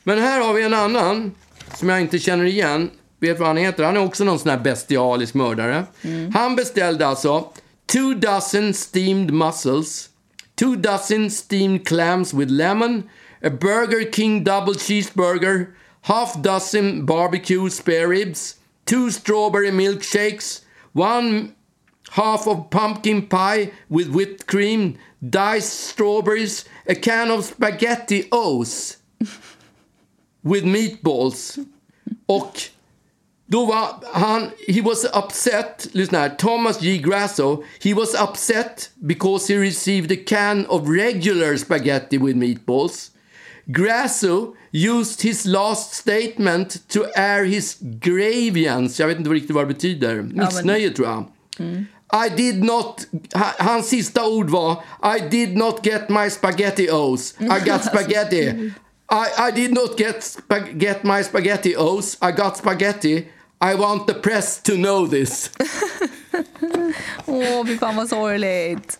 Men 0.04 0.20
här 0.20 0.42
har 0.42 0.54
vi 0.54 0.64
en 0.64 0.74
annan 0.74 1.32
som 1.78 1.90
jag 1.90 2.02
inte 2.02 2.20
känner 2.20 2.46
igen. 2.46 2.90
Vet 3.20 3.40
vad 3.40 3.48
han 3.48 3.58
heter? 3.58 3.84
Han 3.84 3.98
är 3.98 4.04
också 4.04 4.24
någon 4.24 4.40
sån 4.40 4.50
här 4.50 4.58
bestialisk 4.58 5.34
mördare. 5.34 5.84
Mm. 6.02 6.34
Han 6.34 6.56
beställde 6.56 7.08
alltså 7.08 7.46
two 7.88 8.16
dozen 8.16 8.74
steamed 8.74 9.32
mussels, 9.32 10.10
two 10.56 10.76
dozen 10.76 11.30
steamed 11.30 11.86
clams 11.86 12.34
with 12.34 12.50
lemon, 12.50 13.10
a 13.42 13.50
Burger 13.50 14.06
King 14.06 14.44
double 14.44 14.74
cheeseburger, 14.74 15.74
half 16.04 16.42
dozen 16.42 17.06
barbecue 17.06 17.70
spare 17.70 18.10
ribs, 18.10 18.56
two 18.86 19.10
strawberry 19.10 19.72
milkshakes, 19.72 20.62
one 20.94 21.56
half 22.12 22.48
of 22.48 22.70
pumpkin 22.70 23.28
pie 23.28 23.72
with 23.90 24.10
whipped 24.10 24.48
cream, 24.48 24.98
diced 25.28 25.74
strawberries, 25.74 26.66
a 26.88 26.96
can 26.96 27.32
of 27.32 27.46
spaghetti 27.46 28.28
O's 28.32 28.98
with 30.44 30.64
meatballs. 30.64 31.66
Och 32.26 32.73
då 33.54 33.66
var 33.66 33.88
han, 34.14 34.52
he 34.68 34.82
was 34.82 35.06
upset, 35.06 35.88
lyssna 35.92 36.20
här, 36.20 36.30
Thomas 36.30 36.82
J. 36.82 36.98
Grasso, 36.98 37.64
he 37.84 37.94
was 37.94 38.14
upset 38.14 38.90
because 39.00 39.54
he 39.54 39.60
received 39.60 40.12
a 40.12 40.24
can 40.28 40.66
of 40.66 40.90
regular 40.90 41.58
spaghetti 41.58 42.18
with 42.18 42.38
meatballs. 42.38 43.12
Grasso 43.66 44.56
used 44.72 45.22
his 45.22 45.46
last 45.46 45.94
statement 45.94 46.90
to 46.90 47.00
air 47.16 47.46
his 47.46 47.78
grievance. 47.82 49.04
Jag 49.04 49.08
vet 49.08 49.18
inte 49.18 49.30
riktigt 49.30 49.56
vad 49.56 49.68
det 49.68 49.74
betyder. 49.74 50.22
Missnöje 50.22 50.90
tror 50.90 51.08
jag. 51.08 51.26
Mm. 51.60 51.86
I 52.26 52.30
did 52.30 52.64
not, 52.64 53.08
hans 53.60 53.90
sista 53.90 54.28
ord 54.28 54.50
var 54.50 54.84
I 55.18 55.30
did 55.30 55.58
not 55.58 55.86
get 55.86 56.10
my 56.10 56.30
spaghetti 56.30 56.90
O's. 56.92 57.36
I 57.40 57.70
got 57.70 57.84
spaghetti. 57.92 58.72
I, 59.10 59.48
I 59.48 59.52
did 59.52 59.74
not 59.74 59.98
get, 59.98 60.38
get 60.78 61.04
my 61.04 61.24
spaghetti 61.24 61.76
O's. 61.76 62.18
I 62.22 62.32
got 62.32 62.58
spaghetti. 62.58 63.28
I 63.64 63.76
want 63.76 64.08
the 64.08 64.14
press 64.14 64.62
to 64.64 64.74
know 64.74 65.08
this. 65.08 65.50
Åh, 67.26 67.60
oh, 67.60 67.66
fy 67.66 67.78
fan 67.78 67.96
vad 67.96 68.10
sorgligt. 68.10 69.00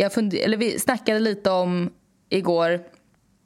Jag 0.00 0.12
fund- 0.12 0.34
eller 0.34 0.56
vi 0.56 0.78
snackade 0.78 1.20
lite 1.20 1.50
om 1.50 1.90
igår 2.28 2.80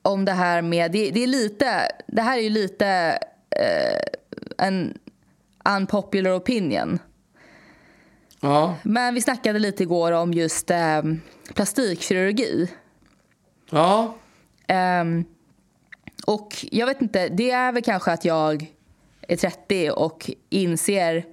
om 0.02 0.24
det 0.24 0.32
här 0.32 0.62
med, 0.62 0.92
det, 0.92 1.10
det 1.10 1.22
är 1.22 1.26
lite, 1.26 1.88
det 2.06 2.22
här 2.22 2.38
är 2.38 2.42
ju 2.42 2.50
lite 2.50 3.18
eh, 3.50 4.00
en 4.66 4.98
unpopular 5.64 6.38
opinion. 6.38 6.98
Ja. 8.40 8.74
Men 8.82 9.14
vi 9.14 9.20
snackade 9.20 9.58
lite 9.58 9.82
igår 9.82 10.12
om 10.12 10.32
just 10.32 10.70
eh, 10.70 11.02
plastikkirurgi. 11.54 12.70
Ja. 13.70 14.14
Ehm, 14.66 15.24
och 16.26 16.66
jag 16.70 16.86
vet 16.86 17.02
inte, 17.02 17.28
det 17.28 17.50
är 17.50 17.72
väl 17.72 17.82
kanske 17.82 18.12
att 18.12 18.24
jag 18.24 18.72
är 19.28 19.36
30 19.36 19.90
och 19.90 20.30
inser 20.50 21.24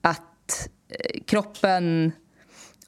att 0.00 0.68
eh, 0.88 1.20
kroppen 1.26 2.12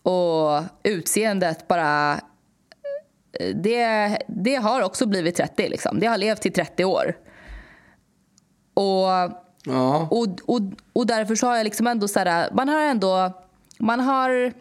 och 0.04 0.62
utseendet 0.82 1.68
bara... 1.68 2.20
Det, 3.54 4.18
det 4.28 4.54
har 4.54 4.82
också 4.82 5.06
blivit 5.06 5.36
30 5.36 5.68
liksom. 5.68 6.00
Det 6.00 6.06
har 6.06 6.18
levt 6.18 6.46
i 6.46 6.50
30 6.50 6.84
år. 6.84 7.16
Och 8.74 9.08
Ja. 9.66 10.08
och, 10.10 10.26
och, 10.46 10.60
och 10.92 11.06
därför 11.06 11.34
så 11.34 11.46
har 11.46 11.56
jag 11.56 11.64
liksom 11.64 11.86
ändå 11.86 12.08
så 12.08 12.18
här, 12.18 12.50
man 12.52 12.68
har 12.68 12.80
ändå, 12.82 13.32
man 13.78 14.00
har, 14.00 14.52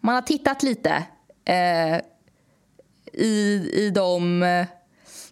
man 0.00 0.14
har 0.14 0.22
tittat 0.22 0.62
lite 0.62 1.04
eh, 1.44 1.96
i, 3.12 3.70
i 3.72 3.90
de, 3.94 4.42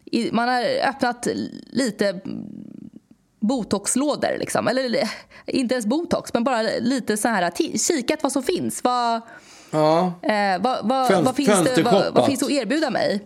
i, 0.04 0.32
man 0.32 0.48
har 0.48 0.62
öppnat 0.88 1.28
lite 1.66 2.20
botoxlådor 3.42 4.38
liksom, 4.38 4.68
eller 4.68 5.08
inte 5.46 5.74
ens 5.74 5.86
botox 5.86 6.34
men 6.34 6.44
bara 6.44 6.62
lite 6.62 7.16
så 7.16 7.28
här, 7.28 7.50
kikat 7.78 8.22
vad 8.22 8.32
som 8.32 8.42
finns, 8.42 8.84
vad, 8.84 9.20
Ja. 9.70 10.12
eh, 10.22 10.60
vad, 10.62 10.88
vad, 10.88 11.10
Fönst- 11.10 11.24
vad, 11.24 11.36
finns 11.36 11.64
det, 11.64 11.82
vad, 11.82 12.14
vad 12.14 12.26
finns 12.26 12.42
att 12.42 12.50
erbjuda 12.50 12.90
mig? 12.90 13.20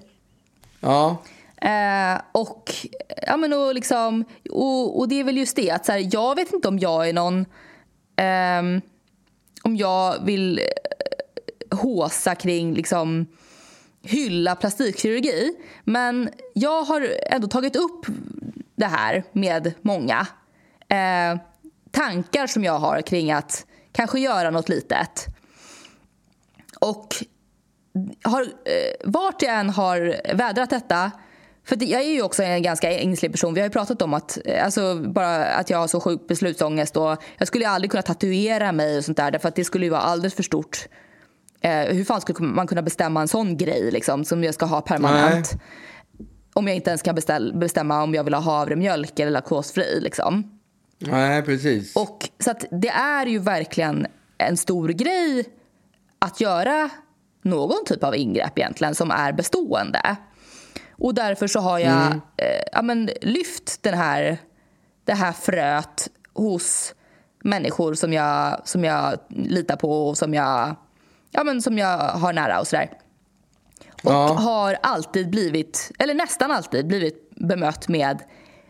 Ja. 0.80 1.16
Eh, 1.56 2.20
och, 2.32 2.72
ja, 3.26 3.36
men 3.36 3.52
och, 3.52 3.74
liksom, 3.74 4.24
och, 4.50 4.98
och 4.98 5.08
det 5.08 5.20
är 5.20 5.24
väl 5.24 5.36
just 5.36 5.56
det 5.56 5.70
att 5.70 5.86
så 5.86 5.92
här, 5.92 6.08
jag 6.12 6.34
vet 6.34 6.52
inte 6.52 6.68
om 6.68 6.78
jag 6.78 7.08
är 7.08 7.12
någon... 7.12 7.46
ehm, 8.16 8.80
om 9.62 9.76
jag 9.76 10.24
vill 10.24 10.58
eh, 10.58 11.78
håsa 11.78 12.34
kring 12.34 12.74
liksom 12.74 13.26
hylla 14.02 14.56
plastikkirurgi. 14.56 15.52
Men 15.84 16.28
jag 16.54 16.82
har 16.82 17.08
ändå 17.30 17.48
tagit 17.48 17.76
upp 17.76 18.06
det 18.76 18.86
här 18.86 19.24
med 19.32 19.74
många. 19.82 20.26
Eh, 20.88 21.40
tankar 21.90 22.46
som 22.46 22.64
jag 22.64 22.78
har 22.78 23.02
kring 23.02 23.32
att 23.32 23.66
kanske 23.92 24.20
göra 24.20 24.50
något 24.50 24.68
litet. 24.68 25.26
Och 26.80 27.14
har, 28.24 28.42
eh, 28.42 28.46
vart 29.04 29.42
jag 29.42 29.54
än 29.54 29.70
har 29.70 30.34
vädrat 30.34 30.70
detta 30.70 31.10
för 31.68 31.82
jag 31.82 32.02
är 32.02 32.08
ju 32.10 32.22
också 32.22 32.42
en 32.42 32.62
ganska 32.62 32.92
ängslig 32.92 33.32
person. 33.32 33.54
Vi 33.54 33.60
har 33.60 33.66
ju 33.66 33.72
pratat 33.72 34.02
om 34.02 34.14
att, 34.14 34.38
eh, 34.44 34.64
alltså, 34.64 34.94
bara 34.94 35.44
att 35.44 35.70
jag 35.70 35.78
har 35.78 35.86
så 35.86 36.00
sjuk 36.00 36.28
beslutsångest. 36.28 36.96
Och 36.96 37.16
jag 37.38 37.48
skulle 37.48 37.68
aldrig 37.68 37.90
kunna 37.90 38.02
tatuera 38.02 38.72
mig 38.72 38.98
och 38.98 39.04
sånt 39.04 39.16
där. 39.16 39.38
för 39.38 39.52
det 39.56 39.64
skulle 39.64 39.86
ju 39.86 39.90
vara 39.90 40.00
alldeles 40.00 40.34
för 40.34 40.42
stort. 40.42 40.88
Eh, 41.60 41.94
hur 41.94 42.04
fan 42.04 42.20
skulle 42.20 42.38
man 42.40 42.66
kunna 42.66 42.82
bestämma 42.82 43.20
en 43.20 43.28
sån 43.28 43.56
grej 43.56 43.90
liksom, 43.90 44.24
som 44.24 44.44
jag 44.44 44.54
ska 44.54 44.66
ha 44.66 44.80
permanent? 44.80 45.52
Om 46.57 46.66
jag 46.66 46.76
inte 46.76 46.90
ens 46.90 47.02
kan 47.02 47.14
beställ, 47.14 47.52
bestämma 47.54 48.02
om 48.02 48.14
jag 48.14 48.24
vill 48.24 48.34
ha 48.34 48.40
havremjölk 48.40 49.18
eller 49.18 49.30
laktosfri. 49.30 50.00
Liksom. 50.00 50.59
Nej, 50.98 51.42
precis. 51.42 51.96
Och, 51.96 52.28
så 52.38 52.54
det 52.70 52.88
är 52.88 53.26
ju 53.26 53.38
verkligen 53.38 54.07
en 54.38 54.57
stor 54.57 54.88
grej 54.88 55.44
att 56.18 56.40
göra 56.40 56.90
någon 57.42 57.84
typ 57.86 58.04
av 58.04 58.16
ingrepp 58.16 58.59
egentligen 58.59 58.94
som 58.94 59.11
är 59.11 59.32
bestående. 59.32 60.16
Och 60.90 61.14
därför 61.14 61.46
så 61.46 61.61
har 61.61 61.78
jag 61.78 62.12
eh, 62.36 62.62
ja, 62.72 62.82
men, 62.82 63.11
lyft 63.22 63.82
den 63.82 63.94
här, 63.94 64.38
det 65.04 65.14
här 65.14 65.32
fröet 65.32 66.09
hos 66.32 66.94
människor 67.44 67.94
som 67.94 68.12
jag, 68.12 68.61
som 68.64 68.84
jag 68.84 69.18
litar 69.28 69.76
på 69.76 70.09
och 70.09 70.18
som 70.18 70.34
jag, 70.34 70.76
ja, 71.30 71.44
men, 71.44 71.62
som 71.62 71.78
jag 71.78 71.98
har 71.98 72.32
nära 72.32 72.61
och 72.61 72.66
sådär. 72.66 72.90
Och 74.03 74.12
Ja. 74.12 74.26
har 74.32 74.76
alltid 74.82 75.30
blivit, 75.30 75.90
eller 75.99 76.14
nästan 76.14 76.51
alltid 76.51 76.86
blivit 76.86 77.30
bemött 77.30 77.88
med 77.88 78.22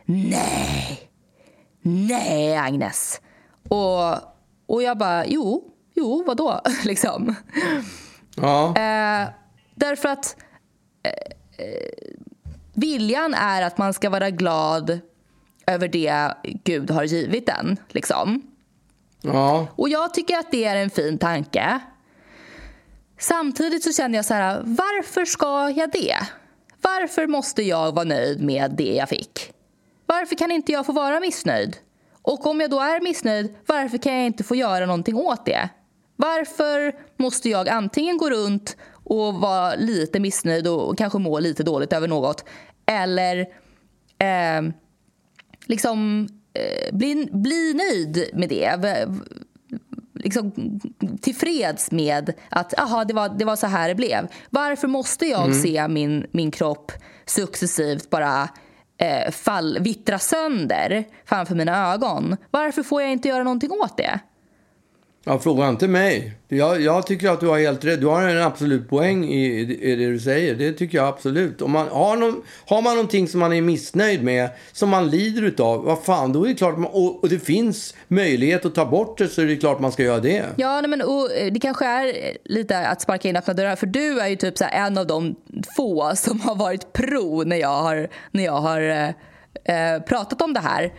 nej, 0.05 1.11
nej 1.83 2.57
Agnes. 2.57 3.21
Och, 3.69 4.15
och 4.67 4.83
jag 4.83 4.99
bara, 4.99 5.27
jo, 5.27 5.75
jo, 5.95 6.25
vadå? 6.27 6.61
liksom. 6.85 7.35
Ja. 8.37 8.67
Eh, 8.69 9.29
därför 9.75 10.09
att 10.09 10.37
eh, 11.03 11.91
viljan 12.75 13.35
är 13.35 13.63
att 13.63 13.79
man 13.79 13.95
ska 13.95 14.11
vara 14.11 14.31
glad 14.31 15.01
över 15.67 15.89
det 15.89 16.35
Gud 16.65 16.91
har 16.91 17.05
givit 17.05 17.49
en. 17.49 17.77
Liksom. 17.89 18.43
Ja. 19.23 19.67
Och 19.77 19.89
jag 19.89 20.15
tycker 20.15 20.39
att 20.39 20.51
det 20.51 20.65
är 20.65 20.77
en 20.77 20.91
fin 20.91 21.19
tanke. 21.19 21.81
Samtidigt 23.19 23.85
så 23.85 23.93
känner 23.93 24.19
jag 24.19 24.25
så 24.25 24.35
här, 24.35 24.63
varför 24.65 25.25
ska 25.25 25.71
jag 25.71 25.91
det? 25.93 26.17
Varför 26.83 27.27
måste 27.27 27.63
jag 27.63 27.95
vara 27.95 28.05
nöjd 28.05 28.43
med 28.43 28.75
det 28.77 28.95
jag 28.95 29.09
fick? 29.09 29.53
Varför 30.07 30.37
kan 30.37 30.51
inte 30.51 30.73
jag 30.73 30.87
få 30.87 30.93
vara 30.93 31.21
missnöjd? 31.21 31.77
Och 32.23 32.47
om 32.47 32.61
jag 32.61 32.71
då 32.71 32.81
är 32.81 33.01
missnöjd, 33.01 33.55
varför 33.67 33.99
kan 33.99 34.15
jag 34.15 34.27
inte 34.27 34.45
få 34.45 34.55
göra 34.55 34.87
någonting 34.87 35.17
åt 35.17 35.47
det? 35.47 35.69
Varför 36.17 36.95
måste 37.17 37.49
jag 37.49 37.69
antingen 37.69 38.17
gå 38.19 38.31
runt 38.31 38.77
och 39.05 39.35
vara 39.35 39.75
lite 39.75 40.21
missnöjd 40.21 40.69
och 40.69 40.99
kanske 40.99 41.19
må 41.19 41.39
lite 41.39 41.63
dåligt 41.63 41.93
över 41.93 42.09
något 42.09 42.45
eller 42.87 43.41
eh, 44.19 44.73
liksom 45.67 46.29
eh, 46.55 46.97
bli, 46.97 47.29
bli 47.33 47.75
nöjd 47.75 48.31
med 48.33 48.49
det? 48.49 49.09
Liksom 50.17 50.53
tillfreds 51.21 51.91
med 51.91 52.33
att 52.49 52.79
aha, 52.79 53.05
det, 53.05 53.15
var, 53.15 53.29
det 53.29 53.45
var 53.45 53.57
så 53.57 53.67
här 53.67 53.89
det 53.89 53.95
blev. 53.95 54.29
Varför 54.51 54.89
måste 54.89 55.27
jag 55.27 55.55
se 55.55 55.89
min, 55.89 56.27
min 56.31 56.51
kropp 56.51 56.93
successivt 57.27 58.11
bara 58.11 58.49
eh, 58.99 59.31
fall, 59.31 59.79
vittra 59.81 60.19
sönder 60.19 61.05
framför 61.25 61.55
mina 61.55 61.93
ögon? 61.93 62.37
Varför 62.51 62.83
får 62.83 63.03
jag 63.03 63.13
inte 63.13 63.29
göra 63.29 63.43
någonting 63.43 63.71
åt 63.71 63.97
det? 63.97 64.21
Ja, 65.29 65.39
fråga 65.39 65.69
inte 65.69 65.89
mig. 65.89 66.33
Jag, 66.49 66.81
jag 66.81 67.07
tycker 67.07 67.31
att 67.31 67.41
du 67.41 67.47
har 67.47 67.59
helt 67.59 67.85
rätt. 67.85 68.01
Du 68.01 68.07
har 68.07 68.23
en 68.23 68.43
absolut 68.43 68.89
poäng 68.89 69.25
i, 69.25 69.61
i 69.61 69.97
det 69.97 70.07
du 70.07 70.21
säger. 70.21 70.55
Det 70.55 70.73
tycker 70.73 70.99
jag 70.99 71.09
absolut. 71.09 71.63
Om 71.63 71.71
man 71.71 71.89
har, 71.89 72.17
någon, 72.17 72.43
har 72.67 72.83
man 72.83 72.95
någonting 72.95 73.29
som 73.29 73.41
man 73.41 73.53
är 73.53 73.61
missnöjd 73.61 74.23
med, 74.23 74.51
som 74.73 74.89
man 74.89 75.11
lider 75.11 75.43
utav, 75.43 75.85
vad 75.85 76.03
fan, 76.05 76.33
då 76.33 76.45
är 76.45 76.49
det 76.49 76.55
klart, 76.55 76.79
man, 76.79 76.91
och, 76.93 77.23
och 77.23 77.29
det 77.29 77.39
finns 77.39 77.95
möjlighet 78.09 78.65
att 78.65 78.75
ta 78.75 78.87
bort 78.87 79.19
det, 79.19 79.29
så 79.29 79.43
är 79.43 79.47
det 79.47 79.57
klart 79.57 79.81
man 79.81 79.93
ska 79.93 80.03
göra 80.03 80.21
det. 80.21 80.45
Ja, 80.57 80.81
nej, 80.81 80.91
men, 80.91 81.03
och, 81.03 81.33
eh, 81.33 81.53
det 81.53 81.61
kanske 81.61 81.87
är 81.87 82.37
lite 82.45 82.87
att 82.89 83.01
sparka 83.01 83.29
in 83.29 83.37
öppna 83.37 83.55
dörrar. 83.55 83.77
För 83.77 83.87
du 83.87 84.21
är 84.21 84.29
ju 84.29 84.37
typ 84.37 84.59
så 84.59 84.65
här 84.65 84.87
en 84.87 84.99
av 84.99 85.07
de 85.07 85.37
få 85.77 86.13
som 86.17 86.41
har 86.41 86.55
varit 86.55 86.93
pro 86.93 87.43
när 87.43 87.57
jag 87.57 87.83
har, 87.83 88.09
när 88.31 88.45
jag 88.45 88.61
har 88.61 88.81
eh, 88.81 89.09
eh 89.65 90.03
pratat 90.03 90.43
om 90.43 90.55
det 90.55 90.61
här. 90.61 90.93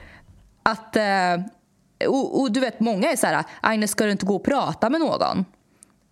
Att, 0.64 0.96
eh, 0.96 1.46
och, 2.06 2.42
och 2.42 2.52
du 2.52 2.60
vet, 2.60 2.80
många 2.80 3.12
är 3.12 3.16
så 3.16 3.28
här, 3.28 3.44
Agnes 3.62 3.92
ska 3.92 4.06
du 4.06 4.12
inte 4.12 4.26
gå 4.26 4.36
och 4.36 4.44
prata 4.44 4.90
med 4.90 5.00
någon 5.00 5.46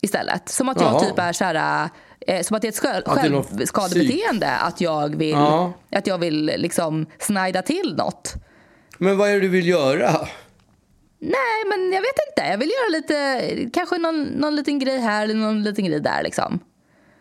istället? 0.02 0.50
Som 0.50 0.70
att 0.70 0.82
jag 0.82 0.92
Jaha. 0.94 1.00
typ 1.00 1.20
är 1.20 1.34
så 1.34 1.44
här, 1.44 1.90
eh, 2.28 2.42
som 2.42 2.56
att 2.56 2.62
det 2.62 2.68
är 2.68 2.70
ett 2.70 2.80
själv, 2.80 3.04
Att 3.06 3.20
självskadebeteende. 3.20 4.52
Att 4.52 4.82
jag 4.82 5.16
vill, 5.16 5.30
Ja. 5.30 5.74
att 5.92 6.08
jag 6.08 6.18
vill 6.18 6.46
liksom 6.46 7.06
snajda 7.20 7.62
till 7.62 7.96
något. 7.98 8.34
Men 8.98 9.18
vad 9.18 9.30
är 9.30 9.34
det 9.34 9.40
du 9.40 9.48
vill 9.48 9.68
göra? 9.68 10.28
Nej, 11.20 11.64
men 11.70 11.92
jag 11.94 12.02
vet 12.02 12.16
inte. 12.30 12.50
Jag 12.52 12.58
vill 12.58 12.70
göra 12.70 12.90
lite, 12.90 13.70
kanske 13.74 13.98
någon, 13.98 14.24
någon 14.24 14.56
liten 14.56 14.80
grej 14.80 15.00
här 15.00 15.24
eller 15.24 15.36
någon 15.36 15.64
liten 15.64 15.86
grej 15.86 16.00
där. 16.00 16.24
Liksom. 16.24 16.60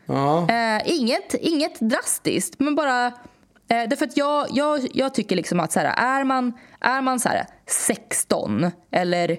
Ja. 0.06 0.48
Eh, 0.50 0.82
inget, 0.84 1.34
inget 1.34 1.80
drastiskt, 1.80 2.60
men 2.60 2.74
bara... 2.74 3.06
Eh, 3.68 3.88
därför 3.88 4.04
att 4.04 4.16
jag, 4.16 4.46
jag, 4.50 4.86
jag 4.94 5.14
tycker 5.14 5.36
liksom 5.36 5.60
att 5.60 5.72
så 5.72 5.80
här, 5.80 6.20
är 6.20 6.24
man, 6.24 6.52
är 6.84 7.02
man 7.02 7.20
så 7.20 7.28
här 7.28 7.46
16 7.66 8.70
eller 8.90 9.38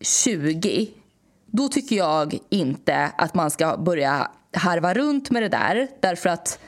20 0.00 0.88
då 1.46 1.68
tycker 1.68 1.96
jag 1.96 2.38
inte 2.48 3.12
att 3.18 3.34
man 3.34 3.50
ska 3.50 3.76
börja 3.76 4.30
harva 4.56 4.94
runt 4.94 5.30
med 5.30 5.42
det 5.42 5.48
där. 5.48 5.88
Därför 6.00 6.28
att 6.28 6.58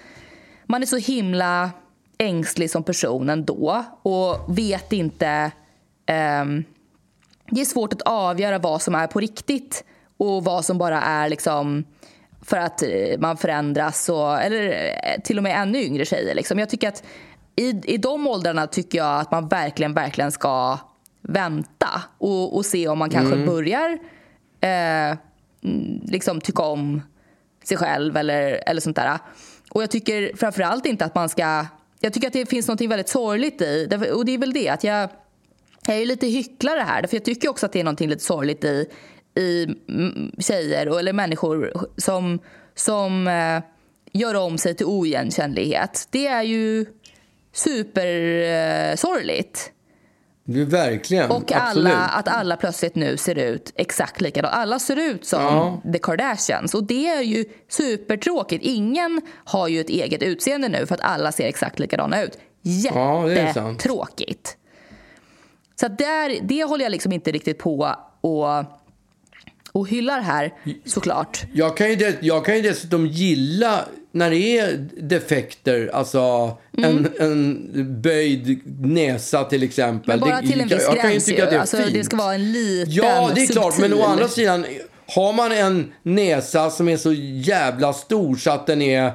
man 0.67 0.83
är 0.83 0.87
så 0.87 0.97
himla 0.97 1.71
ängslig 2.19 2.71
som 2.71 2.83
person 2.83 3.31
ändå 3.31 3.85
och 4.03 4.59
vet 4.59 4.93
inte... 4.93 5.51
Um, 6.43 6.65
det 7.51 7.61
är 7.61 7.65
svårt 7.65 7.93
att 7.93 8.03
avgöra 8.03 8.59
vad 8.59 8.83
som 8.83 8.95
är 8.95 9.07
på 9.07 9.21
riktigt 9.21 9.85
och 10.17 10.45
vad 10.45 10.65
som 10.65 10.79
bara 10.79 11.03
är 11.03 11.29
liksom 11.29 11.85
för 12.43 12.57
att 12.57 12.83
eh, 12.83 13.19
man 13.19 13.37
förändras. 13.37 14.09
Och, 14.09 14.43
eller 14.43 14.69
eh, 14.69 15.23
till 15.23 15.39
och 15.39 15.43
med 15.43 15.63
ännu 15.63 15.83
yngre 15.83 16.05
tjejer. 16.05 16.35
Liksom. 16.35 16.59
Jag 16.59 16.69
tycker 16.69 16.89
att 16.89 17.05
i, 17.57 17.95
I 17.95 17.97
de 17.97 18.27
åldrarna 18.27 18.67
tycker 18.67 18.99
jag 18.99 19.21
att 19.21 19.31
man 19.31 19.49
verkligen, 19.49 19.95
verkligen 19.95 20.33
ska 20.33 20.79
vänta 21.21 22.03
och, 22.19 22.57
och 22.57 22.67
se 22.67 22.89
om 22.89 22.99
man 22.99 23.11
kanske 23.11 23.37
börjar 23.37 23.99
eh, 24.61 25.17
mm, 25.65 26.01
liksom 26.05 26.41
tycka 26.41 26.63
om 26.63 27.03
sig 27.65 27.77
själv 27.77 28.17
eller, 28.17 28.63
eller 28.67 28.81
sånt 28.81 28.97
där. 28.97 29.19
Och 29.71 29.83
jag 29.83 29.91
tycker 29.91 30.37
framförallt 30.37 30.87
inte 30.87 31.05
att 31.05 31.15
man 31.15 31.29
ska... 31.29 31.67
Jag 32.01 32.13
tycker 32.13 32.27
att 32.27 32.33
det 32.33 32.47
finns 32.47 32.69
något 32.69 32.81
väldigt 32.81 33.09
sorgligt 33.09 33.63
i, 33.63 33.89
och 34.13 34.25
det 34.25 34.35
är 34.35 34.39
väl 34.39 34.53
det 34.53 34.69
att 34.69 34.85
jag 34.85 35.09
jag 35.87 35.97
är 35.97 36.07
lite 36.07 36.27
hycklare 36.27 36.81
här, 36.81 37.07
för 37.07 37.17
jag 37.17 37.25
tycker 37.25 37.49
också 37.49 37.67
att 37.67 37.73
det 37.73 37.81
är 37.81 37.85
något 37.85 38.01
lite 38.01 38.25
sorgligt 38.25 38.65
i, 38.65 38.87
i 39.35 39.65
mm, 39.89 40.33
tjejer 40.39 40.89
och, 40.89 40.99
eller 40.99 41.13
människor 41.13 41.73
som, 41.97 42.39
som 42.75 43.27
eh, 43.29 43.63
gör 44.13 44.35
om 44.35 44.59
sig 44.59 44.75
till 44.75 44.87
oigenkännlighet. 44.87 46.09
Det 46.11 46.27
är 46.27 46.43
ju 46.43 46.87
supersorgligt. 47.53 49.73
Det 50.45 50.65
verkligen. 50.65 51.31
Och 51.31 51.53
alla, 51.53 51.97
att 51.97 52.29
alla 52.29 52.57
plötsligt 52.57 52.95
nu 52.95 53.17
ser 53.17 53.39
ut 53.39 53.73
exakt 53.77 54.21
likadant. 54.21 54.55
Alla 54.55 54.79
ser 54.79 54.97
ut 54.97 55.25
som 55.25 55.43
Ja. 55.43 55.83
The 55.93 55.99
Kardashians. 55.99 56.75
Och 56.75 56.85
det 56.85 57.09
är 57.09 57.23
ju 57.23 57.45
supertråkigt. 57.69 58.65
Ingen 58.65 59.21
har 59.45 59.69
ju 59.69 59.81
ett 59.81 59.89
eget 59.89 60.23
utseende 60.23 60.69
nu 60.69 60.87
för 60.87 60.95
att 60.95 61.01
alla 61.01 61.33
ser 61.33 61.47
exakt 61.47 61.79
likadana 61.79 62.23
ut. 62.23 62.39
Ja. 62.63 63.31
Jättetråkigt. 63.31 64.57
Så 65.81 65.87
att 65.87 65.99
där, 65.99 66.39
det 66.43 66.65
håller 66.65 66.85
jag 66.85 66.91
liksom 66.91 67.13
inte 67.13 67.33
riktigt 67.33 67.59
på 67.59 67.97
och, 68.21 68.47
och 69.73 69.89
hyllar 69.89 70.21
här 70.21 70.55
såklart. 70.85 71.45
Jag 71.53 71.77
kan, 71.77 71.91
ju 71.91 71.97
de, 71.97 72.13
jag 72.21 72.45
kan 72.45 72.57
ju 72.57 72.63
dessutom 72.63 73.07
gilla 73.07 73.85
när 74.13 74.31
det 74.31 74.59
är 74.59 74.89
defekter, 75.01 75.91
alltså 75.93 76.57
Mm. 76.79 76.97
en, 76.97 77.13
en 77.21 78.03
böjd 78.03 78.61
näsa 78.87 79.45
till 79.45 79.63
exempel. 79.63 80.21
Men 80.21 80.21
bara 80.21 80.41
Det- 80.41 80.47
till 80.49 80.61
en 80.61 80.69
viss 80.69 80.83
jag 80.83 80.97
gräns 80.97 81.25
tycka 81.25 81.39
ju. 81.39 81.45
att 81.45 81.51
det 81.51 81.57
är 81.57 81.61
Alltså, 81.61 81.77
fint. 81.77 81.93
det 81.95 82.05
ska 82.05 82.17
vara 82.17 82.35
en 82.35 82.53
liten, 82.53 82.93
Ja, 82.95 83.31
det 83.35 83.43
är 83.43 83.47
klart. 83.47 83.79
Men 83.79 83.93
å 83.93 83.97
subtil- 83.97 84.05
andra 84.11 84.29
sidan, 84.29 84.67
har 85.07 85.33
man 85.33 85.53
en 85.53 85.93
näsa 86.03 86.71
som 86.71 86.89
är 86.89 86.97
så 86.97 87.13
jävla 87.13 87.93
stor 87.93 88.37
så 88.37 88.51
att 88.51 88.67
den 88.67 88.83
är 88.83 89.13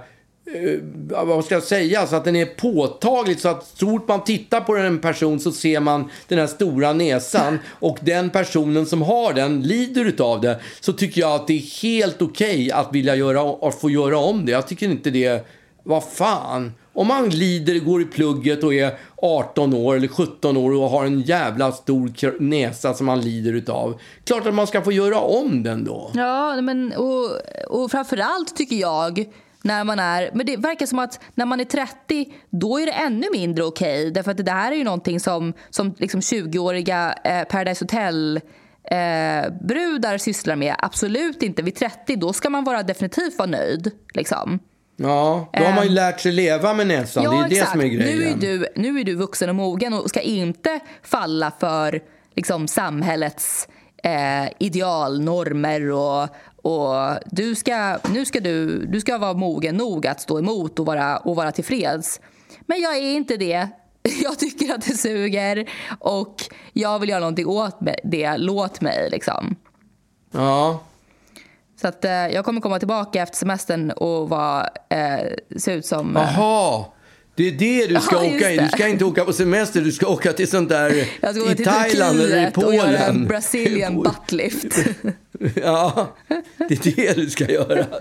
eh, 0.53 0.79
vad 1.25 1.45
ska 1.45 1.55
jag 1.55 1.63
säga, 1.63 2.07
så 2.07 2.15
att 2.15 2.25
den 2.25 2.35
är 2.35 2.45
påtaglig 2.45 3.39
så 3.39 3.49
att 3.49 3.65
så 3.65 3.85
fort 3.85 4.07
man 4.07 4.23
tittar 4.23 4.61
på 4.61 4.75
en 4.75 4.99
person 4.99 5.39
så 5.39 5.51
ser 5.51 5.79
man 5.79 6.09
den 6.27 6.39
här 6.39 6.47
stora 6.47 6.93
näsan 6.93 7.59
och 7.79 7.97
den 8.01 8.29
personen 8.29 8.85
som 8.85 9.01
har 9.01 9.33
den 9.33 9.61
lider 9.61 10.05
utav 10.05 10.41
det 10.41 10.59
så 10.79 10.93
tycker 10.93 11.21
jag 11.21 11.31
att 11.31 11.47
det 11.47 11.53
är 11.53 11.81
helt 11.81 12.21
okej 12.21 12.71
att 12.71 12.93
vilja 12.93 13.15
göra, 13.15 13.67
att 13.67 13.81
få 13.81 13.89
göra 13.89 14.17
om 14.17 14.45
det. 14.45 14.51
Jag 14.51 14.67
tycker 14.67 14.85
inte 14.85 15.09
det, 15.09 15.45
vad 15.83 16.03
fan. 16.03 16.73
Om 16.93 17.07
man 17.07 17.29
lider, 17.29 17.79
går 17.79 18.01
i 18.01 18.05
plugget 18.05 18.63
och 18.63 18.73
är 18.73 18.97
18 19.15 19.73
år 19.73 19.95
eller 19.95 20.07
17 20.07 20.57
år 20.57 20.73
och 20.73 20.89
har 20.89 21.05
en 21.05 21.21
jävla 21.21 21.71
stor 21.71 22.41
näsa 22.41 22.93
som 22.93 23.05
man 23.05 23.21
lider 23.21 23.53
utav. 23.53 23.99
Klart 24.23 24.47
att 24.47 24.53
man 24.53 24.67
ska 24.67 24.81
få 24.81 24.91
göra 24.91 25.19
om 25.19 25.63
den 25.63 25.83
då. 25.83 26.11
Ja, 26.13 26.61
men, 26.61 26.93
och, 26.93 27.31
och 27.67 27.91
framförallt 27.91 28.55
tycker 28.55 28.75
jag 28.75 29.25
när 29.61 29.83
man 29.83 29.99
är, 29.99 30.31
men 30.33 30.45
det 30.45 30.57
verkar 30.57 30.85
som 30.85 30.99
att 30.99 31.19
när 31.35 31.45
man 31.45 31.59
är 31.59 31.65
30 31.65 32.33
då 32.49 32.79
är 32.79 32.85
det 32.85 32.91
ännu 32.91 33.27
mindre 33.31 33.63
okej. 33.63 34.11
Därför 34.11 34.31
att 34.31 34.45
det 34.45 34.51
här 34.51 34.71
är 34.71 34.75
ju 34.75 34.83
någonting 34.83 35.19
som, 35.19 35.53
som 35.69 35.95
liksom 35.97 36.19
20-åriga 36.19 37.15
eh, 37.23 37.43
Paradise 37.43 37.83
Hotel 37.83 38.41
eh, 38.91 39.51
brudar 39.61 40.17
sysslar 40.17 40.55
med. 40.55 40.75
Absolut 40.79 41.43
inte. 41.43 41.61
Vid 41.61 41.75
30 41.75 42.15
då 42.15 42.33
ska 42.33 42.49
man 42.49 42.63
vara 42.63 42.83
definitivt 42.83 43.37
vara 43.37 43.49
nöjd. 43.49 43.91
Liksom. 44.13 44.59
Ja, 44.95 45.49
då 45.53 45.63
har 45.63 45.73
man 45.73 45.83
ju 45.83 45.89
lärt 45.89 46.19
sig 46.19 46.31
leva 46.31 46.73
med 46.73 46.87
näsan. 46.87 47.23
det 47.23 47.29
är 47.29 47.49
det 47.49 47.67
som 47.67 47.81
är 47.81 47.87
grejen. 47.87 48.19
Nu 48.19 48.27
är, 48.27 48.35
du, 48.35 48.67
nu 48.75 48.99
är 48.99 49.03
du 49.03 49.15
vuxen 49.15 49.49
och 49.49 49.55
mogen 49.55 49.93
och 49.93 50.09
ska 50.09 50.21
inte 50.21 50.79
falla 51.03 51.51
för 51.59 52.01
liksom, 52.35 52.67
samhällets 52.67 53.67
eh, 54.03 54.49
idealnormer. 54.59 55.91
Och, 55.91 56.29
och 56.67 57.19
du 57.25 57.55
ska, 57.55 57.97
nu 58.13 58.25
ska 58.25 58.39
du, 58.39 58.85
du 58.85 58.99
ska 59.01 59.17
vara 59.17 59.33
mogen 59.33 59.77
nog 59.77 60.07
att 60.07 60.21
stå 60.21 60.39
emot 60.39 60.79
och 60.79 60.85
vara, 60.85 61.17
och 61.17 61.35
vara 61.35 61.51
tillfreds. 61.51 62.19
Men 62.65 62.81
jag 62.81 62.97
är 62.97 63.01
inte 63.11 63.37
det. 63.37 63.67
Jag 64.23 64.39
tycker 64.39 64.73
att 64.73 64.85
det 64.85 64.97
suger 64.97 65.69
och 65.99 66.43
jag 66.73 66.99
vill 66.99 67.09
göra 67.09 67.19
någonting 67.19 67.47
åt 67.47 67.77
det. 68.03 68.37
Låt 68.37 68.81
mig. 68.81 69.09
Liksom. 69.09 69.55
Ja. 70.31 70.79
Så 71.81 71.87
att, 71.87 72.05
eh, 72.05 72.11
jag 72.11 72.45
kommer 72.45 72.61
komma 72.61 72.79
tillbaka 72.79 73.21
efter 73.21 73.37
semestern 73.37 73.91
och 73.91 74.29
vara, 74.29 74.69
eh, 74.89 75.19
se 75.57 75.73
ut 75.73 75.85
som... 75.85 76.17
eh, 76.17 76.23
Jaha. 76.23 76.85
Det 77.37 77.47
är 77.47 77.51
det 77.51 77.87
du 77.87 78.01
ska 78.01 78.15
Ja, 78.25 78.35
åka 78.35 78.51
i. 78.51 78.57
Du 78.57 78.67
ska 78.67 78.87
inte 78.87 79.05
åka 79.05 79.25
på 79.25 79.33
semester, 79.33 79.81
du 79.81 79.91
ska 79.91 80.07
åka 80.07 80.33
till 80.33 80.47
sånt 80.49 80.69
där 80.69 81.07
Jag 81.21 81.35
ska 81.35 81.51
i 81.51 81.55
till 81.55 81.65
Thailand 81.65 82.21
eller 82.21 82.37
i 82.47 82.51
Turkiet 82.51 82.57
och 82.67 82.75
göra 82.75 82.87
en 82.97 82.97
Polen. 83.13 83.25
Brazilian 83.27 84.03
buttlift. 84.03 84.65
Ja, 85.55 86.15
det 86.69 86.85
är 86.87 86.95
det 86.95 87.13
du 87.13 87.29
ska 87.29 87.45
göra. 87.51 87.85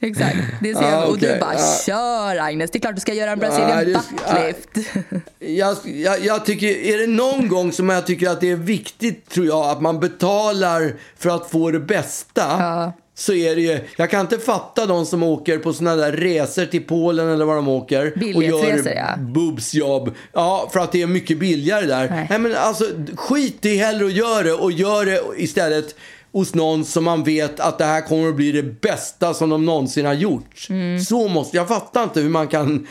Exakt. 0.00 0.36
Det 0.62 0.74
ser 0.74 0.82
jag. 0.82 0.94
Ah, 0.94 1.06
Och 1.06 1.18
du 1.18 1.38
bara, 1.40 1.54
Ja. 1.54 1.78
kör 1.86 2.36
Agnes. 2.36 2.70
Det 2.70 2.78
är 2.78 2.80
klart 2.80 2.94
du 2.94 3.00
ska 3.00 3.14
göra 3.14 3.30
en 3.30 3.38
Brazilian 3.38 3.78
Ja, 3.78 3.84
det 3.84 4.00
ska- 4.02 4.34
buttlift. 4.34 4.90
Jag, 5.38 5.76
jag, 5.84 6.24
jag 6.24 6.44
tycker, 6.46 6.66
är 6.68 6.98
det 6.98 7.06
någon 7.06 7.48
gång 7.48 7.72
som 7.72 7.88
jag 7.88 8.06
tycker 8.06 8.30
att 8.30 8.40
det 8.40 8.50
är 8.50 8.56
viktigt, 8.56 9.28
tror 9.30 9.46
jag, 9.46 9.66
att 9.70 9.80
man 9.82 10.00
betalar 10.00 10.94
för 11.18 11.30
att 11.30 11.50
få 11.50 11.70
det 11.70 11.80
bästa. 11.80 12.92
Så 13.20 13.34
är 13.34 13.56
det 13.56 13.62
ju, 13.62 13.80
jag 13.96 14.10
kan 14.10 14.20
inte 14.20 14.38
fatta 14.38 14.86
de 14.86 15.06
som 15.06 15.22
åker 15.22 15.58
på 15.58 15.72
såna 15.72 15.96
där 15.96 16.12
resor 16.12 16.64
till 16.64 16.84
Polen 16.84 17.28
eller 17.28 17.44
vad 17.44 17.56
de 17.56 17.68
åker. 17.68 18.12
Och 18.36 18.42
gör 18.42 18.96
ja. 18.96 19.16
boobsjobb. 19.18 20.14
Ja, 20.32 20.70
för 20.72 20.80
att 20.80 20.92
det 20.92 21.02
är 21.02 21.06
mycket 21.06 21.38
billigare 21.38 21.86
där. 21.86 22.10
Nej. 22.10 22.26
Nej. 22.30 22.38
men 22.38 22.56
alltså, 22.56 22.84
skit 23.16 23.66
i 23.66 23.76
hellre 23.76 24.04
och 24.04 24.10
gör 24.10 24.44
det. 24.44 24.52
Och 24.52 24.72
gör 24.72 25.06
det 25.06 25.20
istället 25.36 25.94
hos 26.32 26.54
någon 26.54 26.84
som 26.84 27.04
man 27.04 27.24
vet 27.24 27.60
att 27.60 27.78
det 27.78 27.84
här 27.84 28.00
kommer 28.00 28.28
att 28.28 28.36
bli 28.36 28.52
det 28.52 28.62
bästa 28.62 29.34
som 29.34 29.50
de 29.50 29.64
någonsin 29.64 30.06
har 30.06 30.14
gjort. 30.14 30.66
Mm. 30.70 31.00
Så 31.00 31.28
måste, 31.28 31.56
jag 31.56 31.68
fattar 31.68 32.02
inte 32.02 32.20
hur 32.20 32.30
man 32.30 32.48
kan, 32.48 32.86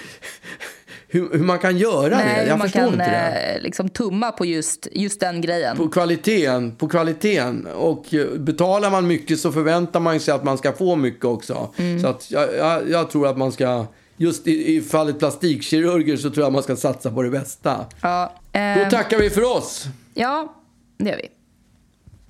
hur, 1.11 1.29
hur 1.31 1.43
man 1.43 1.59
kan 1.59 1.77
göra 1.77 2.09
det. 2.09 2.15
Nej, 2.15 2.47
Jag 2.47 2.57
man 2.57 2.67
förstår 2.67 2.79
kan 2.79 2.93
inte 2.93 3.05
det. 3.09 3.53
eh, 3.55 3.61
liksom 3.61 3.89
tumma 3.89 4.31
på 4.31 4.45
just, 4.45 4.87
just 4.91 5.19
den 5.19 5.41
grejen. 5.41 5.77
På 5.77 5.89
kvaliteten, 5.89 6.71
på 6.75 6.87
kvaliteten. 6.87 7.67
Och 7.75 8.13
eh, 8.13 8.27
betalar 8.27 8.91
man 8.91 9.07
mycket 9.07 9.39
så 9.39 9.51
förväntar 9.51 9.99
man 9.99 10.19
sig 10.19 10.33
att 10.33 10.43
man 10.43 10.57
ska 10.57 10.71
få 10.73 10.95
mycket 10.95 11.25
också. 11.25 11.69
Mm. 11.77 11.99
Så 12.01 12.07
att 12.07 12.31
jag, 12.31 12.55
jag, 12.57 12.89
jag 12.89 13.09
tror 13.11 13.27
att 13.27 13.37
man 13.37 13.51
ska, 13.51 13.85
just 14.17 14.47
i, 14.47 14.75
i 14.75 14.81
fallet 14.81 15.19
plastikkirurger 15.19 16.17
så 16.17 16.29
tror 16.29 16.45
jag 16.45 16.53
man 16.53 16.63
ska 16.63 16.75
satsa 16.75 17.11
på 17.11 17.21
det 17.23 17.29
bästa. 17.29 17.85
Ja, 18.01 18.33
Då 18.51 18.59
eh, 18.59 18.89
tackar 18.89 19.17
vi 19.19 19.29
för 19.29 19.57
oss 19.57 19.85
ja, 20.13 20.53
det 20.97 21.09
gör 21.09 21.17
vi. 21.17 21.27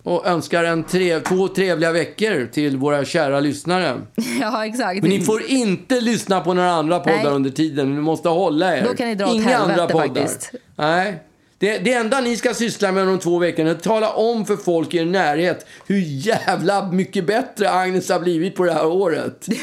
Och 0.03 0.27
önskar 0.27 0.63
en 0.63 0.83
tre, 0.83 1.19
två 1.19 1.47
trevliga 1.47 1.91
veckor 1.91 2.49
till 2.51 2.77
våra 2.77 3.05
kära 3.05 3.39
lyssnare. 3.39 4.01
Ja, 4.41 4.65
exakt. 4.65 5.01
Men 5.01 5.09
ni 5.09 5.21
får 5.21 5.43
inte 5.45 6.01
lyssna 6.01 6.41
på 6.41 6.53
några 6.53 6.71
andra 6.71 6.99
poddar 6.99 7.23
Nej. 7.23 7.31
under 7.33 7.49
tiden. 7.49 7.95
Ni 7.95 8.01
måste 8.01 8.29
hålla 8.29 8.77
er. 8.77 8.83
Då 8.83 8.95
kan 8.95 9.07
ni 9.07 9.15
dra 9.15 9.25
åt 9.27 9.33
Inga 9.35 9.43
helvete 9.49 9.81
andra 9.81 9.87
poddar. 9.87 10.21
faktiskt. 10.21 10.51
Nej. 10.75 11.23
Det, 11.57 11.77
det 11.77 11.93
enda 11.93 12.19
ni 12.21 12.37
ska 12.37 12.53
syssla 12.53 12.91
med 12.91 13.07
de 13.07 13.19
två 13.19 13.37
veckorna 13.39 13.69
är 13.69 13.75
att 13.75 13.83
tala 13.83 14.09
om 14.09 14.45
för 14.45 14.55
folk 14.55 14.93
i 14.93 14.97
er 14.97 15.05
närhet 15.05 15.65
hur 15.87 15.99
jävla 16.05 16.91
mycket 16.91 17.27
bättre 17.27 17.71
Agnes 17.71 18.09
har 18.09 18.19
blivit 18.19 18.55
på 18.55 18.63
det 18.65 18.73
här 18.73 18.85
året. 18.87 19.47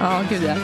Ja, 0.00 0.22
gud 0.30 0.42
ja. 0.46 0.54